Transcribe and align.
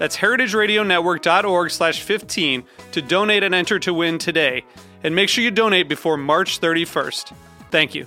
That's 0.00 0.16
heritageradionetwork.org 0.16 1.70
slash 1.70 2.00
15 2.00 2.64
to 2.92 3.02
donate 3.02 3.42
and 3.42 3.54
enter 3.54 3.78
to 3.80 3.92
win 3.92 4.16
today. 4.16 4.64
And 5.04 5.14
make 5.14 5.28
sure 5.28 5.44
you 5.44 5.50
donate 5.50 5.90
before 5.90 6.16
March 6.16 6.58
31st. 6.58 7.34
Thank 7.70 7.94
you. 7.94 8.06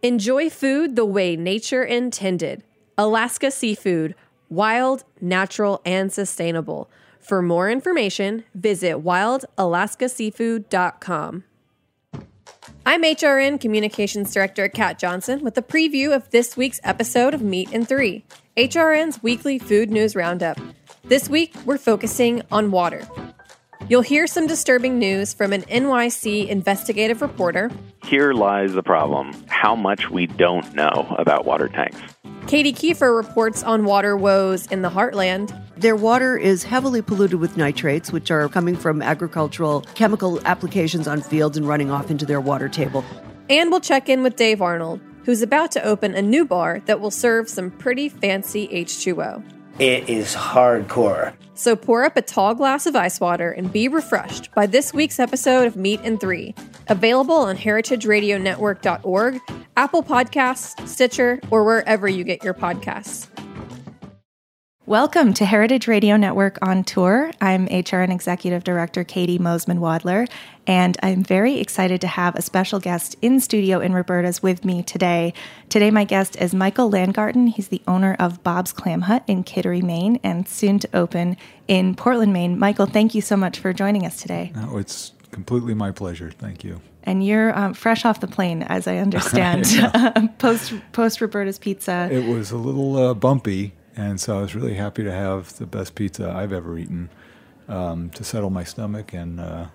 Enjoy 0.00 0.48
food 0.48 0.94
the 0.94 1.04
way 1.04 1.34
nature 1.34 1.82
intended. 1.82 2.62
Alaska 2.96 3.50
Seafood, 3.50 4.14
wild, 4.48 5.02
natural, 5.20 5.82
and 5.84 6.12
sustainable. 6.12 6.88
For 7.18 7.42
more 7.42 7.68
information, 7.68 8.44
visit 8.54 9.02
wildalaskaseafood.com. 9.02 11.44
I'm 12.86 13.02
HRN 13.02 13.60
Communications 13.60 14.32
Director 14.32 14.68
Kat 14.68 14.98
Johnson 14.98 15.42
with 15.42 15.58
a 15.58 15.62
preview 15.62 16.14
of 16.14 16.30
this 16.30 16.56
week's 16.56 16.80
episode 16.84 17.34
of 17.34 17.42
Meat 17.42 17.70
and 17.72 17.88
Three, 17.88 18.24
HRN's 18.56 19.22
weekly 19.22 19.58
food 19.58 19.90
news 19.90 20.14
roundup. 20.14 20.58
This 21.04 21.28
week, 21.28 21.54
we're 21.64 21.78
focusing 21.78 22.42
on 22.50 22.70
water. 22.70 23.06
You'll 23.86 24.00
hear 24.00 24.26
some 24.26 24.46
disturbing 24.46 24.98
news 24.98 25.34
from 25.34 25.52
an 25.52 25.60
NYC 25.62 26.48
investigative 26.48 27.20
reporter. 27.20 27.70
Here 28.02 28.32
lies 28.32 28.72
the 28.72 28.82
problem 28.82 29.34
how 29.48 29.76
much 29.76 30.08
we 30.08 30.26
don't 30.26 30.74
know 30.74 31.14
about 31.18 31.44
water 31.44 31.68
tanks. 31.68 32.00
Katie 32.46 32.72
Kiefer 32.72 33.14
reports 33.14 33.62
on 33.62 33.84
water 33.84 34.16
woes 34.16 34.66
in 34.68 34.80
the 34.80 34.88
heartland. 34.88 35.54
Their 35.76 35.96
water 35.96 36.34
is 36.38 36.64
heavily 36.64 37.02
polluted 37.02 37.40
with 37.40 37.58
nitrates, 37.58 38.10
which 38.10 38.30
are 38.30 38.48
coming 38.48 38.74
from 38.74 39.02
agricultural 39.02 39.82
chemical 39.94 40.40
applications 40.46 41.06
on 41.06 41.20
fields 41.20 41.58
and 41.58 41.68
running 41.68 41.90
off 41.90 42.10
into 42.10 42.24
their 42.24 42.40
water 42.40 42.70
table. 42.70 43.04
And 43.50 43.70
we'll 43.70 43.80
check 43.80 44.08
in 44.08 44.22
with 44.22 44.36
Dave 44.36 44.62
Arnold, 44.62 45.00
who's 45.24 45.42
about 45.42 45.72
to 45.72 45.84
open 45.84 46.14
a 46.14 46.22
new 46.22 46.46
bar 46.46 46.80
that 46.86 47.00
will 47.00 47.10
serve 47.10 47.50
some 47.50 47.70
pretty 47.70 48.08
fancy 48.08 48.66
H2O. 48.68 49.42
It 49.78 50.08
is 50.08 50.34
hardcore. 50.36 51.34
So 51.54 51.74
pour 51.74 52.04
up 52.04 52.16
a 52.16 52.22
tall 52.22 52.54
glass 52.54 52.86
of 52.86 52.94
ice 52.94 53.18
water 53.18 53.50
and 53.50 53.72
be 53.72 53.88
refreshed 53.88 54.52
by 54.54 54.66
this 54.66 54.94
week's 54.94 55.18
episode 55.18 55.66
of 55.66 55.74
Meat 55.74 56.00
and 56.04 56.20
Three, 56.20 56.54
available 56.88 57.34
on 57.34 57.56
heritageradionetwork.org, 57.56 59.40
Apple 59.76 60.02
Podcasts, 60.04 60.86
Stitcher, 60.86 61.40
or 61.50 61.64
wherever 61.64 62.08
you 62.08 62.22
get 62.22 62.44
your 62.44 62.54
podcasts. 62.54 63.28
Welcome 64.86 65.32
to 65.34 65.46
Heritage 65.46 65.88
Radio 65.88 66.18
Network 66.18 66.58
on 66.60 66.84
Tour. 66.84 67.30
I'm 67.40 67.66
HRN 67.68 68.12
Executive 68.12 68.64
Director 68.64 69.02
Caity 69.02 69.38
Moseman 69.38 69.78
Wadler, 69.78 70.28
and 70.66 70.98
I'm 71.02 71.24
very 71.24 71.58
excited 71.58 72.02
to 72.02 72.06
have 72.06 72.34
a 72.34 72.42
special 72.42 72.80
guest 72.80 73.16
in 73.22 73.40
studio 73.40 73.80
in 73.80 73.94
Roberta's 73.94 74.42
with 74.42 74.62
me 74.62 74.82
today. 74.82 75.32
Today, 75.70 75.90
my 75.90 76.04
guest 76.04 76.36
is 76.36 76.54
Michael 76.54 76.90
Landgarten. 76.90 77.46
He's 77.46 77.68
the 77.68 77.80
owner 77.88 78.14
of 78.18 78.42
Bob's 78.42 78.74
Clam 78.74 79.00
Hut 79.00 79.24
in 79.26 79.42
Kittery, 79.42 79.80
Maine, 79.80 80.20
and 80.22 80.46
soon 80.46 80.78
to 80.80 80.88
open 80.92 81.38
in 81.66 81.94
Portland, 81.94 82.34
Maine. 82.34 82.58
Michael, 82.58 82.84
thank 82.84 83.14
you 83.14 83.22
so 83.22 83.38
much 83.38 83.58
for 83.58 83.72
joining 83.72 84.04
us 84.04 84.20
today. 84.20 84.52
No, 84.54 84.76
it's 84.76 85.14
completely 85.30 85.72
my 85.72 85.92
pleasure. 85.92 86.30
Thank 86.30 86.62
you. 86.62 86.82
And 87.04 87.24
you're 87.24 87.58
um, 87.58 87.72
fresh 87.72 88.04
off 88.04 88.20
the 88.20 88.28
plane, 88.28 88.62
as 88.62 88.86
I 88.86 88.96
understand, 88.98 89.64
post 90.38 90.74
post 90.92 91.22
Roberta's 91.22 91.58
Pizza. 91.58 92.06
It 92.12 92.28
was 92.28 92.50
a 92.50 92.58
little 92.58 92.98
uh, 92.98 93.14
bumpy 93.14 93.72
and 93.96 94.20
so 94.20 94.38
I 94.38 94.42
was 94.42 94.54
really 94.54 94.74
happy 94.74 95.04
to 95.04 95.12
have 95.12 95.56
the 95.58 95.66
best 95.66 95.94
pizza 95.94 96.30
I've 96.30 96.52
ever 96.52 96.78
eaten 96.78 97.10
um, 97.68 98.10
to 98.10 98.24
settle 98.24 98.50
my 98.50 98.64
stomach, 98.64 99.12
and 99.12 99.40
uh, 99.40 99.66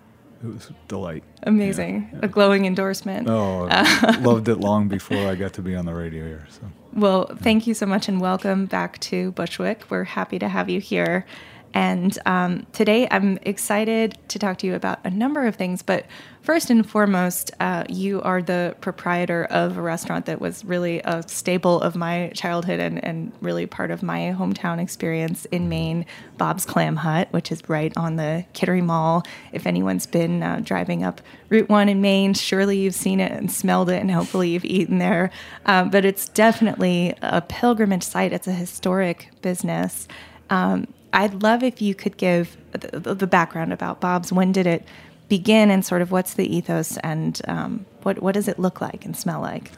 it 0.44 0.54
was 0.54 0.70
a 0.70 0.76
delight. 0.88 1.24
Amazing, 1.44 2.10
yeah, 2.14 2.20
a 2.24 2.28
glowing 2.28 2.66
endorsement. 2.66 3.28
Oh, 3.30 3.68
uh, 3.70 4.18
loved 4.22 4.48
it 4.48 4.58
long 4.58 4.88
before 4.88 5.28
I 5.28 5.36
got 5.36 5.54
to 5.54 5.62
be 5.62 5.76
on 5.76 5.86
the 5.86 5.94
radio 5.94 6.26
here. 6.26 6.48
So. 6.50 6.62
Well, 6.94 7.32
thank 7.38 7.68
you 7.68 7.74
so 7.74 7.86
much, 7.86 8.08
and 8.08 8.20
welcome 8.20 8.66
back 8.66 9.00
to 9.00 9.32
Bushwick. 9.32 9.90
We're 9.90 10.04
happy 10.04 10.40
to 10.40 10.48
have 10.48 10.70
you 10.70 10.80
here. 10.80 11.26
And 11.74 12.18
um, 12.26 12.66
today 12.74 13.08
I'm 13.12 13.38
excited 13.44 14.18
to 14.30 14.40
talk 14.40 14.58
to 14.60 14.68
you 14.68 14.76
about 14.76 15.00
a 15.04 15.10
number 15.10 15.46
of 15.46 15.56
things. 15.56 15.82
But 15.82 16.06
first 16.50 16.72
and 16.72 16.90
foremost, 16.90 17.52
uh, 17.60 17.84
you 17.88 18.20
are 18.24 18.42
the 18.42 18.76
proprietor 18.82 19.46
of 19.52 19.78
a 19.78 19.82
restaurant 19.84 20.26
that 20.26 20.42
was 20.42 20.66
really 20.66 21.00
a 21.02 21.22
staple 21.28 21.80
of 21.82 21.96
my 21.96 22.32
childhood 22.34 22.80
and, 22.80 23.04
and 23.06 23.32
really 23.40 23.68
part 23.68 23.92
of 23.92 24.02
my 24.02 24.36
hometown 24.36 24.82
experience 24.82 25.46
in 25.52 25.70
Maine, 25.70 26.04
Bob's 26.40 26.66
Clam 26.66 26.96
Hut, 26.96 27.28
which 27.30 27.52
is 27.52 27.62
right 27.70 27.96
on 27.96 28.16
the 28.16 28.44
Kittery 28.54 28.82
Mall. 28.82 29.22
If 29.52 29.68
anyone's 29.68 30.08
been 30.08 30.42
uh, 30.42 30.62
driving 30.64 31.04
up 31.04 31.22
Route 31.50 31.70
1 31.70 31.88
in 31.88 32.02
Maine, 32.02 32.34
surely 32.34 32.80
you've 32.80 32.96
seen 32.96 33.20
it 33.20 33.32
and 33.32 33.52
smelled 33.52 33.92
it, 33.92 34.02
and 34.02 34.10
hopefully 34.10 34.50
you've 34.50 34.66
eaten 34.66 34.98
there. 34.98 35.30
Um, 35.68 35.92
but 35.92 36.04
it's 36.04 36.28
definitely 36.30 37.14
a 37.22 37.42
pilgrimage 37.42 38.02
site, 38.02 38.34
it's 38.34 38.48
a 38.48 38.54
historic 38.54 39.30
business. 39.44 40.08
Um, 40.50 40.88
I'd 41.14 41.44
love 41.44 41.62
if 41.62 41.80
you 41.80 41.94
could 41.94 42.18
give 42.18 42.58
the, 42.72 43.16
the, 43.16 43.28
background 43.28 43.74
about 43.74 44.00
Bob's. 44.00 44.32
When 44.32 44.52
did 44.52 44.68
it 44.68 44.86
begin, 45.30 45.72
and 45.72 45.86
sort 45.86 46.02
of 46.02 46.12
what's 46.12 46.34
the 46.34 46.56
ethos, 46.56 46.98
and 46.98 47.42
um, 47.48 47.86
what 48.04 48.22
what 48.22 48.34
does 48.34 48.48
it 48.48 48.60
look 48.60 48.82
like 48.82 49.06
and 49.06 49.16
smell 49.16 49.42
like? 49.42 49.72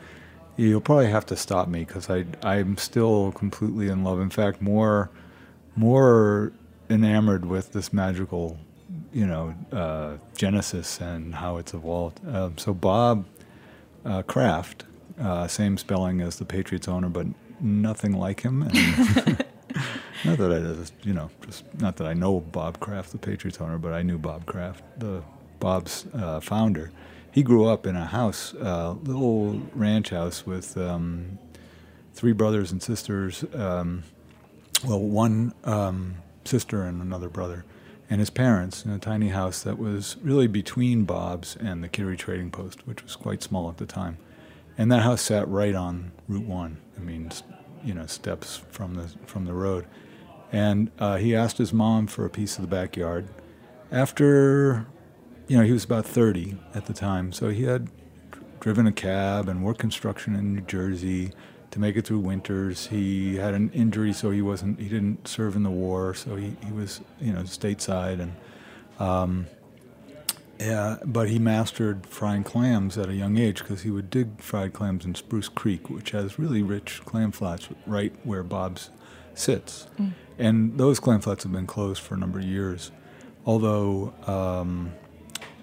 You'll 0.57 0.81
probably 0.81 1.07
have 1.07 1.25
to 1.27 1.35
stop 1.35 1.67
me 1.67 1.85
because 1.85 2.09
I'm 2.09 2.77
still 2.77 3.31
completely 3.31 3.87
in 3.87 4.03
love. 4.03 4.19
In 4.19 4.29
fact, 4.29 4.61
more 4.61 5.09
more 5.75 6.51
enamored 6.89 7.45
with 7.45 7.71
this 7.71 7.93
magical, 7.93 8.57
you 9.13 9.25
know, 9.25 9.55
uh, 9.71 10.17
genesis 10.35 10.99
and 10.99 11.35
how 11.35 11.57
it's 11.57 11.73
evolved. 11.73 12.19
Um, 12.27 12.57
so 12.57 12.73
Bob 12.73 13.25
uh, 14.05 14.21
Kraft, 14.23 14.83
uh, 15.19 15.47
same 15.47 15.77
spelling 15.77 16.21
as 16.21 16.37
the 16.37 16.45
Patriots 16.45 16.87
owner, 16.87 17.09
but 17.09 17.27
nothing 17.59 18.13
like 18.13 18.41
him. 18.41 18.59
not 20.25 20.37
that 20.37 20.51
I 20.51 20.59
just, 20.75 20.93
you 21.03 21.13
know, 21.13 21.29
just 21.45 21.63
not 21.79 21.95
that 21.97 22.07
I 22.07 22.13
know 22.13 22.41
Bob 22.41 22.79
Kraft, 22.79 23.11
the 23.11 23.17
Patriots 23.17 23.59
owner, 23.61 23.77
but 23.77 23.93
I 23.93 24.01
knew 24.01 24.17
Bob 24.17 24.45
Kraft, 24.45 24.83
the 24.99 25.23
Bob's 25.61 26.05
uh, 26.13 26.41
founder. 26.41 26.91
He 27.31 27.43
grew 27.43 27.65
up 27.65 27.87
in 27.87 27.95
a 27.95 28.05
house, 28.05 28.53
a 28.55 28.67
uh, 28.67 28.93
little 29.03 29.61
ranch 29.73 30.09
house 30.09 30.45
with 30.45 30.75
um, 30.75 31.39
three 32.13 32.33
brothers 32.33 32.73
and 32.73 32.83
sisters. 32.83 33.45
Um, 33.53 34.03
well, 34.85 34.99
one 34.99 35.53
um, 35.63 36.15
sister 36.43 36.83
and 36.83 37.01
another 37.01 37.29
brother, 37.29 37.63
and 38.09 38.19
his 38.19 38.29
parents 38.29 38.83
in 38.83 38.91
a 38.91 38.99
tiny 38.99 39.29
house 39.29 39.63
that 39.63 39.77
was 39.77 40.17
really 40.21 40.47
between 40.47 41.05
Bob's 41.05 41.55
and 41.55 41.81
the 41.81 41.87
Kittery 41.87 42.17
Trading 42.17 42.51
Post, 42.51 42.85
which 42.85 43.01
was 43.03 43.15
quite 43.15 43.41
small 43.41 43.69
at 43.69 43.77
the 43.77 43.85
time. 43.85 44.17
And 44.77 44.91
that 44.91 45.03
house 45.03 45.21
sat 45.21 45.47
right 45.47 45.75
on 45.75 46.11
Route 46.27 46.45
One. 46.45 46.77
I 46.97 47.01
mean, 47.01 47.31
you 47.83 47.93
know, 47.93 48.07
steps 48.07 48.61
from 48.71 48.95
the 48.95 49.07
from 49.25 49.45
the 49.45 49.53
road. 49.53 49.85
And 50.51 50.91
uh, 50.99 51.17
he 51.17 51.33
asked 51.35 51.57
his 51.57 51.71
mom 51.71 52.07
for 52.07 52.25
a 52.25 52.29
piece 52.29 52.57
of 52.57 52.61
the 52.61 52.67
backyard. 52.67 53.29
After, 53.91 54.85
you 55.51 55.57
know, 55.57 55.63
he 55.65 55.73
was 55.73 55.83
about 55.83 56.05
30 56.05 56.55
at 56.73 56.85
the 56.85 56.93
time, 56.93 57.33
so 57.33 57.49
he 57.49 57.63
had 57.63 57.89
driven 58.61 58.87
a 58.87 58.91
cab 58.93 59.49
and 59.49 59.65
worked 59.65 59.81
construction 59.81 60.33
in 60.33 60.53
New 60.53 60.61
Jersey 60.61 61.33
to 61.71 61.79
make 61.79 61.97
it 61.97 62.05
through 62.05 62.19
winters. 62.19 62.87
He 62.87 63.35
had 63.35 63.53
an 63.53 63.69
injury, 63.73 64.13
so 64.13 64.31
he 64.31 64.41
wasn't. 64.41 64.79
He 64.79 64.87
didn't 64.87 65.27
serve 65.27 65.57
in 65.57 65.63
the 65.63 65.69
war, 65.69 66.13
so 66.13 66.37
he, 66.37 66.55
he 66.65 66.71
was, 66.71 67.01
you 67.19 67.33
know, 67.33 67.41
stateside 67.41 68.21
and. 68.21 68.33
Um, 68.97 69.47
yeah, 70.57 70.97
but 71.03 71.27
he 71.27 71.37
mastered 71.37 72.05
frying 72.05 72.45
clams 72.45 72.97
at 72.97 73.09
a 73.09 73.13
young 73.13 73.37
age 73.37 73.57
because 73.57 73.81
he 73.81 73.89
would 73.91 74.09
dig 74.09 74.39
fried 74.39 74.71
clams 74.71 75.03
in 75.03 75.15
Spruce 75.15 75.49
Creek, 75.49 75.89
which 75.89 76.11
has 76.11 76.39
really 76.39 76.61
rich 76.61 77.01
clam 77.03 77.31
flats 77.31 77.67
right 77.85 78.13
where 78.23 78.43
Bob's 78.43 78.89
sits. 79.33 79.87
Mm. 79.99 80.13
And 80.37 80.77
those 80.77 81.01
clam 81.01 81.19
flats 81.19 81.43
have 81.43 81.51
been 81.51 81.67
closed 81.67 82.01
for 82.01 82.13
a 82.13 82.17
number 82.17 82.39
of 82.39 82.45
years. 82.45 82.91
although 83.43 84.13
um, 84.27 84.93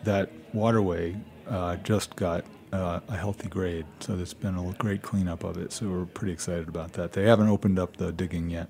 that 0.05 0.31
waterway 0.53 1.17
uh, 1.49 1.77
just 1.77 2.17
got 2.17 2.45
uh, 2.73 3.01
a 3.09 3.17
healthy 3.17 3.49
grade, 3.49 3.87
so 4.01 4.17
there's 4.17 4.35
been 4.35 4.57
a 4.57 4.73
great 4.79 5.03
cleanup 5.03 5.45
of 5.45 5.57
it. 5.57 5.73
So 5.73 5.89
we're 5.89 6.05
pretty 6.05 6.33
excited 6.33 6.69
about 6.69 6.93
that. 6.95 7.13
They 7.13 7.25
haven't 7.25 7.49
opened 7.49 7.79
up 7.79 7.97
the 7.97 8.13
digging 8.13 8.51
yet. 8.51 8.69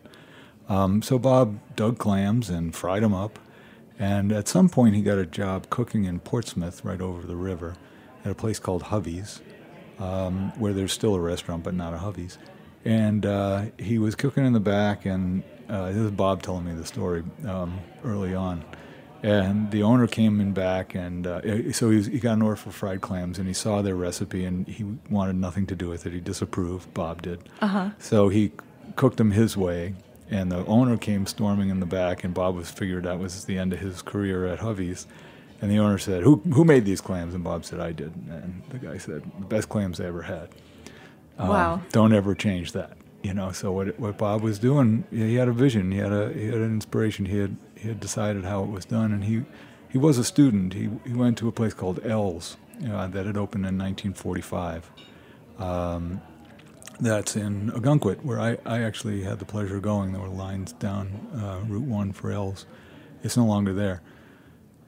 Um, 0.68 1.02
so 1.02 1.18
Bob 1.18 1.58
dug 1.76 1.98
clams 1.98 2.50
and 2.50 2.74
fried 2.74 3.02
them 3.02 3.14
up, 3.14 3.38
and 3.98 4.32
at 4.32 4.48
some 4.48 4.68
point 4.68 4.94
he 4.94 5.02
got 5.02 5.18
a 5.18 5.26
job 5.26 5.70
cooking 5.70 6.04
in 6.04 6.20
Portsmouth, 6.20 6.84
right 6.84 7.00
over 7.00 7.26
the 7.26 7.36
river, 7.36 7.74
at 8.24 8.30
a 8.30 8.34
place 8.34 8.58
called 8.58 8.84
Hovey's, 8.84 9.40
um, 9.98 10.52
where 10.58 10.72
there's 10.72 10.92
still 10.92 11.14
a 11.14 11.20
restaurant 11.20 11.64
but 11.64 11.74
not 11.74 11.94
a 11.94 11.98
Hovey's. 11.98 12.38
And 12.84 13.26
uh, 13.26 13.66
he 13.78 13.98
was 13.98 14.14
cooking 14.14 14.44
in 14.46 14.52
the 14.52 14.60
back, 14.60 15.04
and 15.06 15.42
uh, 15.68 15.88
this 15.88 15.96
is 15.96 16.10
Bob 16.10 16.42
telling 16.42 16.64
me 16.64 16.74
the 16.74 16.86
story 16.86 17.24
um, 17.46 17.80
early 18.04 18.34
on. 18.34 18.64
And 19.22 19.70
the 19.72 19.82
owner 19.82 20.06
came 20.06 20.40
in 20.40 20.52
back, 20.52 20.94
and 20.94 21.26
uh, 21.26 21.72
so 21.72 21.90
he, 21.90 21.96
was, 21.96 22.06
he 22.06 22.20
got 22.20 22.34
an 22.34 22.42
order 22.42 22.56
for 22.56 22.70
fried 22.70 23.00
clams, 23.00 23.38
and 23.38 23.48
he 23.48 23.54
saw 23.54 23.82
their 23.82 23.96
recipe, 23.96 24.44
and 24.44 24.66
he 24.68 24.84
wanted 25.10 25.34
nothing 25.36 25.66
to 25.66 25.74
do 25.74 25.88
with 25.88 26.06
it. 26.06 26.12
He 26.12 26.20
disapproved. 26.20 26.94
Bob 26.94 27.22
did. 27.22 27.40
Uh-huh. 27.60 27.90
So 27.98 28.28
he 28.28 28.52
cooked 28.94 29.16
them 29.16 29.32
his 29.32 29.56
way, 29.56 29.94
and 30.30 30.52
the 30.52 30.64
owner 30.66 30.96
came 30.96 31.26
storming 31.26 31.68
in 31.68 31.80
the 31.80 31.86
back, 31.86 32.22
and 32.22 32.32
Bob 32.32 32.54
was 32.54 32.70
figured 32.70 33.04
that 33.04 33.18
was 33.18 33.44
the 33.46 33.58
end 33.58 33.72
of 33.72 33.80
his 33.80 34.02
career 34.02 34.46
at 34.46 34.60
Hovey's. 34.60 35.06
And 35.60 35.68
the 35.68 35.78
owner 35.80 35.98
said, 35.98 36.22
"Who 36.22 36.36
who 36.54 36.64
made 36.64 36.84
these 36.84 37.00
clams?" 37.00 37.34
And 37.34 37.42
Bob 37.42 37.64
said, 37.64 37.80
"I 37.80 37.90
did." 37.90 38.12
And 38.30 38.62
the 38.70 38.78
guy 38.78 38.98
said, 38.98 39.22
"The 39.40 39.46
best 39.46 39.68
clams 39.68 40.00
I 40.00 40.04
ever 40.04 40.22
had." 40.22 40.50
Um, 41.36 41.48
Wow. 41.48 41.80
Don't 41.90 42.12
ever 42.12 42.36
change 42.36 42.70
that. 42.72 42.96
You 43.24 43.34
know. 43.34 43.50
So 43.50 43.72
what 43.72 43.98
what 43.98 44.16
Bob 44.18 44.42
was 44.42 44.60
doing, 44.60 45.02
he 45.10 45.34
had 45.34 45.48
a 45.48 45.52
vision. 45.52 45.90
He 45.90 45.98
had 45.98 46.12
a 46.12 46.32
he 46.32 46.46
had 46.46 46.54
an 46.54 46.72
inspiration. 46.72 47.24
He 47.26 47.38
had 47.38 47.56
he 47.80 47.88
had 47.88 48.00
decided 48.00 48.44
how 48.44 48.62
it 48.64 48.70
was 48.70 48.84
done, 48.84 49.12
and 49.12 49.24
he 49.24 49.44
he 49.88 49.98
was 49.98 50.18
a 50.18 50.24
student. 50.24 50.74
He 50.74 50.90
he 51.06 51.14
went 51.14 51.38
to 51.38 51.48
a 51.48 51.52
place 51.52 51.74
called 51.74 52.04
L's, 52.04 52.56
you 52.80 52.88
know, 52.88 53.08
that 53.08 53.26
had 53.26 53.36
opened 53.36 53.66
in 53.66 53.78
1945. 53.78 54.90
Um, 55.58 56.20
that's 57.00 57.36
in 57.36 57.70
Ogunquit, 57.70 58.24
where 58.24 58.40
I, 58.40 58.58
I 58.66 58.82
actually 58.82 59.22
had 59.22 59.38
the 59.38 59.44
pleasure 59.44 59.76
of 59.76 59.82
going. 59.82 60.12
There 60.12 60.20
were 60.20 60.28
lines 60.28 60.72
down 60.72 61.28
uh, 61.32 61.64
Route 61.68 61.84
1 61.84 62.12
for 62.12 62.32
L's. 62.32 62.66
It's 63.22 63.36
no 63.36 63.44
longer 63.44 63.72
there. 63.72 64.02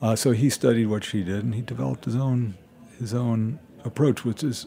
Uh, 0.02 0.16
so 0.16 0.32
he 0.32 0.50
studied 0.50 0.86
what 0.86 1.04
she 1.04 1.22
did, 1.22 1.44
and 1.44 1.54
he 1.54 1.62
developed 1.62 2.04
his 2.04 2.16
own 2.16 2.54
his 2.98 3.14
own 3.14 3.58
approach, 3.84 4.24
which 4.24 4.42
is 4.42 4.66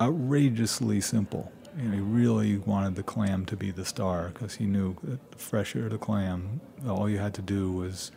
outrageously 0.00 1.00
simple. 1.00 1.52
You 1.76 1.88
know, 1.88 1.94
he 1.94 2.00
really 2.00 2.58
wanted 2.58 2.94
the 2.94 3.02
clam 3.02 3.46
to 3.46 3.56
be 3.56 3.70
the 3.70 3.84
star 3.84 4.28
because 4.28 4.54
he 4.54 4.64
knew 4.64 4.96
that 5.02 5.32
the 5.32 5.38
fresher 5.38 5.88
the 5.88 5.98
clam, 5.98 6.60
all 6.86 7.08
you 7.08 7.18
had 7.18 7.34
to 7.34 7.42
do 7.42 7.72
was 7.72 8.12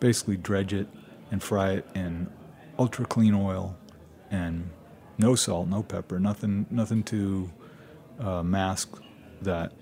basically 0.00 0.36
dredge 0.36 0.72
it 0.72 0.86
and 1.30 1.42
fry 1.42 1.72
it 1.72 1.86
in 1.94 2.28
ultra 2.78 3.04
clean 3.04 3.34
oil 3.34 3.76
and 4.30 4.70
no 5.18 5.34
salt, 5.34 5.68
no 5.68 5.82
pepper, 5.82 6.18
nothing 6.18 6.66
nothing 6.70 7.02
to 7.04 7.50
uh, 8.18 8.42
mask 8.42 9.00
that 9.42 9.72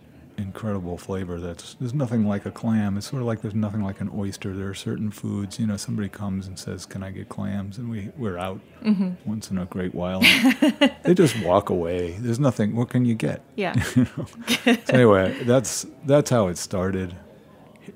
incredible 0.43 0.99
flavor. 0.99 1.41
That's 1.41 1.75
there's 1.75 1.95
nothing 1.95 2.27
like 2.27 2.45
a 2.45 2.51
clam. 2.51 2.97
It's 2.97 3.09
sort 3.09 3.23
of 3.23 3.27
like 3.27 3.41
there's 3.41 3.55
nothing 3.55 3.83
like 3.83 4.01
an 4.01 4.11
oyster. 4.15 4.55
There 4.55 4.69
are 4.69 4.75
certain 4.75 5.11
foods. 5.11 5.59
You 5.59 5.67
know, 5.67 5.77
somebody 5.77 6.09
comes 6.09 6.47
and 6.47 6.59
says, 6.59 6.85
"Can 6.85 7.03
I 7.03 7.11
get 7.11 7.29
clams?" 7.29 7.79
and 7.79 7.91
we 7.91 8.11
we're 8.17 8.39
out 8.39 8.61
once 9.25 9.51
in 9.51 9.59
a 9.59 9.65
great 9.67 9.95
while. 9.95 10.21
they 11.03 11.15
just 11.15 11.39
walk 11.41 11.71
away. 11.71 12.13
There's 12.19 12.41
nothing. 12.41 12.77
What 12.77 12.91
can 12.91 13.05
you 13.05 13.15
get? 13.15 13.43
Yeah. 13.57 13.75
You 13.95 14.07
know? 14.17 14.27
so 14.65 14.77
anyway, 14.89 15.45
that's 15.45 15.87
that's 16.05 16.31
how 16.31 16.49
it 16.49 16.59
started. 16.59 17.15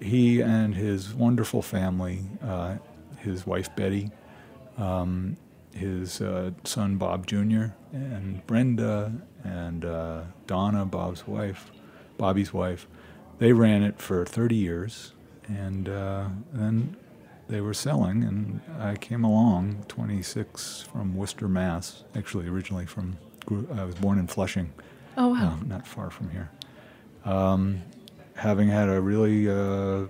He 0.01 0.41
and 0.41 0.75
his 0.75 1.15
wonderful 1.15 1.63
family, 1.63 2.21
uh, 2.43 2.77
his 3.19 3.47
wife 3.47 3.75
Betty, 3.77 4.11
um, 4.77 5.37
his 5.73 6.21
uh, 6.21 6.51
son 6.65 6.97
Bob 6.97 7.27
Jr., 7.27 7.67
and 7.93 8.47
Brenda 8.47 9.13
and 9.45 9.85
uh, 9.85 10.23
Donna, 10.47 10.85
Bob's 10.85 11.27
wife, 11.27 11.71
Bobby's 12.19 12.53
wife, 12.53 12.87
they 13.39 13.53
ran 13.53 13.83
it 13.83 13.99
for 14.01 14.25
30 14.25 14.55
years, 14.57 15.13
and 15.49 15.89
uh, 15.89 16.29
then 16.53 16.97
they 17.49 17.61
were 17.61 17.75
selling, 17.75 18.25
and 18.25 18.61
I 18.81 18.97
came 18.97 19.23
along, 19.25 19.85
26 19.89 20.83
from 20.93 21.15
Worcester, 21.17 21.49
Mass. 21.49 22.05
Actually, 22.15 22.49
originally 22.49 22.87
from 22.87 23.19
I 23.77 23.85
was 23.85 23.95
born 23.95 24.19
in 24.19 24.27
Flushing 24.27 24.73
Oh 25.17 25.29
wow. 25.29 25.53
um, 25.53 25.67
not 25.69 25.87
far 25.87 26.11
from 26.11 26.31
here. 26.31 26.51
Um, 27.25 27.83
having 28.35 28.69
had 28.69 28.89
a 28.89 29.01
really 29.01 29.49
uh, 29.49 30.07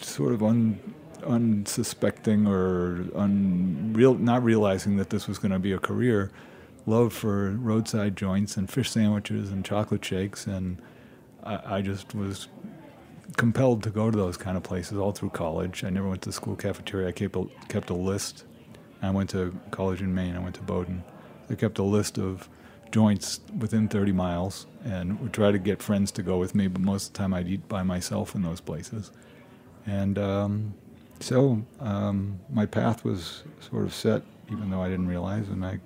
sort 0.00 0.32
of 0.32 0.42
un, 0.42 0.78
unsuspecting 1.26 2.46
or 2.46 3.04
unreal, 3.16 4.14
not 4.14 4.44
realizing 4.44 4.96
that 4.98 5.10
this 5.10 5.26
was 5.26 5.38
going 5.38 5.52
to 5.52 5.58
be 5.58 5.72
a 5.72 5.78
career, 5.78 6.30
love 6.86 7.12
for 7.12 7.50
roadside 7.50 8.16
joints 8.16 8.56
and 8.56 8.70
fish 8.70 8.90
sandwiches 8.90 9.50
and 9.50 9.64
chocolate 9.64 10.04
shakes, 10.04 10.46
and 10.46 10.80
I, 11.42 11.76
I 11.76 11.82
just 11.82 12.14
was 12.14 12.48
compelled 13.36 13.82
to 13.82 13.90
go 13.90 14.10
to 14.10 14.16
those 14.16 14.36
kind 14.36 14.56
of 14.56 14.62
places 14.62 14.98
all 14.98 15.12
through 15.12 15.30
college. 15.30 15.84
I 15.84 15.90
never 15.90 16.08
went 16.08 16.22
to 16.22 16.28
the 16.28 16.32
school 16.32 16.56
cafeteria. 16.56 17.08
I 17.08 17.12
kept 17.12 17.36
a, 17.36 17.46
kept 17.68 17.90
a 17.90 17.94
list. 17.94 18.44
I 19.02 19.10
went 19.10 19.30
to 19.30 19.54
college 19.70 20.00
in 20.00 20.14
Maine. 20.14 20.36
I 20.36 20.40
went 20.40 20.54
to 20.56 20.62
Bowdoin. 20.62 21.02
I 21.50 21.54
kept 21.54 21.78
a 21.78 21.82
list 21.82 22.18
of 22.18 22.48
joints 22.90 23.40
within 23.58 23.88
30 23.88 24.12
miles 24.12 24.66
and 24.84 25.18
would 25.20 25.32
try 25.32 25.50
to 25.50 25.58
get 25.58 25.82
friends 25.82 26.12
to 26.12 26.22
go 26.22 26.38
with 26.38 26.54
me, 26.54 26.68
but 26.68 26.80
most 26.80 27.08
of 27.08 27.12
the 27.12 27.18
time 27.18 27.34
I'd 27.34 27.48
eat 27.48 27.68
by 27.68 27.82
myself 27.82 28.34
in 28.34 28.42
those 28.42 28.60
places. 28.60 29.10
And 29.86 30.18
um, 30.18 30.74
so 31.20 31.64
um, 31.80 32.38
my 32.50 32.66
path 32.66 33.04
was 33.04 33.42
sort 33.60 33.84
of 33.84 33.92
set, 33.92 34.22
even 34.50 34.70
though 34.70 34.80
I 34.80 34.88
didn't 34.88 35.08
realize, 35.08 35.48
and 35.48 35.64
I 35.64 35.80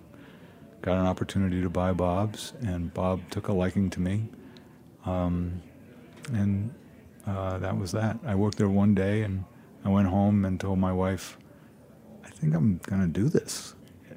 got 0.83 0.99
an 0.99 1.07
opportunity 1.07 1.61
to 1.63 1.71
buy 1.71 1.93
Bob's, 1.93 2.53
and 2.61 2.93
Bob 2.95 3.21
took 3.31 3.49
a 3.49 3.53
liking 3.53 3.91
to 3.91 4.01
me. 4.01 4.29
Um, 5.05 5.63
and 6.33 6.75
uh, 7.27 7.59
that 7.59 7.77
was 7.77 7.93
that. 7.93 8.19
I 8.25 8.35
worked 8.35 8.59
there 8.59 8.69
one 8.69 8.95
day, 8.95 9.23
and 9.23 9.45
I 9.85 9.89
went 9.89 10.09
home 10.09 10.45
and 10.45 10.61
told 10.61 10.79
my 10.79 10.93
wife, 10.93 11.39
"I 12.25 12.31
think 12.31 12.55
I'm 12.55 12.79
going 12.87 13.03
to 13.03 13.09
do 13.09 13.29
this." 13.29 13.75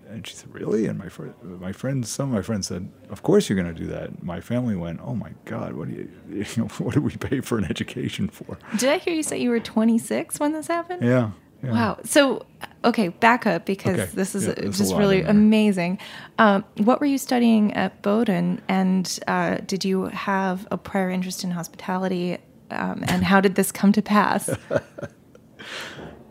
And 0.10 0.28
she 0.28 0.36
said, 0.36 0.54
"Really?" 0.54 0.88
And 0.88 1.00
my 1.00 1.08
fr- 1.10 1.28
my 1.42 1.72
friends, 1.72 2.10
some 2.10 2.30
of 2.30 2.36
my 2.36 2.42
friends 2.42 2.68
said, 2.68 2.92
"Of 3.10 3.24
course 3.24 3.48
you're 3.50 3.62
going 3.62 3.74
to 3.74 3.80
do 3.80 3.88
that." 3.88 4.24
My 4.24 4.42
family 4.42 4.76
went, 4.76 5.00
"Oh 5.04 5.16
my 5.16 5.32
God, 5.46 5.74
what 5.74 5.88
do 5.90 5.96
you, 5.96 6.10
you 6.30 6.46
know, 6.58 6.68
what 6.80 6.94
do 6.96 7.02
we 7.02 7.16
pay 7.16 7.40
for 7.42 7.58
an 7.58 7.66
education 7.66 8.28
for?" 8.28 8.58
Did 8.78 8.90
I 8.90 8.98
hear 8.98 9.14
you 9.14 9.24
say 9.24 9.40
you 9.40 9.50
were 9.50 9.60
26 9.60 10.40
when 10.40 10.52
this 10.52 10.68
happened? 10.68 11.04
Yeah. 11.04 11.32
Yeah. 11.64 11.72
Wow. 11.72 11.98
So, 12.04 12.46
okay, 12.84 13.10
back 13.10 13.46
up 13.46 13.66
because 13.66 14.00
Okay. 14.00 14.10
this 14.14 14.36
is 14.36 14.48
Yeah, 14.48 14.70
just 14.70 14.96
really 14.96 15.24
amazing. 15.24 16.00
Um, 16.40 16.64
what 16.78 17.00
were 17.00 17.06
you 17.06 17.18
studying 17.18 17.74
at 17.74 18.02
Bowdoin, 18.02 18.62
and 18.68 19.20
uh, 19.28 19.58
did 19.66 19.86
you 19.86 20.06
have 20.06 20.68
a 20.72 20.78
prior 20.78 21.10
interest 21.10 21.44
in 21.44 21.52
hospitality? 21.52 22.38
Um, 22.72 23.04
and 23.08 23.24
how 23.24 23.42
did 23.42 23.56
this 23.56 23.72
come 23.72 23.92
to 23.94 24.02
pass? 24.02 24.50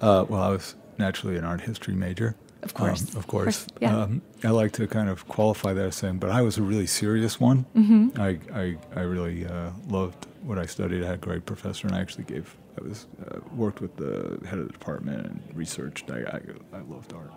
Uh, 0.00 0.24
well, 0.28 0.42
I 0.42 0.48
was 0.48 0.74
naturally 0.98 1.36
an 1.36 1.44
art 1.44 1.60
history 1.60 1.94
major. 1.94 2.34
Of 2.62 2.74
course. 2.74 3.02
Um, 3.02 3.18
of 3.18 3.26
course. 3.26 3.64
course, 3.64 3.66
yeah. 3.80 3.96
Um, 3.96 4.22
I 4.44 4.50
like 4.50 4.72
to 4.72 4.86
kind 4.86 5.08
of 5.08 5.26
qualify 5.28 5.72
that 5.72 5.86
as 5.86 5.96
saying, 5.96 6.18
but 6.18 6.30
I 6.30 6.42
was 6.42 6.58
a 6.58 6.62
really 6.62 6.86
serious 6.86 7.40
one. 7.40 7.64
Mm-hmm. 7.74 8.20
I, 8.20 8.38
I, 8.54 8.76
I 8.94 9.00
really 9.00 9.46
uh, 9.46 9.70
loved 9.88 10.26
what 10.42 10.58
I 10.58 10.66
studied. 10.66 11.02
I 11.02 11.06
had 11.06 11.14
a 11.14 11.18
great 11.18 11.46
professor, 11.46 11.86
and 11.86 11.96
I 11.96 12.00
actually 12.00 12.24
gave, 12.24 12.56
I 12.78 12.82
was 12.82 13.06
uh, 13.26 13.40
worked 13.54 13.80
with 13.80 13.96
the 13.96 14.46
head 14.46 14.58
of 14.58 14.66
the 14.66 14.72
department 14.72 15.26
and 15.26 15.42
researched. 15.54 16.10
I, 16.10 16.20
I, 16.20 16.76
I 16.76 16.80
loved 16.82 17.12
art 17.12 17.32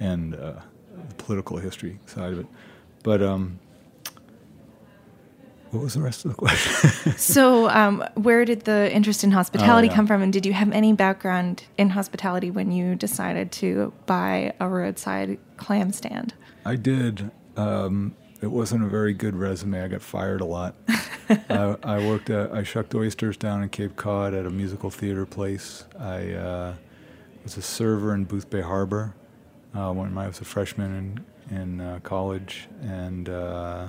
and 0.00 0.34
uh, 0.34 0.60
the 1.08 1.14
political 1.16 1.56
history 1.56 1.98
side 2.06 2.32
of 2.32 2.40
it. 2.40 2.46
But 3.02 3.22
um, 3.22 3.58
what 5.74 5.82
was 5.82 5.94
the 5.94 6.00
rest 6.02 6.24
of 6.24 6.30
the 6.30 6.36
question? 6.36 7.12
so, 7.18 7.68
um, 7.68 8.04
where 8.14 8.44
did 8.44 8.62
the 8.62 8.92
interest 8.92 9.24
in 9.24 9.32
hospitality 9.32 9.88
Oh, 9.88 9.90
yeah. 9.90 9.96
come 9.96 10.06
from, 10.06 10.22
and 10.22 10.32
did 10.32 10.46
you 10.46 10.52
have 10.52 10.70
any 10.72 10.92
background 10.92 11.64
in 11.76 11.90
hospitality 11.90 12.50
when 12.50 12.70
you 12.72 12.94
decided 12.94 13.50
to 13.52 13.92
buy 14.06 14.54
a 14.60 14.68
roadside 14.68 15.38
clam 15.56 15.92
stand? 15.92 16.32
I 16.64 16.76
did. 16.76 17.30
Um, 17.56 18.14
it 18.40 18.50
wasn't 18.50 18.84
a 18.84 18.88
very 18.88 19.14
good 19.14 19.34
resume. 19.36 19.82
I 19.82 19.88
got 19.88 20.02
fired 20.02 20.40
a 20.40 20.44
lot. 20.44 20.74
I, 21.28 21.76
I 21.82 21.98
worked 22.06 22.30
at, 22.30 22.52
I 22.52 22.62
shucked 22.62 22.94
oysters 22.94 23.36
down 23.36 23.62
in 23.62 23.68
Cape 23.70 23.96
Cod 23.96 24.34
at 24.34 24.46
a 24.46 24.50
musical 24.50 24.90
theater 24.90 25.24
place. 25.26 25.84
I 25.98 26.32
uh, 26.32 26.74
was 27.42 27.56
a 27.56 27.62
server 27.62 28.14
in 28.14 28.26
Boothbay 28.26 28.62
Harbor 28.62 29.14
uh, 29.74 29.92
when 29.92 30.16
I 30.18 30.26
was 30.28 30.40
a 30.40 30.44
freshman 30.44 31.24
in, 31.50 31.56
in 31.56 31.80
uh, 31.80 32.00
college, 32.02 32.68
and 32.82 33.28
uh, 33.28 33.86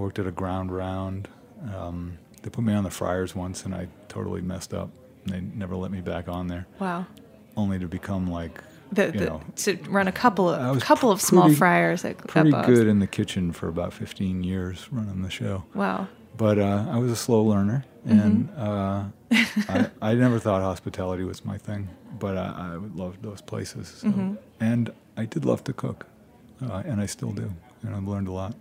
worked 0.00 0.18
at 0.18 0.26
a 0.26 0.30
ground 0.32 0.72
round. 0.72 1.28
Um, 1.76 2.18
they 2.42 2.50
put 2.50 2.64
me 2.64 2.72
on 2.72 2.84
the 2.84 2.90
fryers 2.90 3.34
once, 3.34 3.64
and 3.64 3.74
I 3.74 3.86
totally 4.08 4.40
messed 4.40 4.72
up. 4.74 4.90
They 5.26 5.40
never 5.40 5.76
let 5.76 5.90
me 5.90 6.00
back 6.00 6.28
on 6.28 6.48
there, 6.48 6.66
Wow. 6.80 7.06
only 7.56 7.78
to 7.78 7.86
become 7.86 8.30
like, 8.30 8.62
The, 8.92 9.08
the, 9.12 9.24
know, 9.26 9.42
to 9.56 9.76
run 9.88 10.08
a 10.08 10.12
couple 10.12 10.48
of 10.48 10.74
was 10.76 10.82
couple 10.82 11.10
of 11.12 11.20
small 11.20 11.42
pretty- 11.44 11.56
fryers 11.56 12.04
at, 12.04 12.12
at 12.18 12.26
pretty 12.26 12.50
Bob's. 12.50 12.66
good 12.66 12.86
in 12.88 12.98
the 12.98 13.06
kitchen 13.06 13.52
for 13.52 13.68
about 13.68 13.92
15 13.92 14.42
years 14.42 14.88
running 14.90 15.20
the 15.22 15.30
show. 15.30 15.64
Wow. 15.74 16.08
but 16.36 16.58
uh, 16.58 16.86
I 16.90 16.96
was 16.98 17.12
a 17.12 17.16
slow 17.16 17.42
learner, 17.42 17.84
and 18.06 18.48
uh, 18.56 19.04
I, 19.68 19.90
I 20.00 20.14
never 20.14 20.38
thought 20.38 20.62
hospitality 20.62 21.24
was 21.24 21.44
my 21.44 21.58
thing, 21.58 21.88
but 22.18 22.38
I, 22.38 22.46
I 22.72 22.74
loved 22.94 23.22
those 23.22 23.42
places. 23.42 23.88
So. 23.98 24.36
And 24.60 24.90
I 25.18 25.26
did 25.26 25.44
love 25.44 25.62
to 25.64 25.74
cook, 25.74 26.06
uh, 26.66 26.82
and 26.86 26.98
I 27.02 27.04
still 27.06 27.32
do, 27.32 27.52
and 27.82 27.94
I've 27.94 28.08
learned 28.08 28.28
a 28.28 28.32
lot. 28.32 28.54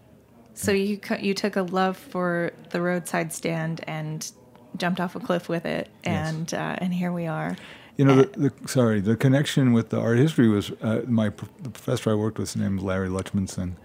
So 0.54 0.72
you 0.72 1.00
you 1.20 1.34
took 1.34 1.56
a 1.56 1.62
love 1.64 1.96
for 1.98 2.52
the 2.72 2.82
roadside 2.82 3.32
stand 3.34 3.82
and 3.88 4.30
jumped 4.78 5.00
off 5.00 5.16
a 5.16 5.20
cliff 5.20 5.48
with 5.50 5.66
it, 5.66 5.90
Yes. 6.06 6.30
and 6.34 6.54
uh, 6.54 6.76
and 6.80 6.94
here 6.94 7.12
we 7.12 7.28
are. 7.28 7.56
You 7.98 8.06
know, 8.06 8.16
the, 8.16 8.50
the 8.50 8.68
sorry, 8.68 9.00
the 9.02 9.16
connection 9.18 9.74
with 9.74 9.90
the 9.90 10.00
art 10.00 10.18
history 10.18 10.48
was 10.48 10.72
uh, 10.82 11.02
my 11.08 11.30
pr- 11.30 11.46
the 11.62 11.70
professor 11.70 12.12
I 12.12 12.14
worked 12.16 12.38
with, 12.40 12.54
his 12.54 12.62
name 12.62 12.76
was 12.76 12.84
Larry 12.84 13.10
Lutchmansingh. 13.10 13.76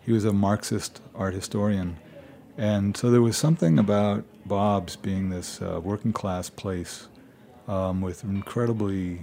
He 0.00 0.12
was 0.12 0.24
a 0.24 0.32
Marxist 0.32 1.00
art 1.14 1.34
historian, 1.34 1.96
and 2.58 2.96
so 2.96 3.10
there 3.10 3.22
was 3.22 3.36
something 3.36 3.78
about 3.78 4.24
Bob's 4.46 4.96
being 4.96 5.30
this 5.30 5.60
uh, 5.62 5.80
working 5.82 6.12
class 6.12 6.50
place 6.50 7.08
um, 7.66 8.00
with 8.00 8.22
incredibly 8.22 9.22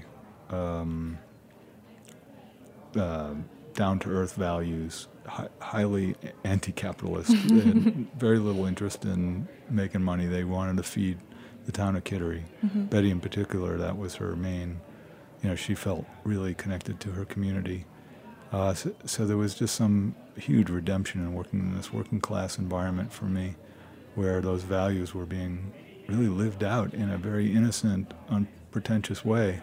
um, 0.49 1.17
uh, 2.95 3.35
down 3.73 3.99
to 3.99 4.09
earth 4.09 4.35
values, 4.35 5.07
hi- 5.25 5.49
highly 5.59 6.15
anti 6.43 6.71
capitalist, 6.71 7.31
and 7.49 8.07
very 8.17 8.39
little 8.39 8.65
interest 8.65 9.05
in 9.05 9.47
making 9.69 10.01
money. 10.03 10.25
They 10.27 10.43
wanted 10.43 10.77
to 10.77 10.83
feed 10.83 11.17
the 11.65 11.71
town 11.71 11.95
of 11.95 12.03
Kittery. 12.03 12.43
Betty, 12.63 13.11
in 13.11 13.19
particular, 13.19 13.77
that 13.77 13.97
was 13.97 14.15
her 14.15 14.35
main, 14.35 14.79
you 15.43 15.49
know, 15.49 15.55
she 15.55 15.75
felt 15.75 16.05
really 16.23 16.53
connected 16.53 16.99
to 17.01 17.11
her 17.11 17.25
community. 17.25 17.85
Uh, 18.51 18.73
so, 18.73 18.93
so 19.05 19.25
there 19.25 19.37
was 19.37 19.53
just 19.55 19.75
some 19.75 20.15
huge 20.35 20.69
redemption 20.69 21.21
in 21.21 21.33
working 21.33 21.59
in 21.59 21.77
this 21.77 21.93
working 21.93 22.19
class 22.19 22.57
environment 22.57 23.13
for 23.13 23.25
me, 23.25 23.55
where 24.15 24.41
those 24.41 24.63
values 24.63 25.13
were 25.13 25.25
being 25.25 25.71
really 26.07 26.27
lived 26.27 26.63
out 26.63 26.93
in 26.93 27.09
a 27.09 27.17
very 27.17 27.53
innocent, 27.53 28.13
unpretentious 28.29 29.23
way. 29.23 29.61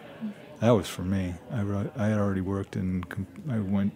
That 0.59 0.71
was 0.71 0.89
for 0.89 1.03
me. 1.03 1.35
I, 1.51 1.61
I 1.95 2.07
had 2.07 2.19
already 2.19 2.41
worked 2.41 2.75
in, 2.75 3.03
I 3.49 3.59
went 3.59 3.93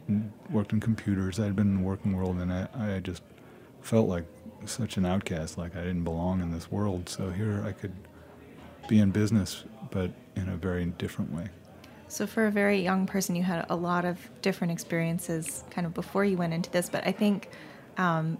worked 0.49 0.71
in 0.71 0.79
computers. 0.79 1.39
I 1.39 1.45
had 1.45 1.55
been 1.55 1.67
in 1.67 1.77
the 1.77 1.83
working 1.83 2.15
world, 2.15 2.37
and 2.37 2.53
I, 2.53 2.67
I 2.73 2.99
just 2.99 3.21
felt 3.81 4.07
like 4.07 4.23
such 4.65 4.95
an 4.95 5.05
outcast, 5.05 5.57
like 5.57 5.75
I 5.75 5.81
didn't 5.81 6.05
belong 6.05 6.41
in 6.41 6.51
this 6.51 6.71
world. 6.71 7.09
So 7.09 7.31
here 7.31 7.63
I 7.65 7.73
could 7.73 7.93
be 8.87 8.99
in 8.99 9.11
business, 9.11 9.65
but 9.91 10.11
in 10.35 10.47
a 10.47 10.55
very 10.55 10.85
different 10.85 11.33
way. 11.33 11.49
So 12.07 12.27
for 12.27 12.45
a 12.45 12.51
very 12.51 12.81
young 12.81 13.07
person, 13.07 13.35
you 13.35 13.43
had 13.43 13.65
a 13.69 13.75
lot 13.75 14.05
of 14.05 14.19
different 14.41 14.71
experiences 14.71 15.63
kind 15.69 15.85
of 15.85 15.93
before 15.93 16.23
you 16.23 16.37
went 16.37 16.53
into 16.53 16.69
this. 16.69 16.89
But 16.89 17.05
I 17.05 17.11
think 17.11 17.49
um, 17.97 18.37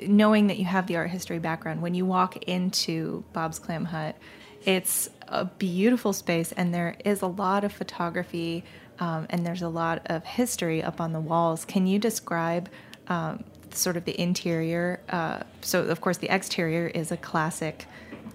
knowing 0.00 0.48
that 0.48 0.58
you 0.58 0.64
have 0.64 0.86
the 0.86 0.96
art 0.96 1.10
history 1.10 1.38
background, 1.38 1.80
when 1.80 1.94
you 1.94 2.04
walk 2.04 2.36
into 2.44 3.24
Bob's 3.32 3.58
Clam 3.58 3.84
Hut, 3.84 4.16
it's 4.64 5.08
a 5.30 5.44
beautiful 5.46 6.12
space, 6.12 6.52
and 6.52 6.74
there 6.74 6.96
is 7.04 7.22
a 7.22 7.26
lot 7.26 7.64
of 7.64 7.72
photography, 7.72 8.64
um, 8.98 9.26
and 9.30 9.46
there's 9.46 9.62
a 9.62 9.68
lot 9.68 10.02
of 10.06 10.24
history 10.24 10.82
up 10.82 11.00
on 11.00 11.12
the 11.12 11.20
walls. 11.20 11.64
Can 11.64 11.86
you 11.86 11.98
describe 11.98 12.68
um, 13.08 13.44
sort 13.72 13.96
of 13.96 14.04
the 14.04 14.20
interior? 14.20 15.00
Uh, 15.08 15.42
so, 15.62 15.82
of 15.84 16.00
course, 16.00 16.18
the 16.18 16.28
exterior 16.28 16.88
is 16.88 17.10
a 17.12 17.16
classic 17.16 17.86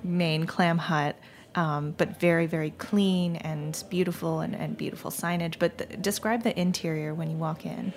Maine 0.03 0.45
clam 0.45 0.77
hut. 0.77 1.15
Um, 1.55 1.95
but 1.97 2.19
very, 2.19 2.47
very 2.47 2.71
clean 2.71 3.37
and 3.37 3.81
beautiful, 3.89 4.41
and, 4.41 4.53
and 4.53 4.75
beautiful 4.75 5.09
signage. 5.09 5.57
But 5.57 5.77
th- 5.77 6.01
describe 6.01 6.43
the 6.43 6.59
interior 6.59 7.13
when 7.13 7.31
you 7.31 7.37
walk 7.37 7.65
in. 7.65 7.93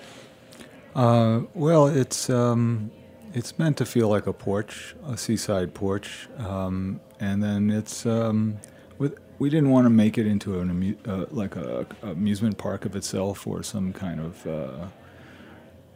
Uh, 0.95 1.41
well, 1.53 1.87
it's 1.87 2.29
um, 2.29 2.89
it's 3.33 3.59
meant 3.59 3.75
to 3.77 3.85
feel 3.85 4.07
like 4.07 4.27
a 4.27 4.33
porch, 4.33 4.95
a 5.05 5.17
seaside 5.17 5.73
porch, 5.73 6.29
um, 6.37 7.01
and 7.19 7.43
then 7.43 7.69
it's 7.69 8.05
um, 8.05 8.57
with, 8.99 9.17
we 9.39 9.49
didn't 9.49 9.69
want 9.69 9.85
to 9.85 9.89
make 9.89 10.17
it 10.17 10.27
into 10.27 10.59
an 10.59 10.69
amu- 10.69 10.97
uh, 11.07 11.25
like 11.31 11.55
a, 11.55 11.87
a 12.03 12.11
amusement 12.11 12.57
park 12.57 12.85
of 12.85 12.95
itself 12.95 13.47
or 13.47 13.63
some 13.63 13.93
kind 13.93 14.19
of. 14.19 14.47
Uh, 14.47 14.87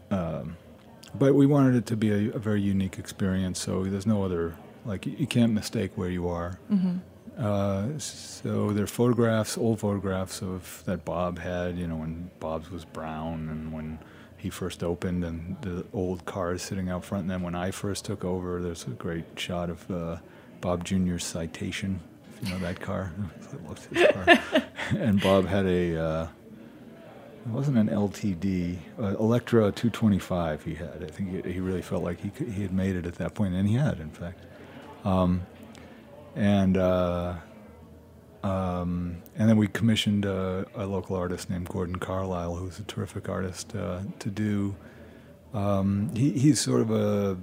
um, 0.10 0.58
but 1.16 1.36
we 1.36 1.46
wanted 1.46 1.76
it 1.76 1.86
to 1.88 1.96
be 1.96 2.10
a, 2.10 2.36
a 2.36 2.40
very 2.40 2.62
unique 2.62 2.98
experience. 2.98 3.60
So 3.60 3.84
there's 3.84 4.08
no 4.08 4.24
other 4.24 4.56
like 4.86 5.06
you, 5.06 5.16
you 5.18 5.28
can't 5.28 5.54
mistake 5.54 5.92
where 5.96 6.10
you 6.10 6.28
are. 6.28 6.60
Uh, 7.38 7.98
so 7.98 8.72
there 8.72 8.84
are 8.84 8.88
photographs, 8.88 9.58
old 9.58 9.80
photographs 9.80 10.42
of 10.42 10.84
that 10.86 11.04
Bob 11.04 11.40
had, 11.40 11.78
you 11.78 11.88
know, 11.88 11.96
when 11.96 12.30
Bob's 12.40 12.70
was 12.70 12.86
brown 12.86 13.50
and 13.50 13.74
when 13.74 14.00
he 14.38 14.50
first 14.50 14.84
opened, 14.84 15.24
and 15.24 15.56
the 15.62 15.86
old 15.94 16.26
cars 16.26 16.62
sitting 16.62 16.90
out 16.90 17.04
front. 17.04 17.24
And 17.24 17.32
then 17.32 17.42
when 17.42 17.56
I 17.56 17.72
first 17.72 18.06
took 18.06 18.24
over, 18.26 18.62
there's 18.62 18.86
a 18.86 18.92
great 18.92 19.26
shot 19.36 19.70
of 19.70 19.90
uh, 19.90 20.18
Bob 20.62 20.84
Jr.'s 20.84 21.24
Citation. 21.24 22.02
You 22.42 22.50
know 22.50 22.60
that 22.60 22.80
car, 22.80 23.12
car. 23.94 24.64
and 24.98 25.22
Bob 25.22 25.48
had 25.48 25.66
a. 25.66 25.98
Uh, 25.98 26.28
it 27.46 27.50
wasn't 27.50 27.78
an 27.78 27.90
LTD, 27.90 28.78
uh, 28.98 29.18
Electra 29.20 29.72
225 29.72 30.64
he 30.64 30.76
had. 30.76 31.04
I 31.04 31.08
think 31.08 31.46
he, 31.46 31.54
he 31.54 31.60
really 31.60 31.82
felt 31.82 32.02
like 32.02 32.22
he, 32.22 32.30
could, 32.30 32.48
he 32.48 32.62
had 32.62 32.72
made 32.72 32.96
it 32.96 33.06
at 33.06 33.16
that 33.16 33.34
point, 33.34 33.54
and 33.54 33.68
he 33.68 33.76
had, 33.76 34.00
in 34.00 34.12
fact. 34.12 34.40
Um, 35.04 35.46
and 36.36 36.78
uh, 36.78 37.36
um, 38.44 39.22
and 39.38 39.50
then 39.50 39.58
we 39.58 39.68
commissioned 39.68 40.26
a, 40.26 40.66
a 40.76 40.86
local 40.86 41.16
artist 41.16 41.50
named 41.50 41.70
Gordon 41.70 41.96
Carlisle, 41.96 42.56
who's 42.56 42.78
a 42.78 42.84
terrific 42.84 43.30
artist, 43.30 43.74
uh, 43.76 44.02
to 44.20 44.30
do. 44.30 44.76
Um, 45.54 46.12
he, 46.14 46.32
he's 46.32 46.60
sort 46.60 46.82
of 46.82 46.92
a 46.92 47.38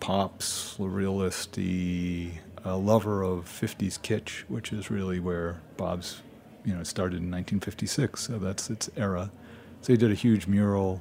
pop 0.00 0.40
surrealist 0.40 2.32
a 2.64 2.76
lover 2.76 3.22
of 3.22 3.44
50s 3.46 3.98
kitsch, 4.00 4.40
which 4.48 4.72
is 4.72 4.90
really 4.90 5.20
where 5.20 5.60
Bob's, 5.76 6.22
you 6.64 6.74
know, 6.74 6.80
it 6.80 6.86
started 6.86 7.16
in 7.16 7.30
1956, 7.30 8.20
so 8.20 8.38
that's 8.38 8.70
its 8.70 8.90
era. 8.96 9.30
So 9.82 9.92
he 9.92 9.96
did 9.96 10.10
a 10.10 10.14
huge 10.14 10.46
mural 10.46 11.00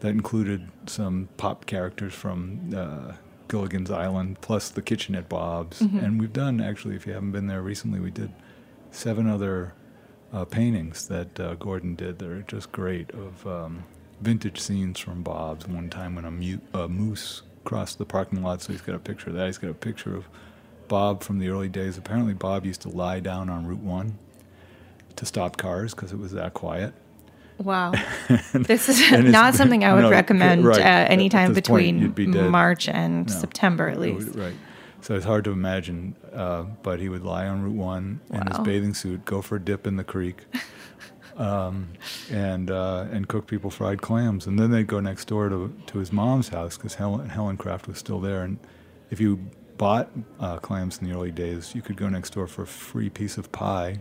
that 0.00 0.08
included 0.08 0.68
some 0.86 1.28
pop 1.36 1.66
characters 1.66 2.14
from 2.14 2.70
uh, 2.76 3.12
Gilligan's 3.48 3.90
Island, 3.90 4.40
plus 4.40 4.70
the 4.70 4.82
kitchen 4.82 5.14
at 5.14 5.28
Bob's. 5.28 5.80
And 5.80 6.20
we've 6.20 6.32
done, 6.32 6.60
actually, 6.60 6.96
if 6.96 7.06
you 7.06 7.12
haven't 7.12 7.32
been 7.32 7.46
there 7.46 7.62
recently, 7.62 8.00
we 8.00 8.10
did 8.10 8.32
seven 8.90 9.28
other 9.28 9.74
uh, 10.32 10.44
paintings 10.44 11.06
that 11.08 11.38
uh, 11.38 11.54
Gordon 11.54 11.94
did 11.94 12.18
that 12.18 12.28
are 12.28 12.42
just 12.42 12.72
great 12.72 13.10
of 13.12 13.46
um, 13.46 13.84
vintage 14.20 14.60
scenes 14.60 14.98
from 14.98 15.22
Bob's. 15.22 15.68
One 15.68 15.90
time 15.90 16.14
when 16.16 16.24
a, 16.24 16.30
mu- 16.30 16.58
a 16.72 16.88
moose 16.88 17.42
crossed 17.64 17.98
the 17.98 18.04
parking 18.04 18.42
lot, 18.42 18.62
so 18.62 18.72
he's 18.72 18.82
got 18.82 18.94
a 18.94 18.98
picture 18.98 19.30
of 19.30 19.36
that. 19.36 19.46
He's 19.46 19.58
got 19.58 19.70
a 19.70 19.74
picture 19.74 20.16
of 20.16 20.24
Bob 20.88 21.22
from 21.22 21.38
the 21.38 21.48
early 21.48 21.68
days. 21.68 21.96
Apparently, 21.98 22.34
Bob 22.34 22.64
used 22.66 22.82
to 22.82 22.88
lie 22.88 23.20
down 23.20 23.48
on 23.48 23.66
Route 23.66 23.80
1 23.80 24.18
to 25.16 25.26
stop 25.26 25.56
cars 25.56 25.94
because 25.94 26.12
it 26.12 26.18
was 26.18 26.32
that 26.32 26.54
quiet. 26.54 26.94
Wow. 27.58 27.92
this 28.52 28.88
is 28.88 29.00
and 29.12 29.30
not 29.30 29.54
something 29.54 29.84
I 29.84 29.94
would 29.94 30.02
no, 30.04 30.10
recommend 30.10 30.64
right. 30.64 30.78
uh, 30.80 30.82
At 30.82 31.10
anytime 31.10 31.54
between 31.54 32.10
be. 32.10 32.26
March 32.26 32.88
and 32.88 33.28
No. 33.28 33.32
September, 33.32 33.88
at 33.88 34.00
least. 34.00 34.34
Right. 34.34 34.54
So 35.00 35.14
it's 35.14 35.26
hard 35.26 35.44
to 35.44 35.50
imagine, 35.52 36.16
uh, 36.32 36.62
but 36.82 36.98
he 36.98 37.08
would 37.08 37.22
lie 37.22 37.46
on 37.46 37.62
Route 37.62 37.74
1 37.74 38.20
in 38.30 38.46
his 38.46 38.58
bathing 38.60 38.94
suit, 38.94 39.24
go 39.24 39.42
for 39.42 39.56
a 39.56 39.60
dip 39.60 39.86
in 39.86 39.96
the 39.96 40.04
creek, 40.04 40.46
um, 41.36 41.88
and 42.30 42.70
uh, 42.70 43.04
and 43.12 43.28
cook 43.28 43.46
people 43.46 43.70
fried 43.70 44.00
clams. 44.00 44.46
And 44.46 44.58
then 44.58 44.70
they'd 44.70 44.86
go 44.86 45.00
next 45.00 45.26
door 45.26 45.48
to, 45.50 45.74
to 45.88 45.98
his 45.98 46.10
mom's 46.10 46.48
house 46.48 46.76
because 46.78 46.94
Helen, 46.94 47.28
Helen 47.28 47.58
Kraft 47.58 47.86
was 47.86 47.98
still 47.98 48.18
there. 48.18 48.42
And 48.44 48.58
if 49.10 49.20
you 49.20 49.40
bought 49.76 50.10
uh, 50.40 50.58
clams 50.58 50.98
in 50.98 51.08
the 51.08 51.14
early 51.14 51.30
days, 51.30 51.74
you 51.74 51.82
could 51.82 51.96
go 51.96 52.08
next 52.08 52.30
door 52.34 52.46
for 52.46 52.62
a 52.62 52.66
free 52.66 53.10
piece 53.10 53.36
of 53.38 53.50
pie, 53.52 54.00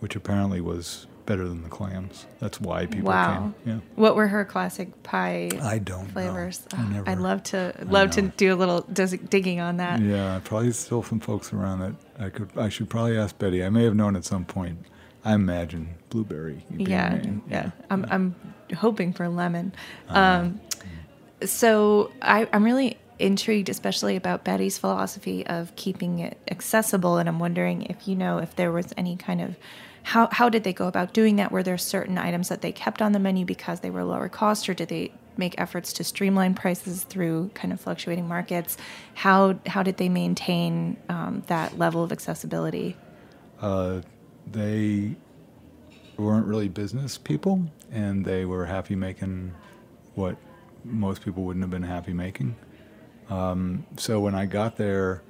which 0.00 0.14
apparently 0.16 0.60
was 0.60 1.06
better 1.26 1.46
than 1.48 1.62
the 1.62 1.68
clams. 1.68 2.26
That's 2.40 2.60
why 2.60 2.86
people 2.86 3.08
Wow. 3.08 3.52
came. 3.64 3.74
Yeah. 3.74 3.80
What 3.94 4.16
were 4.16 4.26
her 4.28 4.44
classic 4.44 5.02
pie 5.04 5.50
I 5.62 5.78
don't 5.78 6.06
know. 6.08 6.12
flavors? 6.12 6.60
I 6.74 6.80
Oh, 6.80 6.84
never- 6.88 7.08
I'd 7.10 7.18
love 7.18 7.42
to 7.44 7.72
love 7.88 8.10
to 8.12 8.22
do 8.22 8.52
a 8.52 8.56
little 8.56 8.80
digging 8.82 9.60
on 9.60 9.76
that. 9.76 10.00
Yeah, 10.00 10.40
probably 10.42 10.72
still 10.72 11.02
some 11.04 11.20
folks 11.20 11.52
around 11.52 11.80
that 11.80 11.94
I 12.18 12.30
could. 12.30 12.50
I 12.56 12.68
should 12.68 12.90
probably 12.90 13.16
ask 13.16 13.38
Betty. 13.38 13.64
I 13.64 13.70
may 13.70 13.84
have 13.84 13.94
known 13.94 14.16
at 14.16 14.24
some 14.24 14.44
point. 14.44 14.78
I 15.24 15.34
imagine 15.34 15.90
blueberry. 16.08 16.64
being 16.74 16.88
yeah, 16.90 17.22
yeah. 17.48 17.70
I'm 17.90 18.06
I'm 18.10 18.34
hoping 18.76 19.12
for 19.12 19.28
lemon. 19.28 19.72
Um, 20.08 20.60
so 21.44 22.10
I, 22.22 22.48
I'm 22.52 22.64
really 22.64 22.96
intrigued, 23.20 23.68
especially 23.68 24.16
about 24.16 24.44
Betty's 24.44 24.78
philosophy 24.78 25.46
of 25.46 25.74
keeping 25.76 26.18
it 26.18 26.38
accessible, 26.50 27.18
and 27.18 27.28
I'm 27.28 27.38
wondering 27.38 27.82
if 27.82 28.08
you 28.08 28.16
know 28.16 28.38
if 28.38 28.56
there 28.56 28.72
was 28.72 28.92
any 28.96 29.16
kind 29.16 29.40
of 29.40 29.56
how 30.02 30.28
how 30.32 30.48
did 30.48 30.64
they 30.64 30.72
go 30.72 30.86
about 30.86 31.12
doing 31.12 31.36
that? 31.36 31.52
Were 31.52 31.62
there 31.62 31.78
certain 31.78 32.18
items 32.18 32.48
that 32.48 32.62
they 32.62 32.72
kept 32.72 33.02
on 33.02 33.12
the 33.12 33.18
menu 33.18 33.44
because 33.44 33.80
they 33.80 33.90
were 33.90 34.04
lower 34.04 34.28
cost, 34.28 34.68
or 34.68 34.74
did 34.74 34.88
they 34.88 35.12
make 35.36 35.54
efforts 35.58 35.92
to 35.94 36.04
streamline 36.04 36.54
prices 36.54 37.04
through 37.04 37.50
kind 37.54 37.72
of 37.72 37.80
fluctuating 37.80 38.26
markets? 38.26 38.76
How 39.14 39.58
how 39.66 39.82
did 39.82 39.98
they 39.98 40.08
maintain 40.08 40.96
um, 41.08 41.42
that 41.46 41.78
level 41.78 42.02
of 42.02 42.12
accessibility? 42.12 42.96
Uh, 43.60 44.00
they 44.50 45.16
weren't 46.16 46.46
really 46.46 46.68
business 46.68 47.18
people, 47.18 47.66
and 47.90 48.24
they 48.24 48.44
were 48.44 48.66
happy 48.66 48.94
making 48.94 49.52
what 50.14 50.36
most 50.84 51.22
people 51.22 51.44
wouldn't 51.44 51.62
have 51.62 51.70
been 51.70 51.82
happy 51.82 52.12
making. 52.12 52.56
Um, 53.30 53.86
so 53.96 54.20
when 54.20 54.34
I 54.34 54.46
got 54.46 54.76
there, 54.76 55.22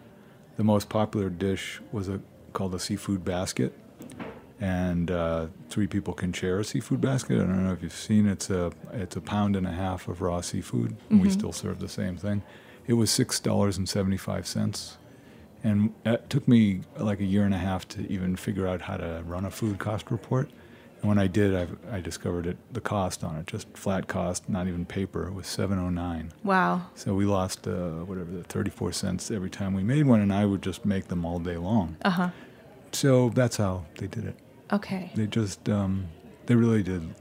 the 0.56 0.64
most 0.64 0.88
popular 0.88 1.30
dish 1.30 1.80
was 1.92 2.08
a 2.08 2.20
called 2.52 2.74
a 2.74 2.78
seafood 2.78 3.24
basket, 3.24 3.72
and 4.60 5.10
uh, 5.10 5.46
three 5.68 5.86
people 5.86 6.14
can 6.14 6.32
share 6.32 6.58
a 6.58 6.64
seafood 6.64 7.00
basket. 7.00 7.36
I 7.36 7.44
don't 7.44 7.64
know 7.64 7.72
if 7.72 7.82
you've 7.82 7.92
seen 7.92 8.26
it's 8.26 8.50
a 8.50 8.72
it's 8.92 9.16
a 9.16 9.20
pound 9.20 9.54
and 9.54 9.66
a 9.66 9.72
half 9.72 10.08
of 10.08 10.20
raw 10.20 10.40
seafood, 10.40 10.96
and 11.10 11.20
we 11.20 11.30
still 11.30 11.52
serve 11.52 11.78
the 11.78 11.88
same 11.88 12.16
thing. 12.16 12.42
It 12.86 12.94
was 12.94 13.10
six 13.10 13.38
dollars 13.38 13.76
and 13.78 13.88
seventy 13.88 14.16
five 14.16 14.46
cents, 14.46 14.96
and 15.62 15.94
it 16.04 16.28
took 16.30 16.48
me 16.48 16.80
like 16.98 17.20
a 17.20 17.24
year 17.24 17.44
and 17.44 17.54
a 17.54 17.58
half 17.58 17.86
to 17.88 18.10
even 18.10 18.34
figure 18.36 18.66
out 18.66 18.82
how 18.82 18.96
to 18.96 19.22
run 19.26 19.44
a 19.44 19.50
food 19.50 19.78
cost 19.78 20.10
report. 20.10 20.50
And 21.00 21.08
when 21.08 21.18
I 21.18 21.26
did, 21.26 21.54
I, 21.54 21.96
I 21.96 22.00
discovered 22.00 22.46
it 22.46 22.58
the 22.72 22.80
cost 22.80 23.24
on 23.24 23.36
it, 23.36 23.46
just 23.46 23.66
flat 23.76 24.06
cost, 24.06 24.48
not 24.48 24.68
even 24.68 24.84
paper, 24.84 25.26
it 25.26 25.32
was 25.32 25.46
seven 25.46 25.78
oh 25.78 25.88
nine. 25.88 26.32
Wow. 26.44 26.82
So 26.94 27.14
we 27.14 27.24
lost 27.24 27.66
uh, 27.66 28.04
whatever 28.04 28.30
the 28.30 28.44
34 28.44 28.92
cents 28.92 29.30
every 29.30 29.50
time 29.50 29.72
we 29.74 29.82
made 29.82 30.06
one, 30.06 30.20
and 30.20 30.32
I 30.32 30.44
would 30.44 30.62
just 30.62 30.84
make 30.84 31.08
them 31.08 31.24
all 31.24 31.38
day 31.38 31.56
long. 31.56 31.96
Uh 32.04 32.10
huh. 32.10 32.30
So 32.92 33.30
that's 33.30 33.56
how 33.56 33.86
they 33.96 34.08
did 34.08 34.26
it. 34.26 34.36
Okay. 34.72 35.10
They 35.14 35.26
just, 35.26 35.68
um, 35.68 36.08
they 36.46 36.54
really 36.54 36.82
did 36.82 37.14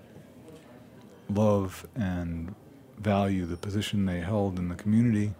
love 1.29 1.87
and 1.95 2.53
value 2.97 3.45
the 3.45 3.57
position 3.57 4.05
they 4.05 4.19
held 4.19 4.59
in 4.59 4.67
the 4.67 4.75
community, 4.75 5.33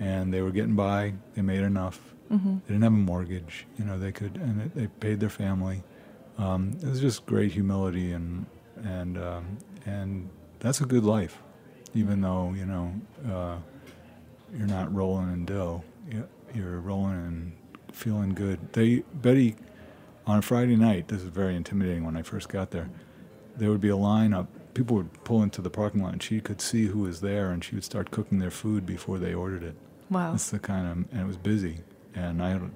and 0.00 0.32
they 0.32 0.40
were 0.40 0.50
getting 0.52 0.74
by. 0.76 1.14
They 1.34 1.42
made 1.42 1.60
enough. 1.60 2.14
Mm-hmm. 2.30 2.58
They 2.66 2.74
didn't 2.74 2.82
have 2.82 2.92
a 2.92 2.96
mortgage. 2.96 3.66
You 3.78 3.84
know, 3.84 3.98
they 3.98 4.12
could, 4.12 4.36
and 4.36 4.62
it, 4.62 4.74
they 4.74 4.86
paid 4.86 5.20
their 5.20 5.28
family. 5.28 5.82
Um, 6.38 6.72
it 6.82 6.86
was 6.88 7.00
just 7.00 7.26
great 7.26 7.52
humility, 7.52 8.12
and 8.12 8.46
and 8.84 9.18
um, 9.18 9.58
and 9.86 10.28
that's 10.60 10.80
a 10.80 10.86
good 10.86 11.04
life, 11.04 11.42
even 11.94 12.20
though 12.20 12.52
you 12.56 12.64
know 12.66 12.92
uh, 13.28 13.56
you're 14.56 14.66
not 14.68 14.94
rolling 14.94 15.32
in 15.32 15.44
dough. 15.44 15.82
You- 16.10 16.28
You're 16.54 16.80
rolling 16.80 17.12
and 17.26 17.52
feeling 17.92 18.30
good. 18.34 18.58
They 18.72 19.02
Betty 19.20 19.56
on 20.26 20.38
a 20.38 20.42
Friday 20.42 20.76
night. 20.76 21.08
This 21.08 21.20
is 21.22 21.28
very 21.28 21.54
intimidating. 21.56 22.04
When 22.06 22.16
I 22.16 22.22
first 22.22 22.48
got 22.48 22.70
there, 22.70 22.88
there 23.56 23.68
would 23.70 23.82
be 23.82 23.90
a 23.90 23.96
line 23.96 24.32
up. 24.32 24.46
People 24.72 24.96
would 24.96 25.12
pull 25.24 25.42
into 25.42 25.60
the 25.60 25.68
parking 25.70 26.02
lot, 26.02 26.12
and 26.12 26.22
she 26.22 26.40
could 26.40 26.60
see 26.62 26.86
who 26.86 27.00
was 27.00 27.20
there, 27.20 27.50
and 27.50 27.62
she 27.62 27.74
would 27.74 27.84
start 27.84 28.10
cooking 28.10 28.38
their 28.38 28.50
food 28.50 28.86
before 28.86 29.18
they 29.18 29.34
ordered 29.34 29.62
it. 29.62 29.74
Wow. 30.08 30.30
That's 30.30 30.48
the 30.50 30.58
kind 30.58 30.86
of, 30.86 31.12
and 31.12 31.20
it 31.20 31.26
was 31.26 31.36
busy, 31.36 31.80
and 32.14 32.42
I 32.42 32.50
had 32.50 32.60
to 32.60 32.70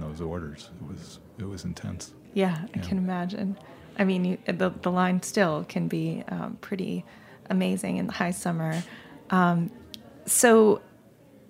those 0.00 0.20
orders. 0.22 0.70
It 0.80 0.88
was 0.88 1.20
it 1.38 1.44
was 1.48 1.64
intense. 1.64 2.14
Yeah, 2.34 2.58
I 2.74 2.78
Yeah. 2.78 2.82
can 2.82 2.98
imagine. 2.98 3.56
I 3.98 4.04
mean, 4.04 4.24
you, 4.24 4.38
the 4.46 4.70
the 4.82 4.90
line 4.90 5.22
still 5.22 5.64
can 5.68 5.88
be 5.88 6.22
um, 6.28 6.58
pretty 6.60 7.04
amazing 7.50 7.96
in 7.96 8.06
the 8.06 8.12
high 8.12 8.30
summer. 8.30 8.82
Um, 9.30 9.70
so 10.26 10.80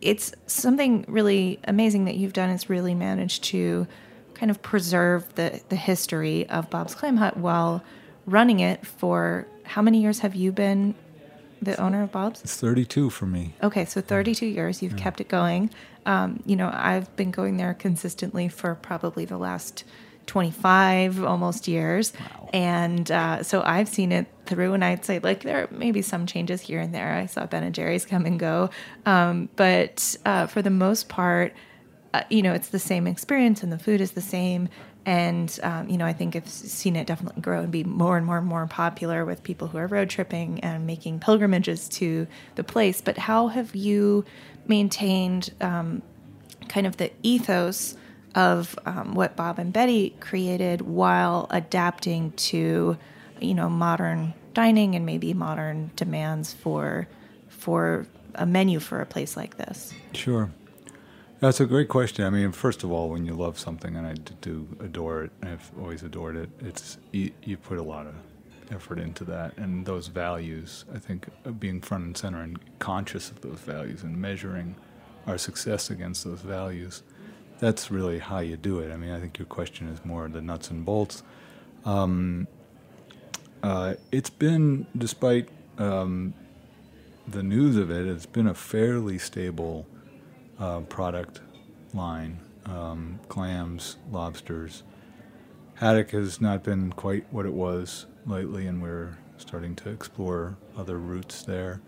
it's 0.00 0.32
something 0.46 1.04
really 1.08 1.58
amazing 1.64 2.04
that 2.06 2.14
you've 2.16 2.32
done 2.32 2.50
is 2.50 2.70
really 2.70 2.94
managed 2.94 3.44
to 3.44 3.86
kind 4.34 4.50
of 4.50 4.62
preserve 4.62 5.34
the 5.34 5.60
the 5.68 5.76
history 5.76 6.48
of 6.48 6.70
Bob's 6.70 6.94
Clam 6.94 7.16
Hut 7.16 7.36
while 7.36 7.82
running 8.26 8.60
it 8.60 8.86
for 8.86 9.46
how 9.64 9.82
many 9.82 10.00
years 10.00 10.20
have 10.20 10.34
you 10.34 10.52
been 10.52 10.94
the 11.60 11.78
owner 11.80 12.02
of 12.04 12.12
Bob's? 12.12 12.42
It's 12.42 12.56
32 12.56 13.10
for 13.10 13.26
me. 13.26 13.54
Okay, 13.62 13.84
so 13.84 14.00
32 14.00 14.46
years, 14.46 14.80
you've 14.82 14.96
kept 14.96 15.20
it 15.20 15.28
going. 15.28 15.70
Um, 16.06 16.40
you 16.46 16.54
know, 16.54 16.70
I've 16.72 17.14
been 17.16 17.32
going 17.32 17.56
there 17.56 17.74
consistently 17.74 18.48
for 18.48 18.76
probably 18.76 19.24
the 19.24 19.36
last 19.38 19.82
25 20.28 21.24
almost 21.24 21.66
years. 21.66 22.12
And 22.52 23.10
uh, 23.10 23.42
so 23.42 23.62
I've 23.62 23.88
seen 23.88 24.12
it 24.12 24.26
through, 24.46 24.74
and 24.74 24.84
I'd 24.84 25.04
say, 25.04 25.18
like, 25.18 25.42
there 25.42 25.68
may 25.70 25.90
be 25.90 26.02
some 26.02 26.26
changes 26.26 26.60
here 26.60 26.80
and 26.80 26.94
there. 26.94 27.12
I 27.12 27.26
saw 27.26 27.46
Ben 27.46 27.64
and 27.64 27.74
Jerry's 27.74 28.06
come 28.06 28.24
and 28.24 28.38
go. 28.38 28.70
Um, 29.04 29.48
but 29.56 30.16
uh, 30.24 30.46
for 30.46 30.62
the 30.62 30.70
most 30.70 31.08
part, 31.08 31.54
uh, 32.14 32.22
you 32.30 32.42
know, 32.42 32.54
it's 32.54 32.68
the 32.68 32.78
same 32.78 33.06
experience, 33.06 33.62
and 33.62 33.72
the 33.72 33.78
food 33.78 34.00
is 34.00 34.12
the 34.12 34.20
same. 34.20 34.68
And 35.04 35.58
um, 35.62 35.88
you 35.88 35.96
know, 35.96 36.04
I 36.04 36.12
think 36.12 36.36
I've 36.36 36.48
seen 36.48 36.94
it 36.96 37.06
definitely 37.06 37.40
grow 37.40 37.60
and 37.60 37.70
be 37.70 37.84
more 37.84 38.16
and 38.16 38.26
more 38.26 38.38
and 38.38 38.46
more 38.46 38.66
popular 38.66 39.24
with 39.24 39.42
people 39.42 39.68
who 39.68 39.78
are 39.78 39.86
road 39.86 40.10
tripping 40.10 40.60
and 40.60 40.86
making 40.86 41.20
pilgrimages 41.20 41.88
to 41.90 42.26
the 42.56 42.64
place. 42.64 43.00
But 43.00 43.16
how 43.16 43.48
have 43.48 43.74
you 43.74 44.24
maintained 44.66 45.50
um, 45.60 46.02
kind 46.68 46.86
of 46.86 46.98
the 46.98 47.10
ethos 47.22 47.96
of 48.34 48.78
um, 48.86 49.14
what 49.14 49.36
Bob 49.36 49.58
and 49.58 49.72
Betty 49.72 50.10
created 50.20 50.82
while 50.82 51.46
adapting 51.50 52.32
to, 52.32 52.96
you 53.40 53.54
know, 53.54 53.68
modern 53.68 54.34
dining 54.54 54.94
and 54.94 55.06
maybe 55.06 55.34
modern 55.34 55.90
demands 55.96 56.52
for 56.52 57.08
for 57.48 58.06
a 58.34 58.46
menu 58.46 58.80
for 58.80 59.00
a 59.00 59.06
place 59.06 59.36
like 59.36 59.56
this? 59.56 59.92
Sure. 60.12 60.50
That's 61.40 61.60
a 61.60 61.66
great 61.66 61.88
question. 61.88 62.24
I 62.24 62.30
mean, 62.30 62.50
first 62.50 62.82
of 62.82 62.90
all, 62.90 63.10
when 63.10 63.24
you 63.24 63.32
love 63.32 63.58
something, 63.58 63.94
and 63.94 64.06
I 64.06 64.14
do 64.40 64.66
adore 64.80 65.24
it, 65.24 65.30
I've 65.42 65.70
always 65.78 66.02
adored 66.02 66.36
it. 66.36 66.50
It's 66.60 66.98
you, 67.12 67.30
you 67.44 67.56
put 67.56 67.78
a 67.78 67.82
lot 67.82 68.06
of 68.06 68.14
effort 68.72 68.98
into 68.98 69.24
that, 69.24 69.56
and 69.56 69.86
those 69.86 70.08
values. 70.08 70.84
I 70.92 70.98
think 70.98 71.28
uh, 71.46 71.50
being 71.52 71.80
front 71.80 72.04
and 72.04 72.16
center 72.16 72.42
and 72.42 72.58
conscious 72.80 73.30
of 73.30 73.40
those 73.40 73.60
values 73.60 74.02
and 74.02 74.16
measuring 74.16 74.74
our 75.26 75.38
success 75.38 75.90
against 75.90 76.24
those 76.24 76.40
values. 76.40 77.02
That's 77.58 77.90
really 77.90 78.20
how 78.20 78.38
you 78.38 78.56
do 78.56 78.78
it. 78.80 78.92
I 78.92 78.96
mean, 78.96 79.10
I 79.10 79.18
think 79.18 79.38
your 79.38 79.46
question 79.46 79.88
is 79.88 80.04
more 80.04 80.28
the 80.28 80.40
nuts 80.40 80.70
and 80.70 80.84
bolts. 80.84 81.22
Um, 81.84 82.46
uh, 83.62 83.94
it's 84.12 84.30
been, 84.30 84.86
despite 84.96 85.48
um, 85.78 86.34
the 87.26 87.42
news 87.42 87.76
of 87.76 87.90
it, 87.90 88.06
it's 88.06 88.26
been 88.26 88.46
a 88.46 88.54
fairly 88.54 89.18
stable 89.18 89.86
uh, 90.58 90.80
product 90.80 91.40
line 91.94 92.38
um, 92.66 93.18
clams, 93.28 93.96
lobsters. 94.10 94.84
Haddock 95.74 96.10
has 96.10 96.40
not 96.40 96.62
been 96.62 96.92
quite 96.92 97.24
what 97.32 97.46
it 97.46 97.52
was 97.52 98.06
lately, 98.26 98.66
and 98.66 98.80
we're 98.82 99.18
starting 99.36 99.74
to 99.76 99.90
explore 99.90 100.56
other 100.76 100.98
routes 100.98 101.42
there. 101.42 101.80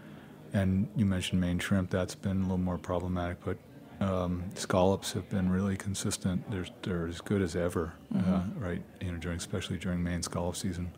And 0.52 0.88
you 0.96 1.04
mentioned 1.04 1.40
Maine 1.40 1.61
shrimp, 1.61 1.90
that's 1.90 2.14
been 2.16 2.38
a 2.38 2.42
little 2.42 2.59
more 2.59 2.78
problematic, 2.78 3.38
but 3.44 3.56
um, 4.00 4.44
scallops 4.54 5.12
have 5.12 5.28
been 5.28 5.50
really 5.50 5.76
consistent. 5.76 6.50
They're, 6.50 6.66
they're 6.82 7.06
as 7.06 7.20
good 7.20 7.42
as 7.42 7.54
ever, 7.54 7.92
uh, 8.16 8.42
right? 8.56 8.82
You 9.00 9.12
know, 9.12 9.18
during 9.18 9.36
especially 9.38 9.76
during 9.76 10.02
Maine 10.02 10.22
scallop 10.22 10.56
season. 10.56 10.90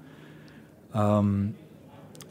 Um, 0.95 1.55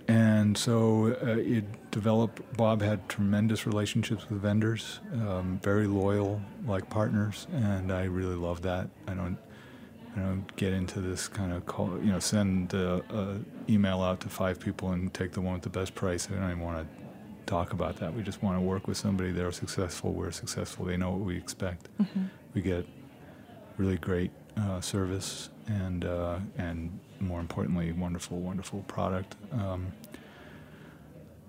and 0.07 0.57
so 0.57 1.15
uh, 1.21 1.37
it 1.37 1.91
developed. 1.91 2.41
Bob 2.57 2.81
had 2.81 3.07
tremendous 3.07 3.65
relationships 3.65 4.29
with 4.29 4.41
vendors, 4.41 4.99
um, 5.13 5.59
very 5.61 5.87
loyal, 5.87 6.41
like 6.65 6.89
partners, 6.89 7.47
and 7.53 7.91
I 7.91 8.05
really 8.05 8.35
love 8.35 8.61
that. 8.63 8.89
I 9.07 9.13
don't, 9.13 9.37
I 10.15 10.19
don't 10.19 10.55
get 10.55 10.73
into 10.73 11.01
this 11.01 11.27
kind 11.27 11.53
of 11.53 11.65
call, 11.65 11.97
you 11.99 12.11
know, 12.11 12.19
send 12.19 12.73
a, 12.73 13.03
a 13.09 13.39
email 13.69 14.01
out 14.01 14.19
to 14.21 14.29
five 14.29 14.59
people 14.59 14.91
and 14.91 15.13
take 15.13 15.31
the 15.31 15.41
one 15.41 15.53
with 15.53 15.63
the 15.63 15.69
best 15.69 15.95
price. 15.95 16.27
I 16.29 16.35
don't 16.35 16.51
even 16.51 16.59
want 16.59 16.79
to 16.79 17.00
talk 17.51 17.73
about 17.73 17.97
that. 17.97 18.13
We 18.13 18.23
just 18.23 18.41
want 18.41 18.57
to 18.57 18.61
work 18.61 18.87
with 18.87 18.97
somebody. 18.97 19.31
They're 19.31 19.51
successful. 19.51 20.13
We're 20.13 20.31
successful. 20.31 20.85
They 20.85 20.95
know 20.95 21.11
what 21.11 21.25
we 21.31 21.35
expect. 21.35 21.89
We 22.53 22.61
get 22.61 22.85
really 23.77 23.97
great 23.97 24.31
uh, 24.57 24.79
service 24.79 25.49
and 25.67 26.05
uh, 26.05 26.37
and 26.57 26.97
more 27.19 27.39
importantly, 27.39 27.91
wonderful, 27.91 28.39
wonderful 28.39 28.79
product. 28.87 29.35
Um, 29.51 29.91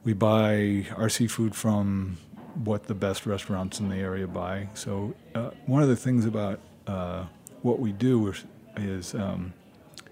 we 0.04 0.12
buy 0.12 0.86
our 0.96 1.08
seafood 1.08 1.54
from 1.54 2.18
what 2.64 2.80
the 2.84 2.94
best 2.94 3.24
restaurants 3.24 3.80
in 3.80 3.88
the 3.88 3.96
area 3.96 4.26
buy. 4.26 4.68
So 4.74 5.14
uh, 5.34 5.50
one 5.66 5.82
of 5.82 5.88
the 5.88 5.96
things 5.96 6.26
about 6.26 6.58
uh, 6.86 7.24
what 7.62 7.78
we 7.78 7.92
do 7.92 8.28
is, 8.28 8.44
is 8.76 9.14
um, 9.14 9.52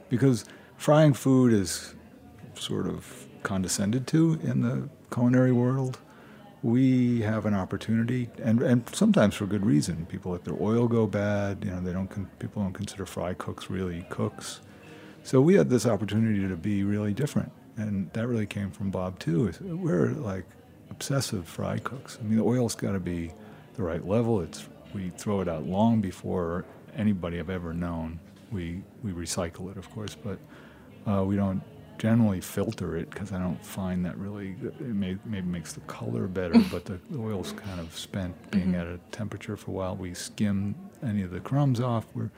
because 0.09 0.45
frying 0.77 1.15
food 1.15 1.53
is 1.53 1.95
sort 2.55 2.87
of 2.87 3.27
condescended 3.43 4.07
to 4.07 4.39
in 4.43 4.61
the 4.63 4.89
culinary 5.11 5.53
world. 5.53 5.99
We 6.63 7.23
have 7.23 7.47
an 7.47 7.55
opportunity, 7.55 8.29
and, 8.43 8.63
and 8.63 8.87
sometimes 8.95 9.35
for 9.35 9.47
good 9.47 9.65
reason. 9.65 10.05
People 10.07 10.33
let 10.33 10.45
their 10.45 10.57
oil 10.61 10.89
go 10.89 11.07
bad. 11.07 11.65
You 11.65 11.71
know, 11.71 11.81
they 11.81 11.93
don't. 11.93 12.09
Con- 12.09 12.29
people 12.39 12.63
don't 12.63 12.75
consider 12.75 13.07
fry 13.07 13.33
cooks 13.33 13.71
really 13.71 14.05
cooks. 14.11 14.61
So 15.23 15.41
we 15.41 15.55
had 15.55 15.71
this 15.71 15.87
opportunity 15.87 16.47
to 16.47 16.57
be 16.57 16.85
really 16.85 17.15
different, 17.15 17.51
and 17.77 18.13
that 18.13 18.27
really 18.27 18.47
came 18.47 18.71
from 18.71 18.91
Bob 18.91 19.19
too. 19.19 19.53
We're 19.61 20.09
like 20.09 20.45
obsessive 20.91 21.49
fry 21.49 21.79
cooks. 21.79 22.19
I 22.21 22.25
mean, 22.25 22.37
the 22.37 22.45
oil's 22.45 22.75
got 22.75 22.93
to 22.93 23.01
be 23.01 23.33
the 23.75 23.83
right 23.83 24.07
level. 24.07 24.41
It's 24.41 24.69
we 24.95 25.11
throw 25.11 25.41
it 25.41 25.49
out 25.49 25.67
long 25.67 26.01
before 26.01 26.65
anybody 26.95 27.39
I've 27.39 27.51
ever 27.51 27.73
known. 27.73 28.19
We 28.53 28.83
we 29.03 29.13
recycle 29.13 29.71
it, 29.71 29.79
of 29.79 29.91
course, 29.91 30.15
but 30.15 30.39
uh, 31.11 31.25
we 31.25 31.37
don't 31.37 31.63
generally 32.01 32.41
filter 32.41 32.97
it 32.97 33.11
because 33.11 33.31
I 33.31 33.39
don't 33.39 33.63
find 33.63 34.07
that 34.07 34.17
really. 34.17 34.57
It 34.63 34.81
may, 34.81 35.19
maybe 35.27 35.47
makes 35.47 35.75
the 35.75 35.81
color 35.81 36.27
better, 36.27 36.59
but 36.73 36.87
the, 36.87 36.99
oil's 37.15 37.53
kind 37.53 37.79
of 37.79 37.95
spent 37.97 38.51
being 38.51 38.75
at 38.75 38.87
a 38.87 38.99
temperature 39.13 39.55
for 39.55 39.71
a 39.71 39.75
while. 39.75 39.97
We 39.97 40.15
skim 40.15 40.75
any 41.03 41.23
of 41.23 41.31
the 41.31 41.41
crumbs 41.41 41.79
off. 41.79 42.07
We're 42.15 42.31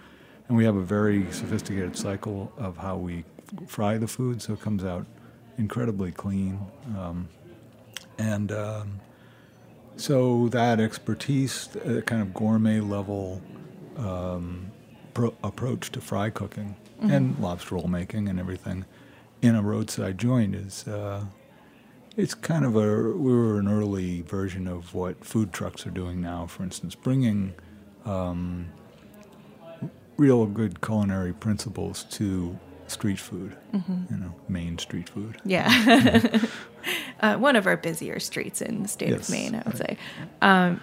and 0.49 0.57
we 0.57 0.65
have 0.65 0.75
a 0.75 0.83
very 0.83 1.31
sophisticated 1.31 1.97
cycle 1.97 2.53
of 2.57 2.77
how 2.77 2.97
we 2.97 3.25
fry 3.69 3.99
the 3.99 4.09
food, 4.09 4.43
so 4.43 4.55
it 4.55 4.61
comes 4.61 4.85
out 4.85 5.07
incredibly 5.57 6.11
clean. 6.11 6.59
Um, 6.99 7.29
and 8.19 8.51
um, 8.51 9.01
so 9.95 10.49
that 10.49 10.81
expertise, 10.81 11.69
that 11.69 12.07
kind 12.07 12.21
of 12.21 12.35
gourmet 12.35 12.81
level 12.81 13.41
um, 13.97 14.73
pro- 15.15 15.37
approach 15.45 15.93
to 15.93 16.01
fry 16.01 16.31
cooking 16.31 16.75
and 17.01 17.39
lobster 17.39 17.77
roll 17.77 17.89
making 17.89 18.29
and 18.29 18.41
everything 18.41 18.85
in 19.43 19.55
a 19.57 19.63
roadside 19.63 20.17
joint 20.19 20.55
is 20.55 20.87
uh, 20.89 21.25
it's 22.17 22.35
kind 22.35 22.65
of 22.65 22.77
a 22.77 22.81
we 23.17 23.33
were 23.33 23.59
an 23.59 23.69
early 23.69 24.23
version 24.23 24.67
of 24.67 24.95
what 24.95 25.25
food 25.25 25.53
trucks 25.53 25.87
are 25.87 25.91
doing 25.91 26.21
now. 26.21 26.47
For 26.47 26.63
instance, 26.63 26.95
bringing 26.95 27.55
um, 28.05 28.71
real 30.17 30.47
good 30.47 30.81
culinary 30.81 31.33
principles 31.33 32.05
to 32.05 32.59
street 32.87 33.19
food. 33.19 33.57
You 33.73 34.17
know, 34.17 34.35
Maine 34.49 34.79
street 34.79 35.09
food. 35.09 35.39
Yeah. 35.45 35.69
uh, 37.21 37.37
one 37.37 37.57
of 37.57 37.67
our 37.67 37.77
busier 37.77 38.21
streets 38.21 38.61
in 38.63 38.83
the 38.83 38.89
state 38.89 39.11
Yes, 39.11 39.29
of 39.29 39.35
Maine, 39.35 39.55
I 39.55 39.59
would 39.59 39.81
right. 39.81 39.89
say. 39.89 39.99
Um, 40.43 40.81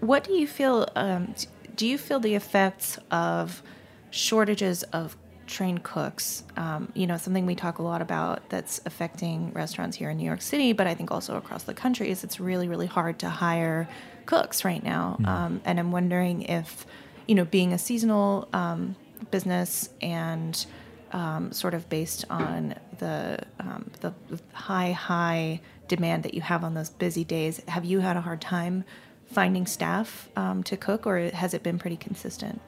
what 0.00 0.24
do 0.24 0.32
you 0.32 0.46
feel? 0.46 0.88
Um, 0.96 1.34
do 1.76 1.86
you 1.86 1.98
feel 1.98 2.20
the 2.20 2.34
effects 2.34 2.98
of 3.10 3.62
shortages 4.10 4.82
of 4.84 5.16
trained 5.46 5.82
cooks? 5.82 6.44
Um, 6.56 6.90
you 6.94 7.06
know, 7.06 7.16
something 7.16 7.46
we 7.46 7.54
talk 7.54 7.78
a 7.78 7.82
lot 7.82 8.02
about 8.02 8.48
that's 8.48 8.80
affecting 8.86 9.52
restaurants 9.52 9.96
here 9.96 10.10
in 10.10 10.16
New 10.16 10.24
York 10.24 10.42
City, 10.42 10.72
but 10.72 10.86
I 10.86 10.94
think 10.94 11.10
also 11.10 11.36
across 11.36 11.64
the 11.64 11.74
country 11.74 12.10
is 12.10 12.24
it's 12.24 12.40
really, 12.40 12.68
really 12.68 12.86
hard 12.86 13.18
to 13.20 13.28
hire 13.28 13.88
cooks 14.26 14.64
right 14.64 14.82
now. 14.82 15.18
Um, 15.24 15.60
and 15.64 15.78
I'm 15.78 15.92
wondering 15.92 16.42
if, 16.42 16.86
you 17.26 17.34
know, 17.34 17.44
being 17.44 17.72
a 17.72 17.78
seasonal 17.78 18.48
um, 18.52 18.96
business 19.30 19.90
and 20.00 20.64
um, 21.12 21.52
sort 21.52 21.74
of 21.74 21.88
based 21.88 22.24
on 22.28 22.74
the 22.98 23.38
um, 23.60 23.90
the 24.00 24.12
high 24.52 24.92
high 24.92 25.60
demand 25.88 26.24
that 26.24 26.34
you 26.34 26.40
have 26.40 26.64
on 26.64 26.74
those 26.74 26.90
busy 26.90 27.24
days. 27.24 27.62
Have 27.68 27.84
you 27.84 28.00
had 28.00 28.16
a 28.16 28.20
hard 28.20 28.40
time 28.40 28.84
finding 29.26 29.66
staff 29.66 30.28
um, 30.36 30.62
to 30.64 30.76
cook, 30.76 31.06
or 31.06 31.18
has 31.30 31.54
it 31.54 31.62
been 31.62 31.78
pretty 31.78 31.96
consistent? 31.96 32.60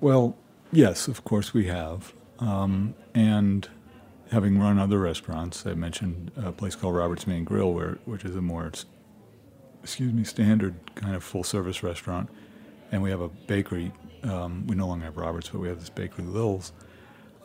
Well, 0.00 0.36
yes, 0.72 1.08
of 1.08 1.24
course 1.24 1.52
we 1.54 1.66
have. 1.66 2.12
Um, 2.38 2.94
and 3.14 3.68
having 4.30 4.58
run 4.58 4.78
other 4.78 4.98
restaurants, 4.98 5.66
I 5.66 5.74
mentioned 5.74 6.30
a 6.36 6.52
place 6.52 6.74
called 6.74 6.94
Robert's 6.94 7.26
Maine 7.26 7.44
Grill, 7.44 7.72
where 7.72 7.98
which 8.04 8.24
is 8.24 8.34
a 8.36 8.40
more, 8.42 8.70
excuse 9.82 10.12
me, 10.12 10.24
standard 10.24 10.74
kind 10.94 11.14
of 11.14 11.22
full 11.24 11.44
service 11.44 11.82
restaurant, 11.82 12.28
and 12.92 13.02
we 13.02 13.10
have 13.10 13.20
a 13.20 13.28
bakery. 13.28 13.92
Um, 14.22 14.66
we 14.66 14.76
no 14.76 14.86
longer 14.86 15.04
have 15.06 15.16
Roberts, 15.16 15.48
but 15.48 15.60
we 15.60 15.68
have 15.68 15.80
this 15.80 15.90
bakery, 15.90 16.24
Lil's. 16.24 16.72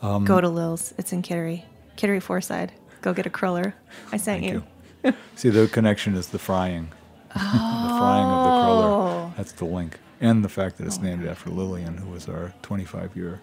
Go 0.02 0.40
to 0.40 0.48
Lil's. 0.48 0.94
It's 0.98 1.12
in 1.12 1.22
Kittery, 1.22 1.64
Kittery 1.96 2.20
Foreside. 2.20 2.72
Go 3.02 3.12
get 3.12 3.26
a 3.26 3.30
cruller. 3.30 3.74
I 4.12 4.18
sent 4.18 4.42
Thank 4.42 4.52
you. 4.52 4.62
you. 5.04 5.12
See, 5.34 5.48
the 5.50 5.66
connection 5.68 6.14
is 6.14 6.28
the 6.28 6.38
frying, 6.38 6.90
the 7.32 7.38
frying 7.40 8.24
of 8.24 8.44
the 8.44 8.50
Oh. 8.50 8.64
cruller. 8.64 9.32
That's 9.36 9.52
the 9.52 9.64
link, 9.64 9.98
and 10.20 10.44
the 10.44 10.48
fact 10.48 10.78
that 10.78 10.86
it's 10.86 10.98
named 10.98 11.26
after 11.26 11.50
Lillian, 11.50 11.98
who 11.98 12.10
was 12.10 12.28
our 12.28 12.54
25-year 12.62 13.40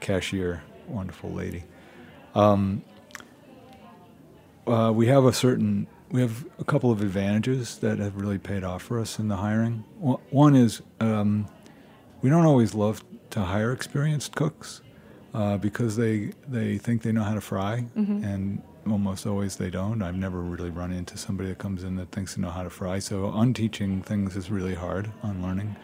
cashier, 0.00 0.62
wonderful 0.88 1.30
lady. 1.30 1.64
Um, 2.34 2.82
uh, 4.66 4.92
we 4.94 5.06
have 5.06 5.24
a 5.24 5.32
certain, 5.32 5.86
we 6.10 6.20
have 6.20 6.44
a 6.58 6.64
couple 6.64 6.90
of 6.90 7.00
advantages 7.00 7.78
that 7.78 7.98
have 7.98 8.16
really 8.16 8.38
paid 8.38 8.64
off 8.64 8.82
for 8.82 9.00
us 9.00 9.18
in 9.18 9.28
the 9.28 9.36
hiring. 9.36 9.84
One- 9.98 10.56
is 10.56 10.82
um, 11.00 11.48
we 12.22 12.30
don't 12.30 12.46
always 12.46 12.74
love 12.74 13.02
to 13.30 13.40
hire 13.40 13.72
experienced 13.72 14.34
cooks 14.34 14.80
uh, 15.34 15.56
because 15.56 15.96
they 15.96 16.32
they 16.48 16.78
think 16.78 17.02
they 17.02 17.12
know 17.12 17.22
how 17.22 17.34
to 17.34 17.40
fry, 17.40 17.84
and 18.24 18.62
almost 18.86 19.26
always 19.26 19.56
they 19.56 19.70
don't. 19.70 20.02
I've 20.02 20.16
never 20.16 20.40
really 20.40 20.70
run 20.70 20.90
into 20.92 21.16
somebody 21.16 21.48
that 21.50 21.58
comes 21.58 21.84
in 21.84 21.96
that 21.96 22.10
thinks 22.12 22.34
they 22.34 22.42
know 22.42 22.50
how 22.50 22.62
to 22.64 22.70
fry. 22.70 22.98
So 22.98 23.32
unteaching 23.32 24.02
things 24.02 24.36
is 24.36 24.50
really 24.50 24.74
hard 24.74 25.10
on 25.22 25.42
learning. 25.42 25.76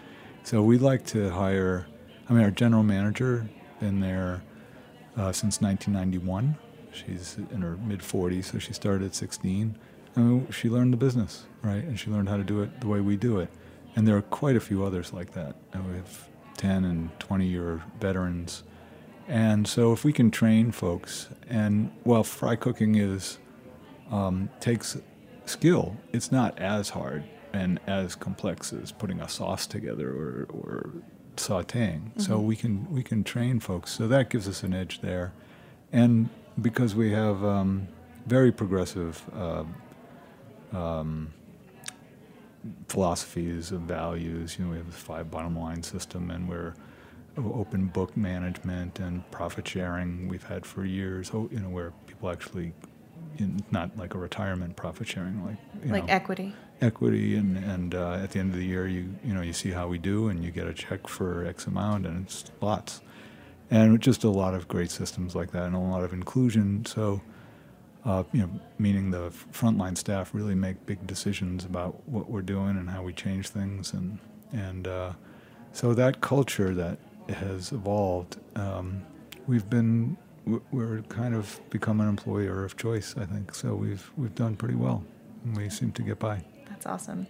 So 0.46 0.62
we 0.62 0.78
like 0.78 1.04
to 1.06 1.28
hire. 1.30 1.88
I 2.30 2.32
mean, 2.32 2.44
our 2.44 2.52
general 2.52 2.84
manager 2.84 3.48
been 3.80 3.98
there 3.98 4.44
uh, 5.16 5.32
since 5.32 5.60
1991. 5.60 6.56
She's 6.92 7.36
in 7.50 7.62
her 7.62 7.76
mid 7.78 7.98
40s, 7.98 8.44
so 8.44 8.60
she 8.60 8.72
started 8.72 9.06
at 9.06 9.14
16. 9.16 9.76
And 10.14 10.54
she 10.54 10.70
learned 10.70 10.92
the 10.92 10.98
business, 10.98 11.46
right? 11.62 11.82
And 11.82 11.98
she 11.98 12.12
learned 12.12 12.28
how 12.28 12.36
to 12.36 12.44
do 12.44 12.62
it 12.62 12.80
the 12.80 12.86
way 12.86 13.00
we 13.00 13.16
do 13.16 13.40
it. 13.40 13.48
And 13.96 14.06
there 14.06 14.16
are 14.16 14.22
quite 14.22 14.54
a 14.54 14.60
few 14.60 14.84
others 14.84 15.12
like 15.12 15.32
that. 15.32 15.56
And 15.72 15.84
we 15.84 15.96
have 15.96 16.28
10 16.58 16.84
and 16.84 17.10
20 17.18 17.44
year 17.44 17.82
veterans. 17.98 18.62
And 19.26 19.66
so 19.66 19.92
if 19.92 20.04
we 20.04 20.12
can 20.12 20.30
train 20.30 20.70
folks, 20.70 21.28
and 21.48 21.90
while 22.04 22.22
fry 22.22 22.54
cooking 22.54 22.94
is 22.94 23.38
um, 24.12 24.48
takes 24.60 24.96
skill, 25.44 25.96
it's 26.12 26.30
not 26.30 26.56
as 26.60 26.90
hard 26.90 27.24
and 27.56 27.80
as 27.86 28.14
complex 28.14 28.72
as 28.72 28.92
putting 28.92 29.20
a 29.20 29.28
sauce 29.28 29.66
together 29.66 30.08
or, 30.10 30.46
or 30.50 30.90
sautéing. 31.36 32.20
So 32.20 32.38
we 32.38 32.56
can 32.56 32.90
we 32.90 33.02
can 33.02 33.24
train 33.24 33.60
folks. 33.60 33.90
So 33.92 34.06
that 34.08 34.30
gives 34.30 34.48
us 34.48 34.62
an 34.62 34.74
edge 34.74 35.00
there, 35.00 35.32
and 35.92 36.28
because 36.60 36.94
we 36.94 37.12
have 37.12 37.44
um, 37.44 37.88
very 38.26 38.52
progressive 38.52 39.22
uh, 39.34 39.64
um, 40.72 41.32
philosophies 42.88 43.70
and 43.70 43.86
values, 43.86 44.58
you 44.58 44.64
know, 44.64 44.70
we 44.72 44.76
have 44.78 44.90
this 44.90 45.00
five 45.00 45.30
bottom 45.30 45.58
line 45.58 45.82
system, 45.82 46.30
and 46.30 46.48
we're 46.48 46.74
open 47.36 47.86
book 47.86 48.16
management 48.16 48.98
and 48.98 49.30
profit 49.30 49.68
sharing 49.68 50.26
we've 50.28 50.44
had 50.44 50.64
for 50.64 50.84
years. 50.84 51.30
Oh, 51.34 51.48
you 51.52 51.60
know, 51.60 51.68
where 51.68 51.92
people 52.06 52.30
actually, 52.30 52.72
in, 53.38 53.62
not 53.70 53.96
like 53.98 54.14
a 54.14 54.18
retirement 54.18 54.74
profit 54.76 55.06
sharing, 55.06 55.44
like 55.44 55.56
you 55.84 55.92
Like 55.92 56.06
know, 56.06 56.12
equity. 56.14 56.54
Equity 56.80 57.36
and, 57.36 57.56
and 57.56 57.94
uh, 57.94 58.12
at 58.22 58.30
the 58.30 58.38
end 58.38 58.52
of 58.52 58.58
the 58.58 58.64
year 58.64 58.86
you 58.86 59.14
you 59.24 59.32
know 59.32 59.40
you 59.40 59.52
see 59.52 59.70
how 59.70 59.88
we 59.88 59.98
do 59.98 60.28
and 60.28 60.44
you 60.44 60.50
get 60.50 60.66
a 60.66 60.74
check 60.74 61.06
for 61.08 61.44
x 61.46 61.66
amount 61.66 62.06
and 62.06 62.26
it's 62.26 62.50
lots. 62.60 63.00
And 63.68 64.00
just 64.00 64.22
a 64.22 64.30
lot 64.30 64.54
of 64.54 64.68
great 64.68 64.92
systems 64.92 65.34
like 65.34 65.50
that 65.50 65.64
and 65.64 65.74
a 65.74 65.80
lot 65.80 66.04
of 66.04 66.12
inclusion. 66.12 66.84
So 66.84 67.20
uh, 68.04 68.22
you 68.32 68.40
know 68.40 68.50
meaning 68.78 69.10
the 69.10 69.30
frontline 69.52 69.96
staff 69.96 70.34
really 70.34 70.54
make 70.54 70.84
big 70.86 71.04
decisions 71.06 71.64
about 71.64 72.06
what 72.08 72.30
we're 72.30 72.42
doing 72.42 72.70
and 72.70 72.88
how 72.88 73.02
we 73.02 73.12
change 73.12 73.48
things 73.48 73.92
and 73.92 74.18
and 74.52 74.86
uh, 74.86 75.12
so 75.72 75.94
that 75.94 76.20
culture 76.20 76.74
that 76.74 76.98
has 77.28 77.72
evolved 77.72 78.36
um, 78.54 79.02
we've 79.46 79.68
been 79.68 80.16
we're 80.70 81.02
kind 81.08 81.34
of 81.34 81.58
become 81.70 82.00
an 82.00 82.08
employer 82.08 82.64
of 82.64 82.76
choice 82.76 83.14
I 83.18 83.24
think. 83.24 83.54
So 83.54 83.74
we've 83.74 84.12
we've 84.16 84.34
done 84.34 84.54
pretty 84.56 84.76
well 84.76 85.02
and 85.44 85.56
we 85.56 85.68
seem 85.68 85.90
to 85.92 86.02
get 86.02 86.20
by 86.20 86.44
That's 86.86 87.02
awesome. 87.02 87.26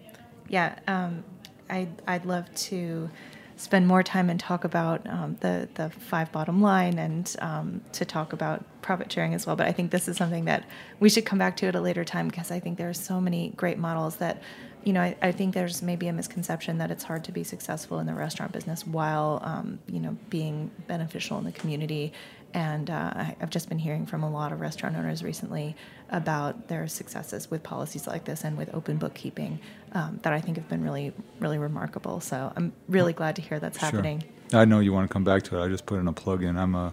Yeah, 0.48 0.78
um, 0.86 1.24
I'd, 1.70 2.02
I'd 2.06 2.26
love 2.26 2.52
to 2.54 3.10
spend 3.56 3.88
more 3.88 4.02
time 4.02 4.28
and 4.28 4.38
talk 4.38 4.64
about 4.64 5.06
um, 5.08 5.36
the, 5.40 5.66
the 5.74 5.88
five 5.88 6.30
bottom 6.30 6.60
line 6.60 6.98
and 6.98 7.34
um, 7.38 7.80
to 7.92 8.04
talk 8.04 8.34
about 8.34 8.62
profit 8.82 9.10
sharing 9.10 9.32
as 9.32 9.46
well. 9.46 9.56
But 9.56 9.66
I 9.66 9.72
think 9.72 9.90
this 9.90 10.08
is 10.08 10.18
something 10.18 10.44
that 10.44 10.64
we 11.00 11.08
should 11.08 11.24
come 11.24 11.38
back 11.38 11.56
to 11.58 11.66
at 11.66 11.74
a 11.74 11.80
later 11.80 12.04
time 12.04 12.28
because 12.28 12.50
I 12.50 12.60
think 12.60 12.76
there 12.76 12.90
are 12.90 12.94
so 12.94 13.18
many 13.18 13.54
great 13.56 13.78
models 13.78 14.16
that, 14.16 14.42
you 14.84 14.92
know, 14.92 15.00
I, 15.00 15.16
I 15.22 15.32
think 15.32 15.54
there's 15.54 15.80
maybe 15.80 16.06
a 16.08 16.12
misconception 16.12 16.76
that 16.78 16.90
it's 16.90 17.02
hard 17.02 17.24
to 17.24 17.32
be 17.32 17.42
successful 17.42 17.98
in 17.98 18.06
the 18.06 18.14
restaurant 18.14 18.52
business 18.52 18.86
while, 18.86 19.40
um, 19.42 19.78
you 19.86 20.00
know, 20.00 20.18
being 20.28 20.70
beneficial 20.86 21.38
in 21.38 21.44
the 21.44 21.52
community. 21.52 22.12
And 22.54 22.88
uh, 22.88 23.32
I've 23.40 23.50
just 23.50 23.68
been 23.68 23.78
hearing 23.78 24.06
from 24.06 24.22
a 24.22 24.30
lot 24.30 24.52
of 24.52 24.60
restaurant 24.60 24.96
owners 24.96 25.22
recently 25.22 25.76
about 26.10 26.68
their 26.68 26.88
successes 26.88 27.50
with 27.50 27.62
policies 27.62 28.06
like 28.06 28.24
this 28.24 28.44
and 28.44 28.56
with 28.56 28.74
open 28.74 28.96
bookkeeping 28.96 29.58
um, 29.92 30.20
that 30.22 30.32
I 30.32 30.40
think 30.40 30.56
have 30.56 30.68
been 30.68 30.82
really, 30.82 31.12
really 31.38 31.58
remarkable. 31.58 32.20
So 32.20 32.52
I'm 32.56 32.72
really 32.88 33.12
glad 33.12 33.36
to 33.36 33.42
hear 33.42 33.58
that's 33.60 33.76
happening. 33.76 34.24
Sure. 34.50 34.60
I 34.60 34.64
know 34.64 34.80
you 34.80 34.92
want 34.92 35.08
to 35.08 35.12
come 35.12 35.24
back 35.24 35.42
to 35.44 35.58
it. 35.58 35.64
I 35.64 35.68
just 35.68 35.86
put 35.86 35.98
in 35.98 36.08
a 36.08 36.12
plug 36.12 36.42
in. 36.42 36.56
I'm 36.56 36.74
a 36.74 36.92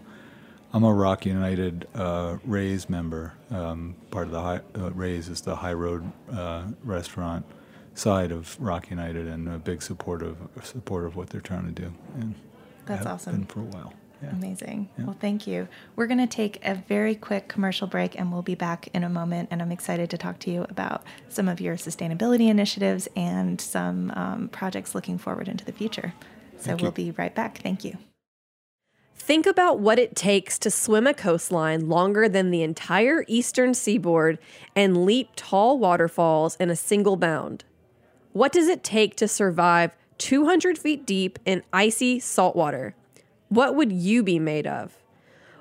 I'm 0.73 0.83
a 0.83 0.91
ROC 0.91 1.27
United 1.27 1.87
uh, 1.93 2.37
RAISE 2.45 2.89
member. 2.89 3.33
Um, 3.51 3.95
part 4.09 4.25
of 4.25 4.31
the 4.31 4.41
high, 4.41 4.61
uh, 4.73 4.89
RAISE 4.89 5.29
is 5.29 5.41
the 5.41 5.55
High 5.55 5.73
Road 5.73 6.11
uh, 6.31 6.63
restaurant 6.83 7.45
side 7.93 8.31
of 8.31 8.59
ROC 8.59 8.89
United, 8.89 9.27
and 9.27 9.47
a 9.47 9.59
big 9.59 9.83
supporter 9.83 10.25
of 10.25 10.65
supporter 10.65 11.05
of 11.05 11.15
what 11.15 11.29
they're 11.29 11.41
trying 11.41 11.65
to 11.65 11.81
do. 11.81 11.93
And 12.15 12.33
That's 12.87 13.05
awesome. 13.05 13.35
Been 13.35 13.45
for 13.45 13.59
a 13.59 13.63
while. 13.65 13.93
Yeah. 14.23 14.31
Amazing. 14.31 14.89
Yeah. 14.97 15.05
Well, 15.05 15.17
thank 15.19 15.45
you. 15.45 15.67
We're 15.95 16.07
going 16.07 16.19
to 16.19 16.27
take 16.27 16.65
a 16.65 16.75
very 16.75 17.15
quick 17.15 17.47
commercial 17.47 17.87
break 17.87 18.17
and 18.17 18.31
we'll 18.31 18.41
be 18.41 18.55
back 18.55 18.87
in 18.93 19.03
a 19.03 19.09
moment. 19.09 19.49
And 19.51 19.61
I'm 19.61 19.71
excited 19.71 20.09
to 20.11 20.17
talk 20.17 20.39
to 20.39 20.51
you 20.51 20.65
about 20.69 21.03
some 21.29 21.47
of 21.47 21.59
your 21.59 21.75
sustainability 21.75 22.49
initiatives 22.49 23.07
and 23.15 23.59
some 23.59 24.11
um, 24.15 24.49
projects 24.49 24.95
looking 24.95 25.17
forward 25.17 25.47
into 25.47 25.65
the 25.65 25.73
future. 25.73 26.13
So 26.57 26.67
Thank 26.67 26.81
we'll 26.81 26.91
be 26.91 27.11
right 27.11 27.33
back. 27.35 27.57
Thank 27.57 27.83
you. 27.83 27.97
Think 29.15 29.45
about 29.45 29.79
what 29.79 29.99
it 29.99 30.15
takes 30.15 30.59
to 30.59 30.71
swim 30.71 31.07
a 31.07 31.13
coastline 31.13 31.87
longer 31.87 32.27
than 32.27 32.51
the 32.51 32.61
entire 32.61 33.23
eastern 33.27 33.73
seaboard 33.73 34.37
and 34.75 35.05
leap 35.05 35.29
tall 35.35 35.79
waterfalls 35.79 36.57
in 36.57 36.69
a 36.69 36.75
single 36.75 37.15
bound. 37.15 37.63
What 38.33 38.51
does 38.51 38.67
it 38.67 38.83
take 38.83 39.15
to 39.17 39.27
survive 39.27 39.95
200 40.17 40.77
feet 40.77 41.05
deep 41.05 41.39
in 41.45 41.63
icy 41.71 42.19
saltwater? 42.19 42.95
What 43.53 43.75
would 43.75 43.91
you 43.91 44.23
be 44.23 44.39
made 44.39 44.65
of? 44.65 44.97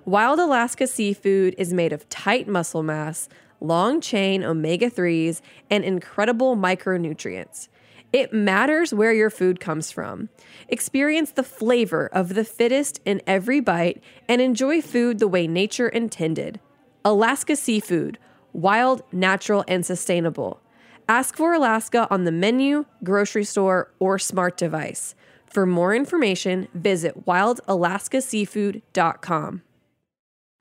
Wild 0.06 0.38
Alaska 0.38 0.86
seafood 0.86 1.54
is 1.58 1.74
made 1.74 1.92
of 1.92 2.08
tight 2.08 2.48
muscle 2.48 2.82
mass, 2.82 3.28
long 3.60 4.00
chain 4.00 4.42
omega 4.42 4.88
3s, 4.88 5.42
and 5.68 5.84
incredible 5.84 6.56
micronutrients. 6.56 7.68
It 8.10 8.32
matters 8.32 8.94
where 8.94 9.12
your 9.12 9.28
food 9.28 9.60
comes 9.60 9.90
from. 9.90 10.30
Experience 10.68 11.32
the 11.32 11.42
flavor 11.42 12.08
of 12.14 12.32
the 12.32 12.46
fittest 12.46 12.98
in 13.04 13.20
every 13.26 13.60
bite 13.60 14.02
and 14.26 14.40
enjoy 14.40 14.80
food 14.80 15.18
the 15.18 15.28
way 15.28 15.46
nature 15.46 15.90
intended. 15.90 16.60
Alaska 17.04 17.56
Seafood, 17.56 18.16
wild, 18.54 19.02
natural, 19.12 19.66
and 19.68 19.84
sustainable. 19.84 20.62
Ask 21.10 21.36
for 21.36 21.52
Alaska 21.52 22.08
on 22.10 22.24
the 22.24 22.32
menu, 22.32 22.86
grocery 23.04 23.44
store, 23.44 23.92
or 23.98 24.18
smart 24.18 24.56
device. 24.56 25.14
For 25.52 25.66
more 25.66 25.94
information, 25.94 26.66
visit 26.72 27.26
wildalaskaseafood.com. 27.26 29.62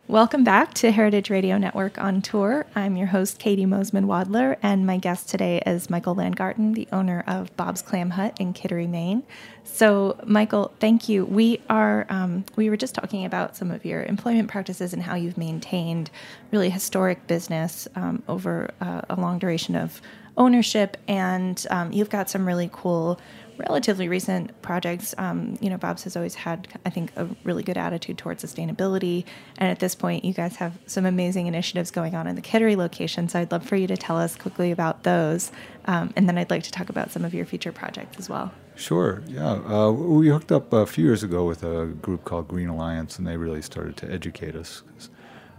Welcome 0.09 0.43
back 0.43 0.73
to 0.73 0.91
Heritage 0.91 1.29
Radio 1.29 1.57
Network 1.57 1.97
on 1.97 2.21
tour. 2.21 2.65
I'm 2.75 2.97
your 2.97 3.07
host, 3.07 3.39
Caity 3.39 3.65
Moseman 3.65 4.03
Wadler, 4.03 4.57
and 4.61 4.85
my 4.85 4.97
guest 4.97 5.29
today 5.29 5.61
is 5.65 5.89
Michael 5.89 6.15
Landgarten, 6.15 6.73
the 6.73 6.89
owner 6.91 7.23
of 7.25 7.55
Bob's 7.55 7.81
Clam 7.81 8.09
Hut 8.09 8.35
in 8.37 8.51
Kittery, 8.51 8.85
Maine. 8.85 9.23
So, 9.63 10.19
Michael, 10.25 10.73
thank 10.81 11.07
you. 11.07 11.23
We 11.23 11.61
are 11.69 12.05
um, 12.09 12.43
we 12.57 12.69
were 12.69 12.75
just 12.75 12.93
talking 12.93 13.23
about 13.23 13.55
some 13.55 13.71
of 13.71 13.85
your 13.85 14.03
employment 14.03 14.49
practices 14.49 14.91
and 14.91 15.01
how 15.01 15.15
you've 15.15 15.37
maintained 15.37 16.11
really 16.51 16.69
historic 16.69 17.25
business 17.27 17.87
um, 17.95 18.23
over 18.27 18.71
uh, 18.81 19.03
a 19.09 19.15
long 19.15 19.39
duration 19.39 19.77
of 19.77 20.01
ownership, 20.35 20.97
and 21.07 21.65
um, 21.69 21.93
you've 21.93 22.09
got 22.09 22.29
some 22.29 22.45
really 22.45 22.69
cool 22.73 23.21
relatively 23.67 24.07
recent 24.07 24.61
projects. 24.61 25.13
Um, 25.17 25.57
you 25.61 25.69
know, 25.69 25.77
Bob's 25.77 26.03
has 26.03 26.15
always 26.15 26.35
had, 26.35 26.67
I 26.85 26.89
think, 26.89 27.11
a 27.15 27.27
really 27.43 27.63
good 27.63 27.77
attitude 27.77 28.17
towards 28.17 28.43
sustainability. 28.43 29.25
And 29.57 29.69
at 29.69 29.79
this 29.79 29.95
point, 29.95 30.25
you 30.25 30.33
guys 30.33 30.55
have 30.57 30.77
some 30.85 31.05
amazing 31.05 31.47
initiatives 31.47 31.91
going 31.91 32.15
on 32.15 32.27
in 32.27 32.35
the 32.35 32.41
Kittery 32.41 32.75
location. 32.75 33.29
So 33.29 33.39
I'd 33.39 33.51
love 33.51 33.65
for 33.65 33.75
you 33.75 33.87
to 33.87 33.97
tell 33.97 34.17
us 34.17 34.35
quickly 34.35 34.71
about 34.71 35.03
those. 35.03 35.51
Um, 35.85 36.13
and 36.15 36.27
then 36.27 36.37
I'd 36.37 36.49
like 36.49 36.63
to 36.63 36.71
talk 36.71 36.89
about 36.89 37.11
some 37.11 37.25
of 37.25 37.33
your 37.33 37.45
future 37.45 37.71
projects 37.71 38.17
as 38.19 38.29
well. 38.29 38.51
Sure, 38.75 39.21
yeah. 39.27 39.53
Uh, 39.53 39.91
we 39.91 40.29
hooked 40.29 40.51
up 40.51 40.73
a 40.73 40.85
few 40.85 41.05
years 41.05 41.23
ago 41.23 41.45
with 41.45 41.63
a 41.63 41.87
group 42.01 42.23
called 42.23 42.47
Green 42.47 42.69
Alliance, 42.69 43.17
and 43.17 43.27
they 43.27 43.37
really 43.37 43.61
started 43.61 43.97
to 43.97 44.11
educate 44.11 44.55
us. 44.55 44.83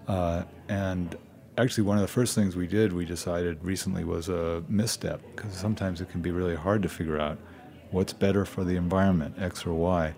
Uh, 0.09 0.43
and 0.69 1.15
actually, 1.59 1.85
one 1.85 1.97
of 1.99 2.03
the 2.03 2.09
first 2.09 2.35
things 2.35 2.57
we 2.57 2.67
did, 2.67 2.93
we 2.93 3.05
decided 3.05 3.63
recently, 3.63 4.03
was 4.03 4.29
a 4.29 4.65
misstep, 4.69 5.21
because 5.37 5.53
sometimes 5.53 6.01
it 6.01 6.11
can 6.11 6.21
be 6.21 6.31
really 6.31 6.57
hard 6.57 6.83
to 6.83 6.89
figure 6.89 7.21
out 7.21 7.39
what's 7.93 8.13
better 8.13 8.45
for 8.45 8.65
the 8.65 8.77
environment, 8.77 9.37
X 9.39 9.65
or 9.65 9.75
Y. 9.75 10.15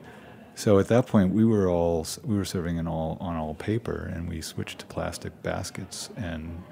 So 0.55 0.79
at 0.79 0.89
that 0.89 1.07
point, 1.07 1.35
we 1.35 1.45
were 1.45 1.69
all 1.69 2.07
we 2.25 2.37
were 2.37 2.45
serving 2.45 2.79
in 2.79 2.87
all 2.87 3.19
on 3.21 3.37
all 3.37 3.55
paper, 3.55 4.11
and 4.15 4.29
we 4.29 4.41
switched 4.41 4.79
to 4.81 4.87
plastic 4.87 5.43
baskets 5.43 6.11
and 6.17 6.63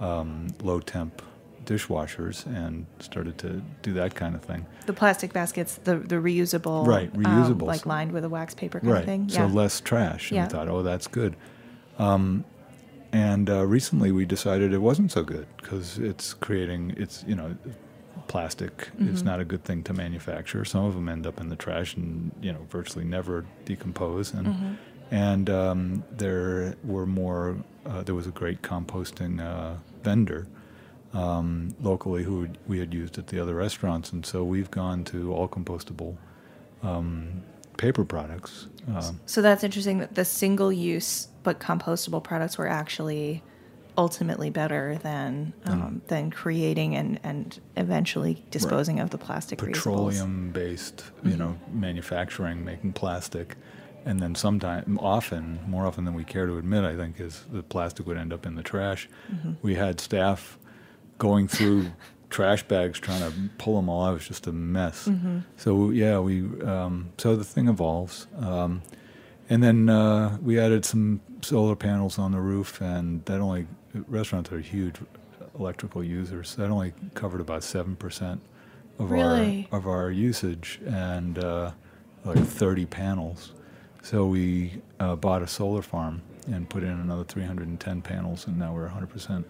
um, 0.00 0.48
low 0.62 0.80
temp 0.80 1.20
dishwashers, 1.64 2.46
and 2.46 2.86
started 3.00 3.36
to 3.38 3.62
do 3.82 3.92
that 3.94 4.14
kind 4.14 4.34
of 4.34 4.42
thing. 4.42 4.66
The 4.86 4.92
plastic 4.92 5.32
baskets, 5.32 5.76
the 5.82 5.96
the 5.96 6.16
reusable, 6.16 6.86
right? 6.86 7.12
Reusable, 7.12 7.62
um, 7.62 7.68
like 7.68 7.86
lined 7.86 8.12
with 8.12 8.24
a 8.24 8.28
wax 8.28 8.54
paper 8.54 8.78
kind 8.78 8.92
right. 8.92 9.00
of 9.00 9.06
thing. 9.06 9.28
So 9.28 9.46
less 9.46 9.80
trash. 9.80 10.30
And 10.30 10.36
yeah. 10.36 10.44
we 10.44 10.50
thought, 10.50 10.68
oh, 10.68 10.82
that's 10.82 11.08
good. 11.08 11.34
Um, 11.98 12.44
and 13.12 13.48
uh, 13.48 13.64
recently, 13.66 14.12
we 14.12 14.26
decided 14.26 14.72
it 14.72 14.78
wasn't 14.78 15.10
so 15.10 15.22
good 15.22 15.46
because 15.56 15.98
it's 15.98 16.34
creating 16.34 16.94
it's 16.96 17.24
you 17.26 17.34
know 17.34 17.56
plastic 18.28 18.76
mm-hmm. 18.76 19.08
is 19.08 19.22
not 19.22 19.40
a 19.40 19.44
good 19.44 19.64
thing 19.64 19.82
to 19.84 19.92
manufacture. 19.92 20.64
Some 20.64 20.84
of 20.84 20.94
them 20.94 21.08
end 21.08 21.26
up 21.26 21.40
in 21.40 21.48
the 21.48 21.56
trash 21.56 21.94
and 21.94 22.32
you 22.40 22.52
know 22.52 22.66
virtually 22.70 23.04
never 23.04 23.44
decompose. 23.64 24.32
And 24.32 24.46
mm-hmm. 24.46 24.74
and 25.10 25.50
um, 25.50 26.04
there 26.10 26.76
were 26.84 27.06
more. 27.06 27.56
Uh, 27.86 28.02
there 28.02 28.14
was 28.14 28.26
a 28.26 28.30
great 28.30 28.62
composting 28.62 29.40
uh, 29.40 29.74
vendor 30.02 30.46
um, 31.12 31.74
locally 31.82 32.22
who 32.24 32.48
we 32.66 32.78
had 32.78 32.94
used 32.94 33.18
at 33.18 33.26
the 33.26 33.38
other 33.38 33.54
restaurants, 33.54 34.10
and 34.12 34.24
so 34.24 34.42
we've 34.42 34.70
gone 34.70 35.04
to 35.04 35.32
all 35.34 35.48
compostable. 35.48 36.16
Um, 36.82 37.42
paper 37.76 38.04
products. 38.04 38.68
Um, 38.94 39.20
so 39.26 39.42
that's 39.42 39.64
interesting 39.64 39.98
that 39.98 40.14
the 40.14 40.24
single 40.24 40.72
use 40.72 41.28
but 41.42 41.58
compostable 41.58 42.22
products 42.22 42.56
were 42.58 42.68
actually 42.68 43.42
ultimately 43.96 44.50
better 44.50 44.98
than 45.02 45.52
um, 45.66 45.82
mm. 45.82 46.08
than 46.08 46.30
creating 46.30 46.96
and, 46.96 47.20
and 47.22 47.60
eventually 47.76 48.42
disposing 48.50 48.96
right. 48.96 49.02
of 49.02 49.10
the 49.10 49.18
plastic 49.18 49.58
petroleum 49.58 50.50
based 50.50 50.96
mm-hmm. 50.96 51.30
you 51.30 51.36
know 51.36 51.58
manufacturing 51.72 52.64
making 52.64 52.92
plastic 52.92 53.56
and 54.04 54.20
then 54.20 54.34
sometimes 54.34 54.98
often 55.00 55.60
more 55.66 55.86
often 55.86 56.04
than 56.04 56.14
we 56.14 56.24
care 56.24 56.46
to 56.46 56.58
admit 56.58 56.84
i 56.84 56.96
think 56.96 57.20
is 57.20 57.44
the 57.52 57.62
plastic 57.62 58.06
would 58.06 58.16
end 58.16 58.32
up 58.32 58.46
in 58.46 58.54
the 58.54 58.62
trash 58.62 59.08
mm-hmm. 59.32 59.52
we 59.62 59.74
had 59.74 60.00
staff 60.00 60.58
going 61.18 61.46
through 61.46 61.86
trash 62.30 62.64
bags 62.64 62.98
trying 62.98 63.20
to 63.20 63.32
pull 63.58 63.76
them 63.76 63.88
all 63.88 64.04
out 64.04 64.10
it 64.10 64.14
was 64.14 64.26
just 64.26 64.46
a 64.48 64.52
mess 64.52 65.06
mm-hmm. 65.06 65.38
so 65.56 65.90
yeah 65.90 66.18
we 66.18 66.42
um, 66.62 67.12
so 67.16 67.36
the 67.36 67.44
thing 67.44 67.68
evolves 67.68 68.26
um, 68.38 68.82
and 69.48 69.62
then 69.62 69.88
uh, 69.88 70.38
we 70.42 70.58
added 70.58 70.84
some 70.84 71.20
solar 71.42 71.76
panels 71.76 72.18
on 72.18 72.32
the 72.32 72.40
roof, 72.40 72.80
and 72.80 73.24
that 73.26 73.40
only 73.40 73.66
restaurants 74.08 74.50
are 74.52 74.60
huge 74.60 74.96
electrical 75.58 76.02
users. 76.02 76.54
That 76.56 76.70
only 76.70 76.92
covered 77.14 77.40
about 77.40 77.62
seven 77.62 77.96
percent 77.96 78.40
of 78.98 79.10
really? 79.10 79.68
our 79.70 79.78
of 79.78 79.86
our 79.86 80.10
usage, 80.10 80.80
and 80.86 81.38
uh, 81.38 81.72
like 82.24 82.38
thirty 82.38 82.86
panels. 82.86 83.52
So 84.02 84.26
we 84.26 84.82
uh, 85.00 85.16
bought 85.16 85.42
a 85.42 85.46
solar 85.46 85.82
farm 85.82 86.20
and 86.46 86.68
put 86.68 86.82
in 86.82 86.90
another 86.90 87.24
310 87.24 88.02
panels, 88.02 88.46
and 88.46 88.58
now 88.58 88.74
we're 88.74 88.82
100 88.82 89.08
percent 89.08 89.46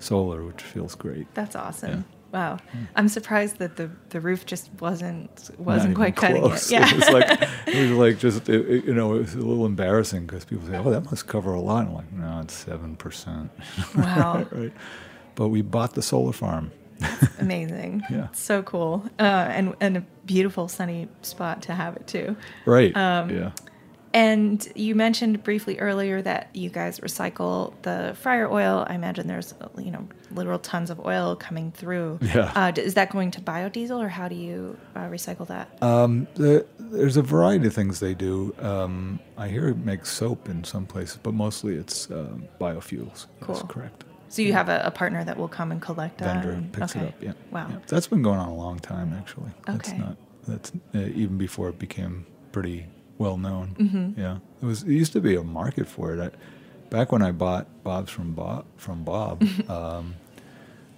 solar, 0.00 0.42
which 0.44 0.62
feels 0.62 0.94
great. 0.94 1.32
That's 1.34 1.54
awesome. 1.54 1.90
Yeah. 1.90 2.15
Wow, 2.36 2.58
I'm 2.94 3.08
surprised 3.08 3.56
that 3.60 3.76
the, 3.76 3.90
the 4.10 4.20
roof 4.20 4.44
just 4.44 4.68
wasn't 4.78 5.48
wasn't 5.56 5.94
quite 5.94 6.16
cutting 6.16 6.44
it. 6.44 6.66
Yeah, 6.70 6.86
it 6.86 6.94
was 6.96 7.08
like 7.08 7.48
it 7.66 7.88
was 7.88 7.98
like 7.98 8.18
just 8.18 8.46
it, 8.50 8.68
it, 8.68 8.84
you 8.84 8.92
know 8.92 9.14
it 9.14 9.20
was 9.20 9.34
a 9.34 9.38
little 9.38 9.64
embarrassing 9.64 10.26
because 10.26 10.44
people 10.44 10.66
say, 10.68 10.76
"Oh, 10.76 10.90
that 10.90 11.06
must 11.06 11.26
cover 11.26 11.54
a 11.54 11.60
lot." 11.62 11.86
I'm 11.86 11.94
like, 11.94 12.12
"No, 12.12 12.40
it's 12.42 12.52
seven 12.52 12.94
percent." 12.96 13.50
Wow. 13.96 14.46
right. 14.50 14.70
But 15.34 15.48
we 15.48 15.62
bought 15.62 15.94
the 15.94 16.02
solar 16.02 16.34
farm. 16.34 16.72
amazing. 17.38 18.02
yeah. 18.10 18.28
So 18.32 18.62
cool, 18.62 19.02
uh, 19.18 19.22
and 19.22 19.74
and 19.80 19.96
a 19.96 20.04
beautiful 20.26 20.68
sunny 20.68 21.08
spot 21.22 21.62
to 21.62 21.72
have 21.74 21.96
it 21.96 22.06
too. 22.06 22.36
Right. 22.66 22.94
Um, 22.94 23.30
yeah. 23.30 23.52
And 24.12 24.66
you 24.74 24.94
mentioned 24.94 25.42
briefly 25.44 25.78
earlier 25.78 26.22
that 26.22 26.48
you 26.54 26.70
guys 26.70 27.00
recycle 27.00 27.74
the 27.82 28.16
fryer 28.18 28.50
oil. 28.50 28.86
I 28.88 28.94
imagine 28.94 29.26
there's 29.26 29.54
you 29.76 29.90
know 29.90 30.08
literal 30.30 30.58
tons 30.58 30.90
of 30.90 31.04
oil 31.04 31.36
coming 31.36 31.72
through. 31.72 32.18
Yeah. 32.22 32.52
Uh, 32.54 32.72
is 32.76 32.94
that 32.94 33.10
going 33.10 33.30
to 33.32 33.40
biodiesel, 33.40 33.98
or 33.98 34.08
how 34.08 34.28
do 34.28 34.34
you 34.34 34.76
uh, 34.94 35.06
recycle 35.06 35.46
that? 35.48 35.82
Um, 35.82 36.26
the, 36.34 36.66
there's 36.78 37.16
a 37.16 37.22
variety 37.22 37.66
of 37.66 37.74
things 37.74 38.00
they 38.00 38.14
do. 38.14 38.54
Um, 38.58 39.20
I 39.36 39.48
hear 39.48 39.68
it 39.68 39.78
makes 39.78 40.10
soap 40.10 40.48
in 40.48 40.64
some 40.64 40.86
places, 40.86 41.18
but 41.22 41.34
mostly 41.34 41.74
it's 41.74 42.10
uh, 42.10 42.36
biofuels. 42.60 43.26
Cool. 43.40 43.54
That's 43.54 43.66
correct. 43.68 44.04
So 44.28 44.42
you 44.42 44.48
yeah. 44.48 44.54
have 44.54 44.68
a, 44.68 44.82
a, 44.84 44.90
partner 44.90 45.24
that 45.24 45.36
will 45.36 45.48
come 45.48 45.70
and 45.70 45.80
collect 45.80 46.18
that. 46.18 46.34
Vendor 46.34 46.50
and, 46.52 46.72
picks 46.72 46.96
okay. 46.96 47.06
it 47.06 47.08
up. 47.08 47.22
Yeah. 47.22 47.32
Wow. 47.50 47.68
Yeah. 47.70 47.78
That's 47.86 48.06
been 48.06 48.22
going 48.22 48.38
on 48.38 48.48
a 48.48 48.54
long 48.54 48.78
time, 48.80 49.14
actually. 49.16 49.50
Okay. 49.68 49.72
That's 49.72 49.92
not. 49.92 50.16
That's 50.48 50.72
uh, 50.94 50.98
even 51.14 51.38
before 51.38 51.68
it 51.68 51.78
became 51.78 52.26
pretty 52.52 52.86
well 53.18 53.36
known. 53.36 53.76
Mm-hmm. 53.78 54.20
Yeah, 54.20 54.38
it 54.62 54.66
was. 54.66 54.82
It 54.82 54.92
used 54.92 55.12
to 55.12 55.20
be 55.20 55.36
a 55.36 55.42
market 55.42 55.86
for 55.86 56.14
it. 56.14 56.20
I, 56.20 56.30
back 56.90 57.12
when 57.12 57.22
I 57.22 57.32
bought 57.32 57.66
Bob's 57.82 58.10
from 58.10 58.32
Bob, 58.32 58.64
from 58.76 59.04
Bob, 59.04 59.42
um, 59.68 60.14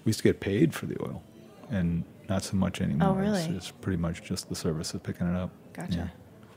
we 0.04 0.10
used 0.10 0.20
to 0.20 0.24
get 0.24 0.40
paid 0.40 0.74
for 0.74 0.86
the 0.86 1.00
oil, 1.02 1.22
and 1.70 2.04
not 2.28 2.44
so 2.44 2.56
much 2.56 2.80
anymore. 2.80 3.08
Oh, 3.08 3.12
really? 3.14 3.40
It's, 3.40 3.48
it's 3.48 3.70
pretty 3.70 3.98
much 3.98 4.22
just 4.22 4.48
the 4.48 4.54
service 4.54 4.94
of 4.94 5.02
picking 5.02 5.26
it 5.26 5.36
up. 5.36 5.50
Gotcha. 5.72 5.96
Yeah. 5.96 6.08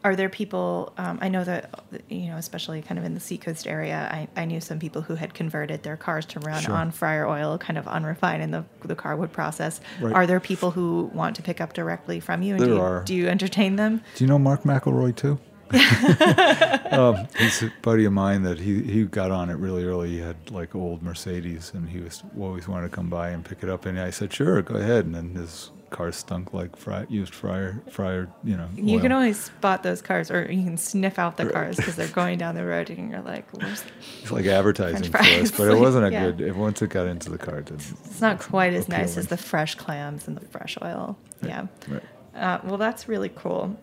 Are 0.03 0.15
there 0.15 0.29
people? 0.29 0.93
Um, 0.97 1.19
I 1.21 1.29
know 1.29 1.43
that 1.43 1.69
you 2.09 2.25
know, 2.25 2.37
especially 2.37 2.81
kind 2.81 2.97
of 2.97 3.05
in 3.05 3.13
the 3.13 3.19
seacoast 3.19 3.67
area. 3.67 4.09
I, 4.11 4.41
I 4.41 4.45
knew 4.45 4.59
some 4.59 4.79
people 4.79 5.03
who 5.03 5.13
had 5.13 5.35
converted 5.35 5.83
their 5.83 5.95
cars 5.95 6.25
to 6.27 6.39
run 6.39 6.63
sure. 6.63 6.73
on 6.73 6.89
fryer 6.89 7.27
oil, 7.27 7.59
kind 7.59 7.77
of 7.77 7.87
unrefined 7.87 8.41
in 8.41 8.49
the 8.49 8.65
the 8.83 8.95
car 8.95 9.15
would 9.15 9.31
process. 9.31 9.79
Right. 10.01 10.15
Are 10.15 10.25
there 10.25 10.39
people 10.39 10.71
who 10.71 11.11
want 11.13 11.35
to 11.35 11.43
pick 11.43 11.61
up 11.61 11.73
directly 11.73 12.19
from 12.19 12.41
you? 12.41 12.55
And 12.55 12.61
there 12.61 12.69
do 12.69 12.75
you, 12.75 12.81
are. 12.81 13.03
Do 13.03 13.13
you 13.13 13.27
entertain 13.27 13.75
them? 13.75 14.01
Do 14.15 14.23
you 14.23 14.27
know 14.27 14.39
Mark 14.39 14.63
McElroy 14.63 15.15
too? 15.15 15.39
um, 16.91 17.27
he's 17.37 17.63
a 17.63 17.73
buddy 17.81 18.05
of 18.05 18.13
mine 18.13 18.43
that 18.43 18.59
he, 18.59 18.81
he 18.83 19.03
got 19.05 19.31
on 19.31 19.49
it 19.49 19.55
really 19.55 19.83
early. 19.83 20.09
He 20.09 20.19
had 20.19 20.35
like 20.51 20.75
old 20.75 21.01
Mercedes, 21.01 21.71
and 21.73 21.89
he 21.89 21.99
was 21.99 22.23
always 22.39 22.67
wanted 22.67 22.89
to 22.89 22.95
come 22.95 23.09
by 23.09 23.29
and 23.29 23.43
pick 23.43 23.63
it 23.63 23.69
up. 23.69 23.85
And 23.85 23.99
I 23.99 24.09
said, 24.09 24.33
"Sure, 24.33 24.61
go 24.61 24.75
ahead." 24.75 25.05
And 25.05 25.15
then 25.15 25.35
his 25.35 25.71
car 25.91 26.11
stunk 26.11 26.53
like 26.53 26.75
fry, 26.75 27.05
used 27.09 27.33
fryer 27.33 27.81
fryer. 27.89 28.29
You 28.43 28.57
know, 28.57 28.67
you 28.75 28.95
oil. 28.95 29.01
can 29.01 29.11
always 29.11 29.39
spot 29.39 29.83
those 29.83 30.01
cars, 30.01 30.31
or 30.31 30.51
you 30.51 30.63
can 30.63 30.77
sniff 30.77 31.19
out 31.19 31.37
the 31.37 31.45
cars 31.45 31.75
because 31.75 31.95
they're 31.95 32.07
going 32.07 32.37
down 32.37 32.55
the 32.55 32.65
road, 32.65 32.89
and 32.89 33.11
you're 33.11 33.21
like, 33.21 33.45
"Where's?" 33.51 33.83
It's 34.21 34.31
like 34.31 34.45
advertising 34.45 35.11
for 35.11 35.17
us, 35.17 35.51
but 35.51 35.67
it 35.67 35.79
wasn't 35.79 36.05
a 36.05 36.11
yeah. 36.11 36.31
good. 36.31 36.55
Once 36.55 36.81
it 36.81 36.89
got 36.89 37.07
into 37.07 37.29
the 37.29 37.37
car, 37.37 37.59
it 37.59 37.71
it's 37.71 38.21
not 38.21 38.39
quite 38.39 38.73
as 38.73 38.89
nice 38.89 39.17
as 39.17 39.27
the 39.27 39.37
fresh 39.37 39.75
clams 39.75 40.27
and 40.27 40.35
the 40.35 40.45
fresh 40.47 40.77
oil. 40.81 41.17
Right. 41.41 41.49
Yeah. 41.49 41.67
Right. 41.87 42.03
Uh, 42.33 42.59
well, 42.63 42.77
that's 42.77 43.07
really 43.07 43.29
cool. 43.29 43.77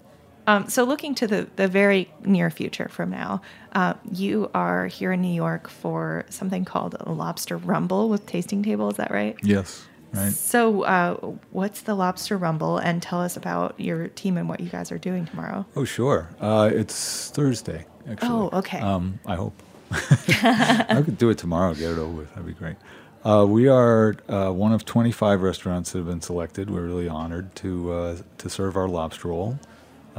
Um, 0.49 0.67
so, 0.67 0.85
looking 0.85 1.15
to 1.17 1.27
the, 1.27 1.47
the 1.57 1.69
very 1.69 2.11
near 2.25 2.49
future 2.49 2.89
from 2.89 3.11
now, 3.11 3.43
uh, 3.73 3.93
you 4.11 4.51
are 4.55 4.87
here 4.87 5.13
in 5.13 5.21
New 5.21 5.35
York 5.35 5.69
for 5.69 6.25
something 6.31 6.65
called 6.65 6.97
a 6.99 7.13
Lobster 7.13 7.59
Rumble 7.59 8.09
with 8.09 8.25
Tasting 8.25 8.63
Table. 8.63 8.89
Is 8.89 8.97
that 8.97 9.11
right? 9.11 9.37
Yes. 9.43 9.85
Right. 10.15 10.33
So, 10.33 10.85
uh, 10.85 11.35
what's 11.51 11.83
the 11.83 11.95
Lobster 11.95 12.39
Rumble? 12.39 12.79
And 12.79 13.03
tell 13.03 13.21
us 13.21 13.37
about 13.37 13.79
your 13.79 14.09
team 14.09 14.39
and 14.39 14.49
what 14.49 14.61
you 14.61 14.71
guys 14.71 14.91
are 14.91 14.97
doing 14.97 15.27
tomorrow. 15.27 15.67
Oh, 15.77 15.85
sure. 15.85 16.31
Uh, 16.41 16.71
it's 16.73 17.29
Thursday, 17.29 17.85
actually. 18.09 18.31
Oh, 18.31 18.49
okay. 18.55 18.81
Um, 18.81 19.21
I 19.27 19.37
hope. 19.37 19.53
I 19.91 21.03
could 21.05 21.19
do 21.19 21.29
it 21.29 21.37
tomorrow, 21.37 21.75
get 21.75 21.91
it 21.91 21.99
over 21.99 22.09
with. 22.09 22.31
That'd 22.31 22.47
be 22.47 22.55
great. 22.55 22.77
Uh, 23.23 23.45
we 23.47 23.69
are 23.69 24.17
uh, 24.31 24.51
one 24.51 24.73
of 24.73 24.87
25 24.87 25.43
restaurants 25.43 25.93
that 25.93 25.99
have 25.99 26.07
been 26.07 26.23
selected. 26.23 26.71
We're 26.71 26.87
really 26.87 27.09
honored 27.09 27.55
to 27.57 27.93
uh, 27.93 28.17
to 28.39 28.49
serve 28.49 28.79
our 28.79 28.89
lobster 28.89 29.29
roll. 29.29 29.59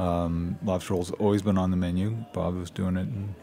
Um, 0.00 0.58
lobster 0.64 0.94
roll's 0.94 1.10
always 1.12 1.42
been 1.42 1.58
on 1.58 1.70
the 1.70 1.76
menu. 1.76 2.24
Bob 2.32 2.56
was 2.56 2.70
doing 2.70 2.96
it 2.96 3.02
in 3.02 3.34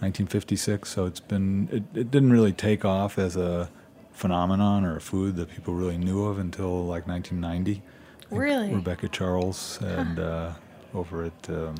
1956, 0.00 0.90
so 0.90 1.06
it's 1.06 1.20
been 1.20 1.68
it, 1.72 1.98
it 1.98 2.10
didn't 2.10 2.32
really 2.32 2.52
take 2.52 2.84
off 2.84 3.18
as 3.18 3.34
a 3.36 3.70
phenomenon 4.12 4.84
or 4.84 4.96
a 4.96 5.00
food 5.00 5.36
that 5.36 5.48
people 5.48 5.72
really 5.72 5.96
knew 5.96 6.26
of 6.26 6.38
until 6.38 6.84
like 6.84 7.08
1990. 7.08 7.82
Really? 8.30 8.74
Rebecca 8.74 9.08
Charles 9.08 9.78
and 9.80 10.18
uh, 10.18 10.52
over 10.92 11.24
at 11.24 11.48
um, 11.48 11.76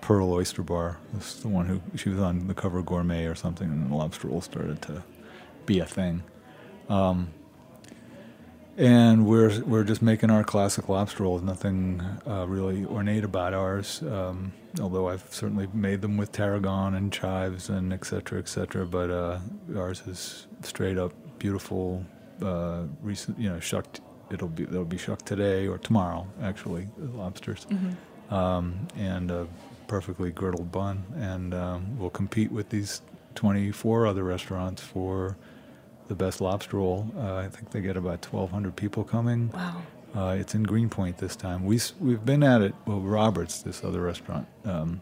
Pearl 0.00 0.32
Oyster 0.32 0.62
Bar 0.62 0.98
was 1.14 1.40
the 1.40 1.48
one 1.48 1.66
who 1.66 1.80
she 1.96 2.08
was 2.08 2.18
on 2.18 2.48
the 2.48 2.54
cover 2.54 2.80
of 2.80 2.86
Gourmet 2.86 3.26
or 3.26 3.36
something, 3.36 3.70
and 3.70 3.90
the 3.90 3.94
lobster 3.94 4.26
roll 4.26 4.40
started 4.40 4.82
to 4.82 5.04
be 5.66 5.78
a 5.78 5.86
thing. 5.86 6.24
Um, 6.88 7.28
and 8.76 9.26
we're 9.26 9.62
we're 9.64 9.84
just 9.84 10.02
making 10.02 10.30
our 10.30 10.44
classic 10.44 10.88
lobster 10.88 11.22
rolls. 11.22 11.42
Nothing 11.42 12.02
uh, 12.26 12.46
really 12.46 12.84
ornate 12.84 13.24
about 13.24 13.54
ours. 13.54 14.02
Um, 14.02 14.52
although 14.80 15.08
I've 15.08 15.26
certainly 15.30 15.68
made 15.72 16.00
them 16.00 16.16
with 16.16 16.32
tarragon 16.32 16.94
and 16.94 17.12
chives 17.12 17.68
and 17.68 17.92
et 17.92 18.04
cetera, 18.04 18.38
et 18.38 18.48
cetera. 18.48 18.86
But 18.86 19.10
uh, 19.10 19.38
ours 19.76 20.02
is 20.06 20.46
straight 20.62 20.98
up 20.98 21.12
beautiful. 21.38 22.04
Uh, 22.42 22.84
recent, 23.00 23.38
you 23.38 23.48
know, 23.48 23.60
shucked. 23.60 24.00
It'll 24.30 24.48
be 24.48 24.64
they'll 24.64 24.84
be 24.84 24.98
shucked 24.98 25.26
today 25.26 25.68
or 25.68 25.78
tomorrow. 25.78 26.26
Actually, 26.42 26.88
lobsters, 26.98 27.66
um, 28.30 28.88
and 28.96 29.30
a 29.30 29.46
perfectly 29.86 30.32
girdled 30.32 30.72
bun. 30.72 31.04
And 31.16 31.54
um, 31.54 31.98
we'll 31.98 32.10
compete 32.10 32.50
with 32.50 32.70
these 32.70 33.02
24 33.36 34.06
other 34.06 34.24
restaurants 34.24 34.82
for 34.82 35.36
the 36.08 36.14
best 36.14 36.40
lobster 36.40 36.76
roll. 36.76 37.10
Uh, 37.16 37.36
I 37.36 37.48
think 37.48 37.70
they 37.70 37.80
get 37.80 37.96
about 37.96 38.24
1,200 38.24 38.76
people 38.76 39.04
coming. 39.04 39.50
Wow. 39.52 39.82
Uh, 40.14 40.36
it's 40.38 40.54
in 40.54 40.62
Greenpoint 40.62 41.18
this 41.18 41.34
time. 41.34 41.64
We, 41.64 41.80
we've 42.00 42.24
been 42.24 42.42
at 42.42 42.60
it, 42.62 42.74
well, 42.86 43.00
Roberts, 43.00 43.62
this 43.62 43.82
other 43.82 44.00
restaurant, 44.00 44.46
um, 44.64 45.00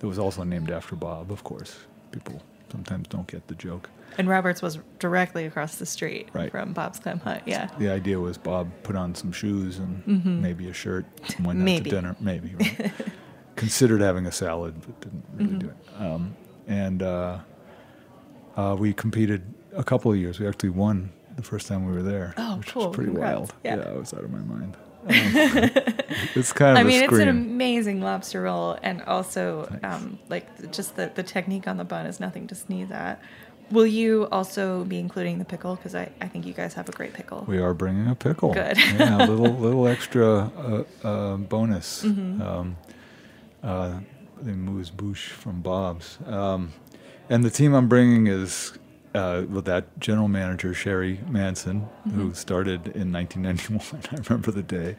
that 0.00 0.06
was 0.06 0.18
also 0.18 0.42
named 0.44 0.70
after 0.70 0.96
Bob, 0.96 1.30
of 1.30 1.44
course. 1.44 1.76
People 2.12 2.42
sometimes 2.72 3.06
don't 3.08 3.26
get 3.28 3.46
the 3.48 3.54
joke. 3.54 3.88
And 4.16 4.28
Roberts 4.28 4.60
was 4.62 4.78
directly 4.98 5.44
across 5.46 5.76
the 5.76 5.86
street 5.86 6.28
Right. 6.32 6.50
from 6.50 6.72
Bob's 6.72 6.98
Clam 6.98 7.20
Hut. 7.20 7.42
Yeah. 7.46 7.68
The 7.78 7.88
idea 7.90 8.18
was 8.18 8.36
Bob 8.36 8.70
put 8.82 8.96
on 8.96 9.14
some 9.14 9.30
shoes 9.32 9.78
and 9.78 10.42
maybe 10.42 10.68
a 10.68 10.72
shirt 10.72 11.04
and 11.36 11.46
went 11.46 11.60
out 11.60 11.66
Mm-hmm. 11.66 11.84
To 11.84 11.90
dinner. 11.90 12.16
Maybe. 12.18 12.54
Right. 12.58 12.90
Considered 13.56 14.00
having 14.00 14.26
a 14.26 14.32
salad, 14.32 14.74
but 14.80 15.00
didn't 15.00 15.24
really 15.34 15.50
Mm-hmm. 15.50 15.58
do 15.58 15.68
it. 15.68 16.02
Um, 16.02 16.36
and 16.66 17.02
uh, 17.02 17.38
uh, 18.56 18.76
we 18.78 18.92
competed 18.92 19.42
a 19.78 19.84
couple 19.84 20.10
of 20.12 20.18
years. 20.18 20.38
We 20.38 20.46
actually 20.46 20.70
won 20.70 21.10
the 21.36 21.42
first 21.42 21.66
time 21.68 21.86
we 21.86 21.92
were 21.92 22.02
there, 22.02 22.34
Oh, 22.36 22.58
which 22.58 22.72
cool. 22.72 22.88
was 22.88 22.96
pretty 22.96 23.12
Congrats. 23.12 23.34
wild. 23.34 23.54
Yeah. 23.64 23.76
I 23.88 23.92
was 23.92 24.12
out 24.12 24.24
of 24.24 24.30
my 24.30 24.40
mind. 24.40 24.76
It's 26.34 26.52
kind 26.52 26.76
of 26.76 26.78
I 26.78 26.82
mean, 26.88 27.02
it's 27.02 27.12
an 27.12 27.28
amazing 27.28 28.00
lobster 28.00 28.42
roll, 28.42 28.76
and 28.82 29.02
also, 29.02 29.68
um, 29.82 30.18
like, 30.28 30.72
just 30.72 30.96
the, 30.96 31.10
the 31.14 31.22
technique 31.22 31.68
on 31.68 31.76
the 31.76 31.84
bun 31.84 32.06
is 32.06 32.18
nothing 32.18 32.46
to 32.48 32.54
sneeze 32.54 32.90
at. 32.90 33.20
Will 33.70 33.86
you 33.86 34.26
also 34.32 34.84
be 34.84 34.98
including 34.98 35.38
the 35.38 35.44
pickle? 35.44 35.76
Because 35.76 35.94
I, 35.94 36.10
I 36.20 36.26
think 36.28 36.46
you 36.46 36.52
guys 36.54 36.74
have 36.74 36.88
a 36.88 36.92
great 36.92 37.12
pickle. 37.12 37.44
We 37.46 37.58
are 37.58 37.74
bringing 37.74 38.08
a 38.08 38.14
pickle. 38.14 38.52
Good. 38.54 38.78
yeah, 38.78 39.18
a 39.18 39.26
little 39.30 39.54
little 39.56 39.86
extra 39.86 40.50
uh, 40.56 40.84
uh, 41.06 41.36
bonus. 41.36 42.02
Mm-hmm. 42.04 42.42
Um, 42.42 42.76
uh, 43.62 44.00
the 44.40 44.52
amuse 44.52 44.90
bouche 44.90 45.28
from 45.28 45.60
Bob's, 45.60 46.18
um, 46.26 46.72
and 47.28 47.44
the 47.44 47.50
team 47.50 47.74
I'm 47.74 47.88
bringing 47.88 48.26
is 48.26 48.72
uh, 49.14 49.44
with 49.48 49.64
that 49.66 49.98
general 50.00 50.28
manager 50.28 50.74
Sherry 50.74 51.20
Manson, 51.28 51.88
Mm-hmm. 52.06 52.10
who 52.20 52.34
started 52.34 52.86
in 52.96 53.12
1991. 53.12 54.02
I 54.12 54.28
remember 54.28 54.50
the 54.50 54.62
day, 54.62 54.96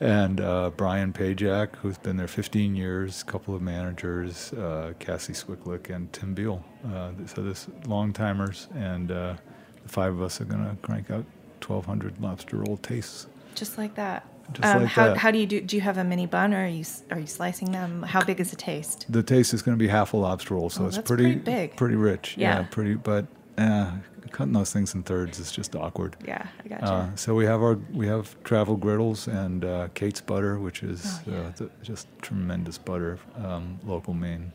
and 0.00 0.40
uh, 0.40 0.70
Brian 0.76 1.12
Pajak, 1.12 1.76
who's 1.76 1.98
been 1.98 2.16
there 2.16 2.28
15 2.28 2.74
years, 2.76 3.22
a 3.22 3.24
couple 3.24 3.54
of 3.54 3.62
managers, 3.62 4.52
uh, 4.54 4.92
Cassie 4.98 5.32
Swicklick 5.32 5.94
and 5.94 6.12
Tim 6.12 6.34
Beal. 6.34 6.64
Uh, 6.92 7.10
so 7.26 7.42
this 7.42 7.66
long 7.86 8.12
timers, 8.12 8.68
and 8.74 9.10
uh, 9.10 9.34
the 9.82 9.88
five 9.88 10.12
of 10.12 10.22
us 10.22 10.40
are 10.40 10.44
going 10.44 10.64
to 10.64 10.76
crank 10.82 11.10
out 11.10 11.24
1,200 11.66 12.20
lobster 12.20 12.58
roll 12.58 12.76
tastes. 12.78 13.26
Just 13.54 13.78
like 13.78 13.94
that. 13.94 14.26
Just 14.52 14.64
um, 14.74 14.82
like 14.82 14.90
how, 14.90 15.06
that. 15.08 15.16
how 15.16 15.30
do 15.30 15.38
you 15.38 15.46
do? 15.46 15.60
Do 15.62 15.74
you 15.74 15.80
have 15.80 15.96
a 15.96 16.04
mini 16.04 16.26
bun, 16.26 16.52
or 16.52 16.64
are 16.64 16.68
you 16.68 16.84
are 17.10 17.18
you 17.18 17.26
slicing 17.26 17.72
them? 17.72 18.02
How 18.02 18.22
big 18.22 18.40
is 18.40 18.50
the 18.50 18.56
taste? 18.56 19.06
The 19.08 19.22
taste 19.22 19.54
is 19.54 19.62
going 19.62 19.78
to 19.78 19.82
be 19.82 19.88
half 19.88 20.12
a 20.12 20.18
lobster 20.18 20.52
roll, 20.54 20.68
so 20.68 20.84
Oh, 20.84 20.86
it's 20.88 20.98
pretty 20.98 21.22
pretty 21.22 21.38
big. 21.38 21.76
pretty 21.76 21.94
rich. 21.96 22.36
Yeah. 22.36 22.62
pretty. 22.70 22.92
But 22.94 23.26
uh, 23.58 23.90
cutting 24.30 24.52
those 24.52 24.72
things 24.72 24.94
in 24.94 25.02
thirds 25.02 25.38
is 25.38 25.52
just 25.52 25.76
awkward. 25.76 26.16
Yeah, 26.26 26.46
I 26.64 26.68
got 26.68 26.80
you. 26.82 26.86
Uh, 26.88 27.14
so 27.16 27.34
we 27.34 27.44
have 27.46 27.62
our 27.62 27.78
we 27.92 28.06
have 28.06 28.36
travel 28.44 28.76
griddles 28.76 29.28
and 29.28 29.64
uh, 29.64 29.88
Kate's 29.94 30.20
butter, 30.20 30.58
which 30.58 30.82
is 30.82 31.20
Oh, 31.26 31.30
yeah. 31.30 31.38
uh, 31.40 31.52
th- 31.52 31.70
just 31.82 32.08
tremendous 32.22 32.78
butter, 32.78 33.18
um, 33.42 33.78
local 33.84 34.14
Maine, 34.14 34.52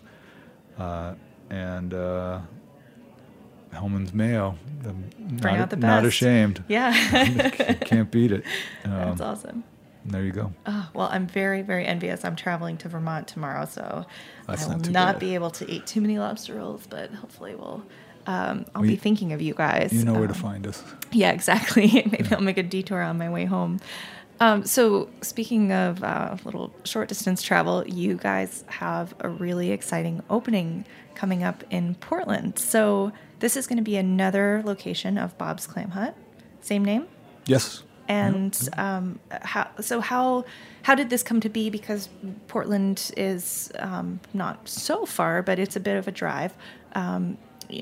uh, 0.78 1.16
and 1.50 1.94
uh, 1.94 2.40
Hellmann's 3.72 4.14
mayo. 4.14 4.56
Not, 5.20 5.46
out 5.60 5.70
the 5.70 5.76
not 5.76 6.06
ashamed. 6.06 6.64
yeah, 6.68 6.92
Can't 7.82 8.10
beat 8.12 8.32
it. 8.32 8.44
Um, 8.86 8.92
that's 8.92 9.22
awesome. 9.22 9.64
There 10.06 10.24
you 10.24 10.32
go. 10.32 10.52
Oh, 10.66 10.90
well, 10.94 11.10
I'm 11.12 11.28
very, 11.28 11.62
very 11.62 11.86
envious. 11.86 12.24
I'm 12.26 12.36
traveling 12.36 12.78
to 12.78 12.90
Vermont 12.90 13.28
tomorrow, 13.28 13.66
so 13.66 14.06
That's 14.48 14.64
I 14.66 14.70
will 14.70 14.78
not 14.78 14.90
not 14.92 15.20
be 15.20 15.36
able 15.36 15.52
to 15.52 15.70
eat 15.70 15.86
too 15.86 16.02
many 16.02 16.18
lobster 16.18 16.56
rolls, 16.56 16.88
but 16.90 17.12
hopefully 17.12 17.54
we'll. 17.56 17.84
Um, 18.28 18.66
I'll 18.76 18.82
be 18.84 18.96
thinking 18.96 19.34
of 19.34 19.42
you 19.42 19.54
guys. 19.54 19.92
You 19.94 20.04
know 20.06 20.14
where 20.14 20.28
to 20.28 20.34
Um, 20.34 20.40
find 20.40 20.68
us. 20.68 20.84
Yeah, 21.12 21.32
exactly. 21.32 21.88
Maybe 22.12 22.28
I'll 22.32 22.42
make 22.42 22.58
a 22.58 22.64
detour 22.64 23.02
on 23.02 23.18
my 23.18 23.30
way 23.30 23.46
home. 23.46 23.80
Um, 24.42 24.66
so, 24.66 25.10
speaking 25.22 25.74
of 25.74 26.02
uh, 26.04 26.38
little 26.46 26.72
short 26.86 27.10
distance 27.10 27.42
travel, 27.42 27.86
you 27.88 28.16
guys 28.16 28.64
have 28.68 29.14
a 29.20 29.28
really 29.28 29.72
exciting 29.72 30.24
opening 30.30 30.86
coming 31.16 31.44
up 31.44 31.64
in 31.70 31.96
Portland. 31.96 32.58
So, 32.58 33.12
this 33.40 33.58
is 33.58 33.68
going 33.68 33.78
to 33.78 33.84
be 33.84 33.98
another 33.98 34.62
location 34.66 35.18
of 35.18 35.38
Bob's 35.38 35.68
Clam 35.68 35.90
Hut. 35.90 36.16
Same 36.62 36.86
name? 36.86 37.08
Yes. 37.48 37.84
And 38.08 38.58
um, 38.78 39.20
how, 39.30 39.70
so 39.82 40.00
how 40.02 40.46
how 40.84 40.96
did 40.96 41.10
this 41.10 41.22
come 41.22 41.40
to 41.42 41.50
be? 41.50 41.70
Because 41.70 42.10
Portland 42.48 43.12
is 43.18 43.72
um, 43.78 44.20
not 44.34 44.68
so 44.68 45.06
far, 45.06 45.44
but 45.44 45.60
it's 45.60 45.76
a 45.76 45.80
bit 45.80 45.96
of 45.98 46.08
a 46.08 46.12
drive. 46.12 46.54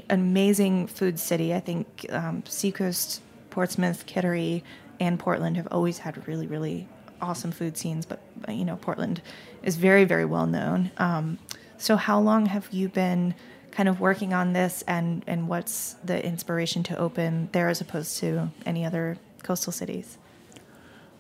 Amazing 0.10 0.88
food 0.88 1.20
city. 1.20 1.54
I 1.54 1.60
think 1.60 2.06
um, 2.10 2.44
Seacoast, 2.46 3.22
Portsmouth, 3.50 4.06
Kittery, 4.06 4.64
and 5.00 5.20
Portland 5.20 5.58
have 5.58 5.68
always 5.72 6.00
had 6.00 6.28
really 6.28 6.48
really 6.48 6.88
awesome 7.22 7.52
food 7.52 7.78
scenes. 7.78 8.06
But 8.06 8.20
you 8.48 8.66
know, 8.66 8.78
Portland 8.78 9.22
is 9.64 9.76
very 9.76 10.04
very 10.04 10.26
well 10.26 10.46
known. 10.48 10.92
Um, 10.98 11.40
so 11.78 11.96
how 11.96 12.20
long 12.20 12.48
have 12.48 12.68
you 12.72 12.90
been? 12.90 13.36
kind 13.70 13.90
of 13.90 14.00
working 14.00 14.34
on 14.34 14.54
this 14.54 14.84
and 14.88 15.24
and 15.28 15.48
what's 15.48 15.98
the 16.04 16.26
inspiration 16.26 16.82
to 16.82 16.98
open 16.98 17.48
there 17.52 17.70
as 17.70 17.80
opposed 17.80 18.18
to 18.18 18.50
any 18.66 18.84
other 18.84 19.18
coastal 19.44 19.72
cities 19.72 20.18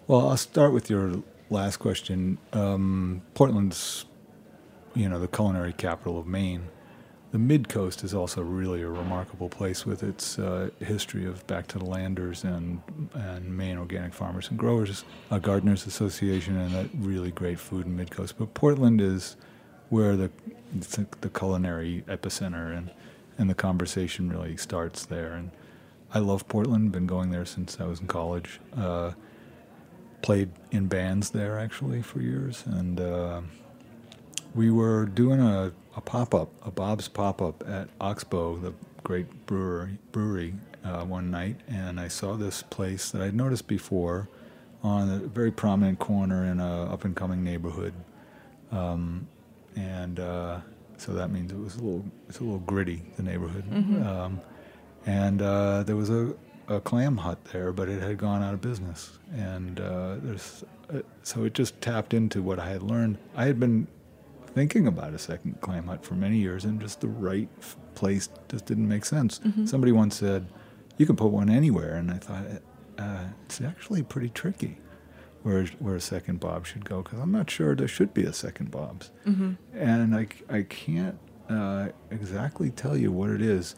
Well, 0.08 0.30
I'll 0.30 0.38
start 0.38 0.74
with 0.74 0.90
your 0.90 1.22
last 1.50 1.78
question. 1.78 2.38
Um, 2.54 3.22
Portland's, 3.34 4.06
you 4.96 5.10
know, 5.10 5.20
the 5.20 5.28
culinary 5.28 5.74
capital 5.74 6.18
of 6.18 6.28
Maine. 6.28 6.70
The 7.38 7.44
mid 7.44 7.70
coast 7.70 8.04
is 8.04 8.16
also 8.16 8.42
really 8.42 8.82
a 8.82 8.90
remarkable 8.90 9.48
place 9.48 9.86
with 9.86 10.02
its 10.02 10.40
uh, 10.40 10.72
history 10.80 11.28
of 11.28 11.46
back 11.46 11.68
to 11.68 11.78
the 11.78 11.86
landers 11.86 12.44
and 12.44 12.82
and 13.14 13.56
Maine 13.56 13.78
Organic 13.78 14.12
Farmers 14.12 14.50
and 14.50 14.58
Growers, 14.58 15.06
uh, 15.30 15.38
Gardeners 15.38 15.86
Association, 15.86 16.58
and 16.58 16.74
a 16.74 16.90
really 16.98 17.30
great 17.30 17.60
food 17.60 17.86
in 17.86 17.96
mid 17.96 18.10
coast. 18.10 18.40
But 18.40 18.56
Portland 18.56 19.02
is 19.02 19.36
where 19.90 20.16
the 20.16 20.32
the 21.22 21.30
culinary 21.30 22.04
epicenter 22.08 22.76
and 22.76 22.90
and 23.38 23.48
the 23.48 23.54
conversation 23.54 24.32
really 24.32 24.58
starts 24.58 25.06
there. 25.06 25.34
And 25.34 25.52
I 26.16 26.18
love 26.18 26.48
Portland. 26.48 26.92
Been 26.92 27.06
going 27.06 27.30
there 27.30 27.46
since 27.46 27.80
I 27.80 27.86
was 27.86 28.00
in 28.00 28.08
college. 28.08 28.60
Uh, 28.76 29.12
played 30.24 30.50
in 30.72 30.88
bands 30.88 31.30
there 31.30 31.60
actually 31.60 32.02
for 32.02 32.20
years, 32.20 32.64
and 32.66 33.00
uh, 33.00 33.42
we 34.56 34.72
were 34.72 35.06
doing 35.06 35.40
a, 35.40 35.72
a 35.98 36.02
pop 36.02 36.34
up, 36.34 36.50
a 36.66 36.72
Bob's 36.72 37.10
pop 37.10 37.42
up 37.42 37.68
at 37.68 37.90
Oxbow, 38.00 38.58
the 38.58 38.74
great 39.04 39.46
brewery, 39.46 39.98
brewery 40.14 40.54
uh, 40.86 41.04
one 41.04 41.30
night, 41.30 41.58
and 41.68 42.00
I 42.00 42.08
saw 42.08 42.36
this 42.36 42.64
place 42.64 43.12
that 43.12 43.22
I'd 43.22 43.36
noticed 43.36 43.68
before 43.68 44.30
on 44.84 45.10
a 45.10 45.18
very 45.18 45.52
prominent 45.52 46.00
corner 46.00 46.46
in 46.46 46.60
a 46.62 46.86
up 46.94 47.04
and 47.04 47.16
coming 47.16 47.44
neighborhood 47.44 47.94
um, 48.72 49.28
and 49.76 50.20
uh, 50.20 50.60
so 50.98 51.14
that 51.14 51.30
means 51.32 51.52
it 51.52 51.60
was 51.60 51.76
a 51.76 51.80
little 51.80 52.06
it's 52.28 52.40
a 52.40 52.44
little 52.44 52.60
gritty 52.60 53.04
the 53.18 53.24
neighborhood. 53.24 53.64
Um, 54.06 54.42
and 55.06 55.42
uh, 55.42 55.84
there 55.84 55.96
was 55.96 56.10
a, 56.10 56.34
a 56.68 56.82
clam 56.82 57.18
hut 57.18 57.44
there, 57.54 57.72
but 57.72 57.88
it 57.88 58.02
had 58.02 58.18
gone 58.18 58.44
out 58.44 58.54
of 58.54 58.62
business. 58.62 59.20
And 59.34 59.80
uh, 59.80 60.16
there's 60.22 60.64
uh, 60.94 61.00
so 61.24 61.46
it 61.46 61.54
just 61.54 61.80
tapped 61.82 62.14
into 62.14 62.42
what 62.42 62.60
I 62.60 62.70
had 62.70 62.84
learned. 62.84 63.18
I 63.36 63.46
had 63.46 63.60
been 63.60 63.88
thinking 64.58 64.88
about 64.88 65.14
a 65.14 65.20
second 65.20 65.62
clam 65.62 65.88
hut 65.88 66.04
for 66.04 66.16
many 66.16 66.38
years, 66.38 66.66
and 66.66 66.82
just 66.82 67.00
the 67.02 67.08
right 67.08 67.48
f- 67.60 67.78
place 67.96 68.28
just 68.50 68.66
didn't 68.66 68.88
make 68.88 69.06
sense. 69.06 69.40
Somebody 69.66 69.92
once 69.94 70.16
said, 70.18 70.48
"You 70.98 71.06
can 71.06 71.16
put 71.16 71.32
one 71.32 71.50
anywhere," 71.50 71.96
and 71.96 72.12
I 72.12 72.18
thought 72.18 72.46
uh, 72.98 73.26
it's 73.46 73.62
actually 73.62 74.04
pretty 74.04 74.30
tricky 74.30 74.78
where 75.44 75.66
where 75.80 75.96
a 75.96 76.02
second 76.02 76.40
Bob 76.40 76.66
should 76.66 76.84
go 76.84 77.02
because 77.04 77.20
I'm 77.20 77.32
not 77.32 77.50
sure 77.50 77.76
there 77.76 77.88
should 77.88 78.14
be 78.14 78.24
a 78.24 78.34
second 78.34 78.72
Bob's, 78.72 79.12
and 79.74 80.16
I 80.16 80.28
I 80.50 80.64
can't 80.64 81.18
uh, 81.50 81.90
exactly 82.12 82.70
tell 82.72 82.98
you 82.98 83.12
what 83.12 83.30
it 83.30 83.42
is. 83.42 83.76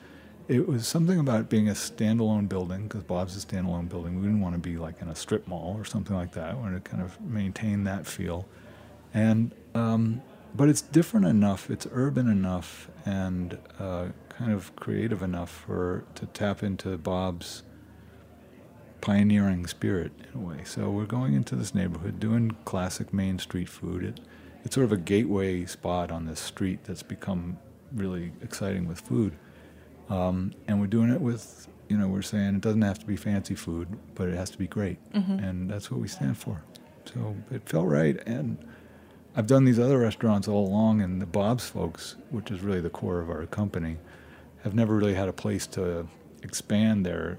It 0.47 0.67
was 0.67 0.87
something 0.87 1.19
about 1.19 1.47
being 1.47 1.69
a 1.69 1.73
standalone 1.73 2.49
building 2.49 2.83
because 2.87 3.03
Bob's 3.03 3.37
a 3.37 3.45
standalone 3.45 3.87
building. 3.87 4.15
We 4.15 4.23
didn't 4.23 4.41
want 4.41 4.55
to 4.55 4.59
be 4.71 4.77
like 4.77 4.99
in 5.01 5.07
a 5.09 5.15
strip 5.15 5.47
mall 5.47 5.75
or 5.77 5.85
something 5.85 6.15
like 6.15 6.31
that. 6.31 6.55
We 6.55 6.61
wanted 6.63 6.83
to 6.83 6.89
kind 6.89 7.03
of 7.03 7.19
maintain 7.21 7.83
that 7.83 8.07
feel, 8.07 8.47
and 9.13 9.51
um, 9.75 10.21
but 10.55 10.69
it's 10.69 10.81
different 10.81 11.25
enough. 11.25 11.69
It's 11.69 11.87
urban 11.91 12.29
enough 12.29 12.89
and 13.05 13.57
uh, 13.79 14.07
kind 14.29 14.51
of 14.51 14.75
creative 14.75 15.21
enough 15.21 15.49
for 15.65 16.05
to 16.15 16.25
tap 16.27 16.63
into 16.63 16.97
Bob's 16.97 17.63
pioneering 19.01 19.65
spirit 19.65 20.11
in 20.33 20.41
a 20.41 20.43
way. 20.43 20.63
So 20.65 20.89
we're 20.89 21.05
going 21.05 21.33
into 21.33 21.55
this 21.55 21.73
neighborhood 21.73 22.19
doing 22.19 22.55
classic 22.65 23.13
Main 23.13 23.39
Street 23.39 23.69
food. 23.69 24.03
It, 24.03 24.19
it's 24.63 24.75
sort 24.75 24.85
of 24.85 24.91
a 24.91 24.97
gateway 24.97 25.65
spot 25.65 26.11
on 26.11 26.25
this 26.25 26.39
street 26.39 26.83
that's 26.83 27.03
become 27.03 27.57
really 27.93 28.33
exciting 28.41 28.87
with 28.87 28.99
food. 29.01 29.37
Um, 30.09 30.53
and 30.67 30.79
we're 30.81 30.87
doing 30.87 31.11
it 31.11 31.21
with, 31.21 31.67
you 31.87 31.97
know, 31.97 32.07
we're 32.07 32.21
saying 32.21 32.55
it 32.55 32.61
doesn't 32.61 32.81
have 32.81 32.99
to 32.99 33.05
be 33.05 33.15
fancy 33.15 33.55
food, 33.55 33.87
but 34.15 34.27
it 34.27 34.35
has 34.35 34.49
to 34.49 34.57
be 34.57 34.67
great. 34.67 34.97
And 35.43 35.69
that's 35.69 35.89
what 35.91 35.99
we 35.99 36.07
stand 36.07 36.37
for. 36.37 36.63
So 37.05 37.35
it 37.51 37.67
felt 37.69 37.87
right. 37.87 38.17
And 38.27 38.57
I've 39.39 39.47
done 39.47 39.63
these 39.63 39.79
other 39.79 39.97
restaurants 39.97 40.49
all 40.49 40.67
along, 40.67 40.99
and 40.99 41.21
the 41.21 41.25
Bob's 41.25 41.65
folks, 41.65 42.17
which 42.29 42.51
is 42.51 42.59
really 42.59 42.81
the 42.81 42.89
core 42.89 43.21
of 43.21 43.29
our 43.29 43.45
company, 43.45 43.95
have 44.65 44.75
never 44.75 44.97
really 44.97 45.13
had 45.13 45.29
a 45.29 45.33
place 45.33 45.65
to 45.67 46.09
expand 46.43 47.05
their 47.05 47.37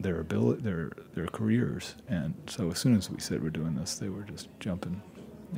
their 0.00 0.18
ability, 0.20 0.62
their 0.62 0.92
their 1.12 1.26
careers. 1.26 1.94
And 2.08 2.32
so 2.46 2.70
as 2.70 2.78
soon 2.78 2.96
as 2.96 3.10
we 3.10 3.20
said 3.20 3.42
we're 3.42 3.50
doing 3.50 3.74
this, 3.74 3.96
they 3.96 4.08
were 4.08 4.22
just 4.22 4.48
jumping 4.60 5.02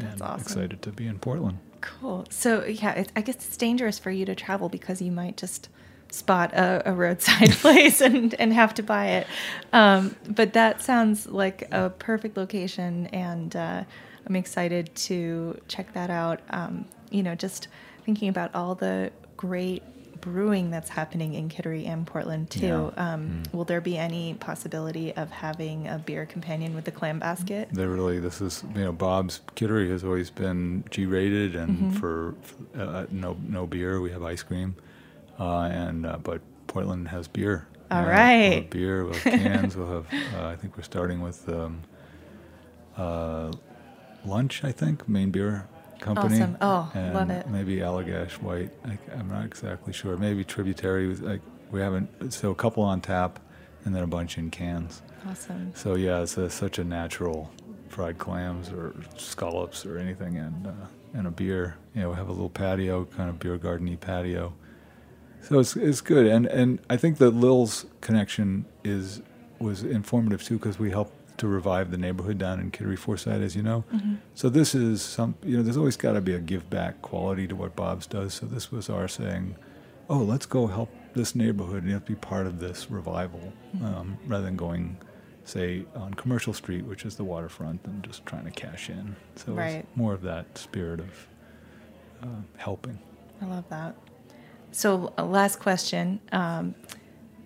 and 0.00 0.20
awesome. 0.20 0.40
excited 0.40 0.82
to 0.82 0.90
be 0.90 1.06
in 1.06 1.20
Portland. 1.20 1.58
Cool. 1.80 2.24
So 2.28 2.64
yeah, 2.64 2.94
it, 2.94 3.12
I 3.14 3.20
guess 3.20 3.36
it's 3.36 3.56
dangerous 3.56 4.00
for 4.00 4.10
you 4.10 4.26
to 4.26 4.34
travel 4.34 4.68
because 4.68 5.00
you 5.00 5.12
might 5.12 5.36
just 5.36 5.68
spot 6.10 6.52
a, 6.54 6.90
a 6.90 6.92
roadside 6.92 7.52
place 7.62 8.00
and, 8.00 8.34
and 8.34 8.52
have 8.52 8.74
to 8.74 8.82
buy 8.82 9.10
it. 9.10 9.28
Um, 9.72 10.16
but 10.28 10.54
that 10.54 10.82
sounds 10.82 11.28
like 11.28 11.68
a 11.70 11.90
perfect 11.90 12.36
location, 12.36 13.06
and 13.06 13.54
uh, 13.54 13.84
I'm 14.26 14.36
excited 14.36 14.94
to 14.94 15.60
check 15.68 15.92
that 15.94 16.10
out. 16.10 16.40
Um, 16.50 16.86
you 17.10 17.22
know, 17.22 17.34
just 17.34 17.68
thinking 18.04 18.28
about 18.28 18.54
all 18.54 18.74
the 18.74 19.10
great 19.36 19.82
brewing 20.20 20.70
that's 20.70 20.88
happening 20.88 21.34
in 21.34 21.50
Kittery 21.50 21.84
and 21.84 22.06
Portland 22.06 22.48
too. 22.48 22.92
Yeah. 22.96 23.12
Um, 23.12 23.42
Will 23.52 23.64
there 23.66 23.82
be 23.82 23.98
any 23.98 24.32
possibility 24.34 25.12
of 25.14 25.30
having 25.30 25.86
a 25.86 25.98
beer 25.98 26.24
companion 26.24 26.74
with 26.74 26.84
the 26.86 26.90
clam 26.90 27.18
basket? 27.18 27.68
They 27.72 27.84
really, 27.84 28.20
this 28.20 28.40
is, 28.40 28.64
you 28.74 28.84
know, 28.84 28.92
Bob's 28.92 29.40
Kittery 29.54 29.90
has 29.90 30.02
always 30.02 30.30
been 30.30 30.84
G 30.90 31.04
rated, 31.04 31.54
and 31.54 31.76
Mm-hmm. 31.76 31.90
for 31.90 32.34
uh, 32.74 33.04
no 33.10 33.36
no 33.46 33.66
beer, 33.66 34.00
we 34.00 34.10
have 34.12 34.22
ice 34.22 34.42
cream, 34.42 34.76
uh, 35.38 35.62
and 35.64 36.06
uh, 36.06 36.16
but 36.22 36.40
Portland 36.68 37.08
has 37.08 37.28
beer. 37.28 37.66
All 37.90 38.00
Yeah, 38.00 38.06
We'll 38.48 38.60
have 38.62 38.70
beer, 38.70 39.04
we'll 39.04 39.12
have 39.14 39.22
cans, 39.24 39.76
we'll 39.76 39.92
have. 39.92 40.06
Uh, 40.34 40.46
I 40.48 40.56
think 40.56 40.74
we're 40.78 40.84
starting 40.84 41.20
with 41.20 41.46
um, 41.50 41.82
uh, 42.96 43.52
lunch. 44.24 44.64
I 44.64 44.72
think 44.72 45.08
Maine 45.08 45.30
Beer 45.30 45.66
Company. 46.00 46.36
Awesome. 46.36 46.58
Oh, 46.60 46.90
love 46.94 47.30
it. 47.30 47.48
Maybe 47.48 47.76
Allagash 47.76 48.32
White. 48.42 48.70
I, 48.84 48.98
I'm 49.16 49.28
not 49.28 49.44
exactly 49.44 49.92
sure. 49.92 50.16
Maybe 50.16 50.44
Tributary. 50.44 51.06
was 51.06 51.20
Like 51.20 51.40
we 51.70 51.80
haven't. 51.80 52.32
So 52.32 52.50
a 52.50 52.54
couple 52.54 52.82
on 52.82 53.00
tap, 53.00 53.40
and 53.84 53.94
then 53.94 54.02
a 54.02 54.06
bunch 54.06 54.38
in 54.38 54.50
cans. 54.50 55.02
Awesome. 55.28 55.72
So 55.74 55.94
yeah, 55.94 56.22
it's 56.22 56.36
a, 56.36 56.50
such 56.50 56.78
a 56.78 56.84
natural 56.84 57.50
fried 57.88 58.18
clams 58.18 58.70
or 58.70 58.94
scallops 59.16 59.86
or 59.86 59.98
anything, 59.98 60.36
and 60.36 60.66
uh, 60.66 60.72
and 61.14 61.26
a 61.26 61.30
beer. 61.30 61.76
You 61.94 62.02
know, 62.02 62.10
we 62.10 62.16
have 62.16 62.28
a 62.28 62.32
little 62.32 62.50
patio, 62.50 63.04
kind 63.04 63.30
of 63.30 63.38
beer 63.38 63.58
gardeny 63.58 63.98
patio. 63.98 64.54
So 65.42 65.58
it's 65.58 65.76
it's 65.76 66.00
good, 66.00 66.26
and 66.26 66.46
and 66.46 66.80
I 66.90 66.96
think 66.96 67.18
the 67.18 67.30
Lil's 67.30 67.86
connection 68.00 68.66
is 68.82 69.22
was 69.58 69.82
informative 69.82 70.42
too 70.42 70.58
because 70.58 70.78
we 70.78 70.90
helped 70.90 71.14
to 71.36 71.48
revive 71.48 71.90
the 71.90 71.96
neighborhood 71.98 72.38
down 72.38 72.60
in 72.60 72.70
Kittery 72.70 72.96
Foreside, 72.96 73.42
as 73.42 73.56
you 73.56 73.62
know. 73.62 73.84
So 74.34 74.48
this 74.48 74.74
is 74.74 75.02
some 75.02 75.34
you 75.44 75.56
know 75.56 75.62
there's 75.62 75.76
always 75.76 75.96
got 75.96 76.12
to 76.12 76.20
be 76.20 76.34
a 76.34 76.38
give 76.40 76.68
back 76.70 77.02
quality 77.02 77.46
to 77.48 77.56
what 77.56 77.74
Bob's 77.76 78.06
does. 78.06 78.34
So 78.34 78.46
this 78.46 78.70
was 78.70 78.88
our 78.90 79.08
saying, 79.08 79.56
oh 80.08 80.18
let's 80.18 80.46
go 80.46 80.66
help 80.66 80.90
this 81.14 81.34
neighborhood 81.34 81.78
and 81.78 81.86
you 81.88 81.94
have 81.94 82.04
to 82.04 82.12
be 82.12 82.16
part 82.16 82.46
of 82.46 82.58
this 82.60 82.90
revival 82.90 83.52
um, 83.82 84.18
rather 84.26 84.44
than 84.44 84.56
going 84.56 84.96
say 85.44 85.84
on 85.94 86.14
Commercial 86.14 86.52
Street, 86.54 86.84
which 86.86 87.04
is 87.04 87.16
the 87.16 87.24
waterfront, 87.24 87.80
and 87.84 88.02
just 88.02 88.24
trying 88.26 88.44
to 88.44 88.50
cash 88.50 88.88
in. 88.88 89.14
So 89.36 89.52
Right. 89.52 89.84
it's 89.86 89.96
more 89.96 90.14
of 90.14 90.22
that 90.22 90.56
spirit 90.56 91.00
of 91.00 91.28
uh, 92.22 92.26
helping. 92.56 92.98
I 93.42 93.46
love 93.46 93.64
that. 93.68 93.94
So, 94.72 95.12
uh, 95.18 95.24
last 95.24 95.60
question. 95.60 96.18
Um, 96.32 96.74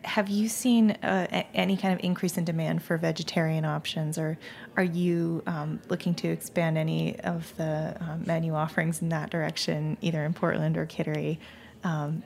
have 0.05 0.28
you 0.28 0.49
seen 0.49 0.92
uh, 1.03 1.44
any 1.55 1.76
kind 1.76 1.94
of 1.94 2.05
increase 2.05 2.36
in 2.36 2.44
demand 2.44 2.82
for 2.82 2.96
vegetarian 2.96 3.64
options, 3.64 4.18
or 4.18 4.38
are 4.76 4.84
you 4.84 5.42
um, 5.46 5.80
looking 5.88 6.14
to 6.16 6.28
expand 6.28 6.78
any 6.78 7.18
of 7.20 7.55
the 7.57 7.96
um, 8.01 8.22
menu 8.26 8.55
offerings 8.55 9.03
in 9.03 9.09
that 9.11 9.30
direction, 9.30 9.96
either 10.01 10.24
in 10.24 10.34
Portland 10.34 10.76
or 10.76 10.86
Kittery? 10.86 11.38
Um, 11.84 12.22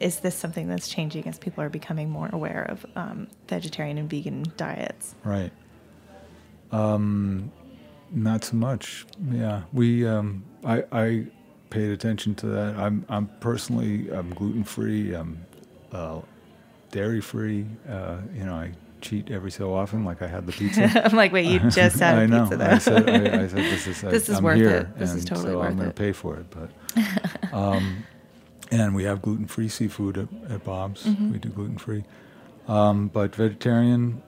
is 0.00 0.20
this 0.20 0.34
something 0.34 0.68
that's 0.68 0.88
changing 0.88 1.26
as 1.26 1.38
people 1.38 1.62
are 1.64 1.70
becoming 1.70 2.10
more 2.10 2.28
aware 2.32 2.64
of 2.68 2.84
um, 2.96 3.28
vegetarian 3.48 3.98
and 3.98 4.10
vegan 4.10 4.44
diets? 4.56 5.14
Right. 5.24 5.52
Um, 6.70 7.50
not 8.10 8.44
so 8.44 8.56
much. 8.56 9.06
Yeah, 9.30 9.62
we. 9.72 10.06
I 10.06 10.84
I 10.92 11.26
paid 11.70 11.90
attention 11.90 12.34
to 12.36 12.46
that. 12.46 12.76
I'm 12.76 13.04
I'm 13.08 13.28
personally 13.40 14.10
I'm 14.10 14.32
gluten 14.34 14.64
free. 14.64 15.14
I'm 15.14 15.44
uh, 15.92 16.20
dairy 16.90 17.20
free. 17.20 17.66
Uh, 17.88 18.18
you 18.34 18.44
know, 18.44 18.54
I 18.54 18.72
cheat 19.00 19.30
every 19.30 19.50
so 19.50 19.74
often, 19.74 20.04
like 20.04 20.22
I 20.22 20.26
had 20.26 20.46
the 20.46 20.52
pizza. 20.52 20.84
I'm 21.04 21.16
like, 21.16 21.32
wait, 21.32 21.46
you 21.46 21.58
just 21.70 21.98
had 21.98 22.18
a 22.18 22.38
pizza 22.40 22.56
though. 22.56 22.66
I 22.66 22.78
said, 22.78 23.08
I, 23.08 23.42
I 23.44 23.48
said, 23.48 23.58
this 23.58 23.86
is, 23.86 24.00
This 24.02 24.28
I, 24.28 24.32
is 24.32 24.38
I'm 24.38 24.44
worth 24.44 24.56
here, 24.56 24.70
it. 24.78 24.98
This 24.98 25.14
is 25.14 25.24
totally 25.24 25.52
so 25.52 25.58
worth 25.58 25.70
I'm 25.70 25.76
going 25.76 25.88
to 25.90 25.94
pay 25.94 26.12
for 26.12 26.36
it. 26.36 26.46
But, 26.50 27.52
um, 27.52 28.04
and 28.70 28.94
we 28.94 29.04
have 29.04 29.22
gluten-free 29.22 29.68
seafood 29.68 30.18
at, 30.18 30.28
at 30.50 30.64
Bob's. 30.64 31.04
Mm-hmm. 31.04 31.32
We 31.32 31.38
do 31.38 31.48
gluten-free, 31.50 32.04
um, 32.68 33.08
but 33.08 33.34
vegetarian, 33.36 34.22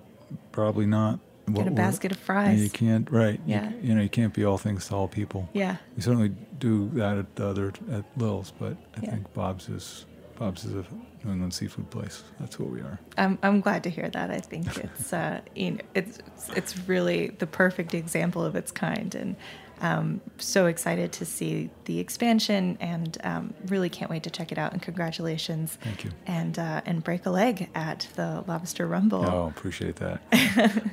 probably 0.53 0.87
not. 0.87 1.19
What 1.47 1.65
Get 1.65 1.69
a 1.69 1.71
basket 1.75 2.13
of 2.13 2.19
fries. 2.19 2.63
You 2.63 2.69
can't, 2.69 3.11
right? 3.11 3.41
you 3.47 3.55
Yeah. 3.55 3.71
c- 3.71 3.77
You, 3.83 3.95
know, 3.95 4.03
you 4.03 4.11
can't 4.11 4.35
be 4.35 4.45
all 4.45 4.59
things 4.59 4.87
to 4.89 4.95
all 4.95 5.09
people. 5.09 5.49
yeah. 5.55 5.77
We 5.97 6.03
certainly 6.03 6.29
do 6.59 6.91
that 6.91 7.17
at 7.17 7.35
the 7.37 7.47
other 7.47 7.73
at 7.91 8.05
Lil's, 8.19 8.53
but 8.61 8.77
I 8.97 9.01
Yeah. 9.03 9.11
think 9.13 9.33
Bob's 9.33 9.69
is 9.71 10.05
Bob's 10.39 10.67
is 10.67 10.75
a 10.75 10.85
New 11.29 11.35
England 11.35 11.55
seafood 11.55 11.91
place. 11.91 12.25
That's 12.41 12.59
what 12.59 12.71
we 12.71 12.81
are. 12.81 12.99
I'm 13.19 13.39
I'm 13.43 13.61
glad 13.61 13.85
to 13.85 13.91
hear 13.91 14.09
that. 14.09 14.31
I 14.31 14.39
think 14.39 14.77
it's 14.85 15.13
uh, 15.13 15.41
you 15.55 15.73
know, 15.73 15.81
it's 15.95 16.19
it's 16.57 16.89
really 16.89 17.29
the 17.29 17.47
perfect 17.47 17.95
example 17.95 18.43
of 18.43 18.57
its 18.57 18.73
kind, 18.73 19.15
and 19.15 19.37
um, 19.81 20.21
so 20.39 20.67
excited 20.67 21.13
to 21.13 21.25
see 21.27 21.71
the 21.85 22.01
expansion, 22.01 22.79
and 22.81 23.19
um, 23.23 23.55
really 23.67 23.91
can't 23.91 24.11
wait 24.11 24.23
to 24.23 24.31
check 24.31 24.51
it 24.53 24.59
out. 24.59 24.73
And 24.73 24.81
congratulations! 24.81 25.79
Thank 25.83 26.05
you. 26.05 26.11
And 26.27 26.59
uh, 26.59 26.81
and 26.87 27.05
break 27.05 27.27
a 27.27 27.31
leg 27.31 27.69
at 27.75 28.09
the 28.17 28.43
Lobster 28.49 28.87
Rumble. 28.87 29.25
Oh, 29.25 29.49
appreciate 29.49 29.97
that. 29.97 30.23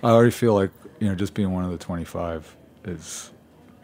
I 0.03 0.09
already 0.09 0.31
feel 0.31 0.53
like 0.53 0.71
you 0.99 1.07
know 1.07 1.15
just 1.15 1.33
being 1.33 1.53
one 1.53 1.63
of 1.63 1.71
the 1.71 1.77
25 1.77 2.55
is, 2.83 3.31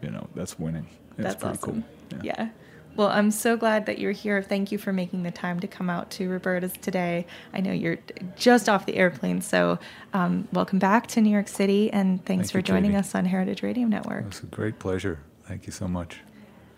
you 0.03 0.11
know, 0.11 0.27
that's 0.35 0.59
winning. 0.59 0.87
It's 1.11 1.23
That's 1.23 1.35
pretty 1.35 1.57
awesome. 1.57 1.83
cool. 2.09 2.19
Yeah. 2.23 2.49
Well, 2.95 3.07
I'm 3.07 3.31
so 3.31 3.55
glad 3.55 3.85
that 3.85 3.99
you're 3.99 4.11
here. 4.11 4.41
Thank 4.41 4.71
you 4.71 4.77
for 4.77 4.91
making 4.91 5.23
the 5.23 5.31
time 5.31 5.59
to 5.61 5.67
come 5.67 5.89
out 5.89 6.11
to 6.11 6.29
Roberta's 6.29 6.73
today. 6.81 7.25
I 7.53 7.61
know 7.61 7.71
you're 7.71 7.97
just 8.35 8.67
off 8.67 8.85
the 8.85 8.97
airplane, 8.97 9.41
so 9.41 9.79
um, 10.13 10.47
welcome 10.51 10.77
back 10.77 11.07
to 11.07 11.21
New 11.21 11.29
York 11.29 11.47
City, 11.47 11.91
and 11.91 12.23
thanks 12.25 12.47
Thank 12.47 12.51
for 12.51 12.57
you, 12.59 12.63
joining 12.63 12.91
Caity. 12.91 12.99
us 12.99 13.15
on 13.15 13.25
Heritage 13.25 13.63
Radio 13.63 13.87
Network. 13.87 14.25
It's 14.27 14.43
a 14.43 14.47
great 14.47 14.77
pleasure. 14.77 15.19
Thank 15.45 15.65
you 15.65 15.71
so 15.71 15.87
much. 15.87 16.19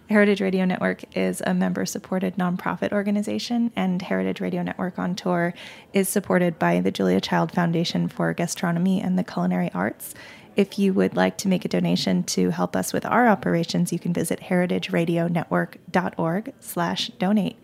Heritage 0.09 0.41
Radio 0.41 0.66
Network 0.66 1.03
is 1.18 1.41
a 1.47 1.53
member 1.53 1.86
supported 1.86 2.36
nonprofit 2.36 2.91
organization, 2.91 3.72
and 3.76 4.01
Heritage 4.01 4.39
Radio 4.39 4.61
Network 4.61 4.99
on 4.99 5.16
Tour 5.16 5.53
is 5.93 6.07
supported 6.07 6.59
by 6.59 6.80
the 6.82 6.91
Julia 6.91 7.22
Child 7.22 7.51
Foundation 7.51 8.07
for 8.07 8.32
Gastronomy 8.34 9.01
and 9.01 9.18
the 9.18 9.24
Culinary 9.24 9.72
Arts. 9.74 10.14
If 10.56 10.78
you 10.78 10.93
would 10.93 11.16
like 11.16 11.38
to 11.39 11.47
make 11.47 11.66
a 11.66 11.70
donation 11.70 12.24
to 12.24 12.51
help 12.51 12.76
us 12.76 12.93
with 12.93 13.06
our 13.06 13.28
operations, 13.28 13.91
you 13.91 13.99
can 13.99 14.14
visit 14.14 14.41
heritageradionetwork.org 14.41 16.54
slash 16.60 17.10
donate. 17.20 17.58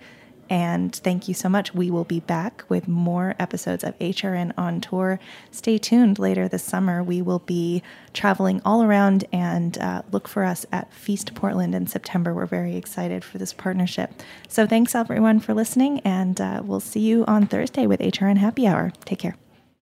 And 0.50 0.96
thank 0.96 1.28
you 1.28 1.36
so 1.36 1.48
much. 1.48 1.76
We 1.76 1.92
will 1.92 2.06
be 2.06 2.22
back 2.22 2.64
with 2.70 2.88
more 2.88 3.36
episodes 3.38 3.84
of 3.84 3.98
HRN 4.00 4.52
on 4.58 4.82
tour. 4.82 5.20
Stay 5.52 5.78
tuned 5.78 6.18
later 6.18 6.48
this 6.48 6.64
summer. 6.64 7.04
We 7.04 7.22
will 7.22 7.40
be 7.40 7.84
traveling 8.14 8.60
all 8.66 8.84
around 8.84 9.26
and 9.32 9.78
uh, 9.78 10.02
look 10.12 10.28
for 10.28 10.44
us 10.44 10.66
at 10.72 10.92
Feast 10.92 11.36
Portland 11.36 11.76
in 11.76 11.86
September. 11.86 12.34
We're 12.34 12.48
very 12.48 12.76
excited 12.76 13.24
for 13.24 13.38
this 13.38 13.54
partnership. 13.54 14.12
So 14.48 14.66
thanks 14.66 14.96
everyone 14.96 15.40
for 15.40 15.54
listening, 15.54 16.00
and 16.00 16.42
uh, 16.42 16.64
we'll 16.66 16.80
see 16.80 17.02
you 17.02 17.26
on 17.28 17.46
Thursday 17.46 17.86
with 17.86 18.00
HRN 18.00 18.38
Happy 18.38 18.66
Hour. 18.66 18.92
Take 19.06 19.20
care. 19.20 19.36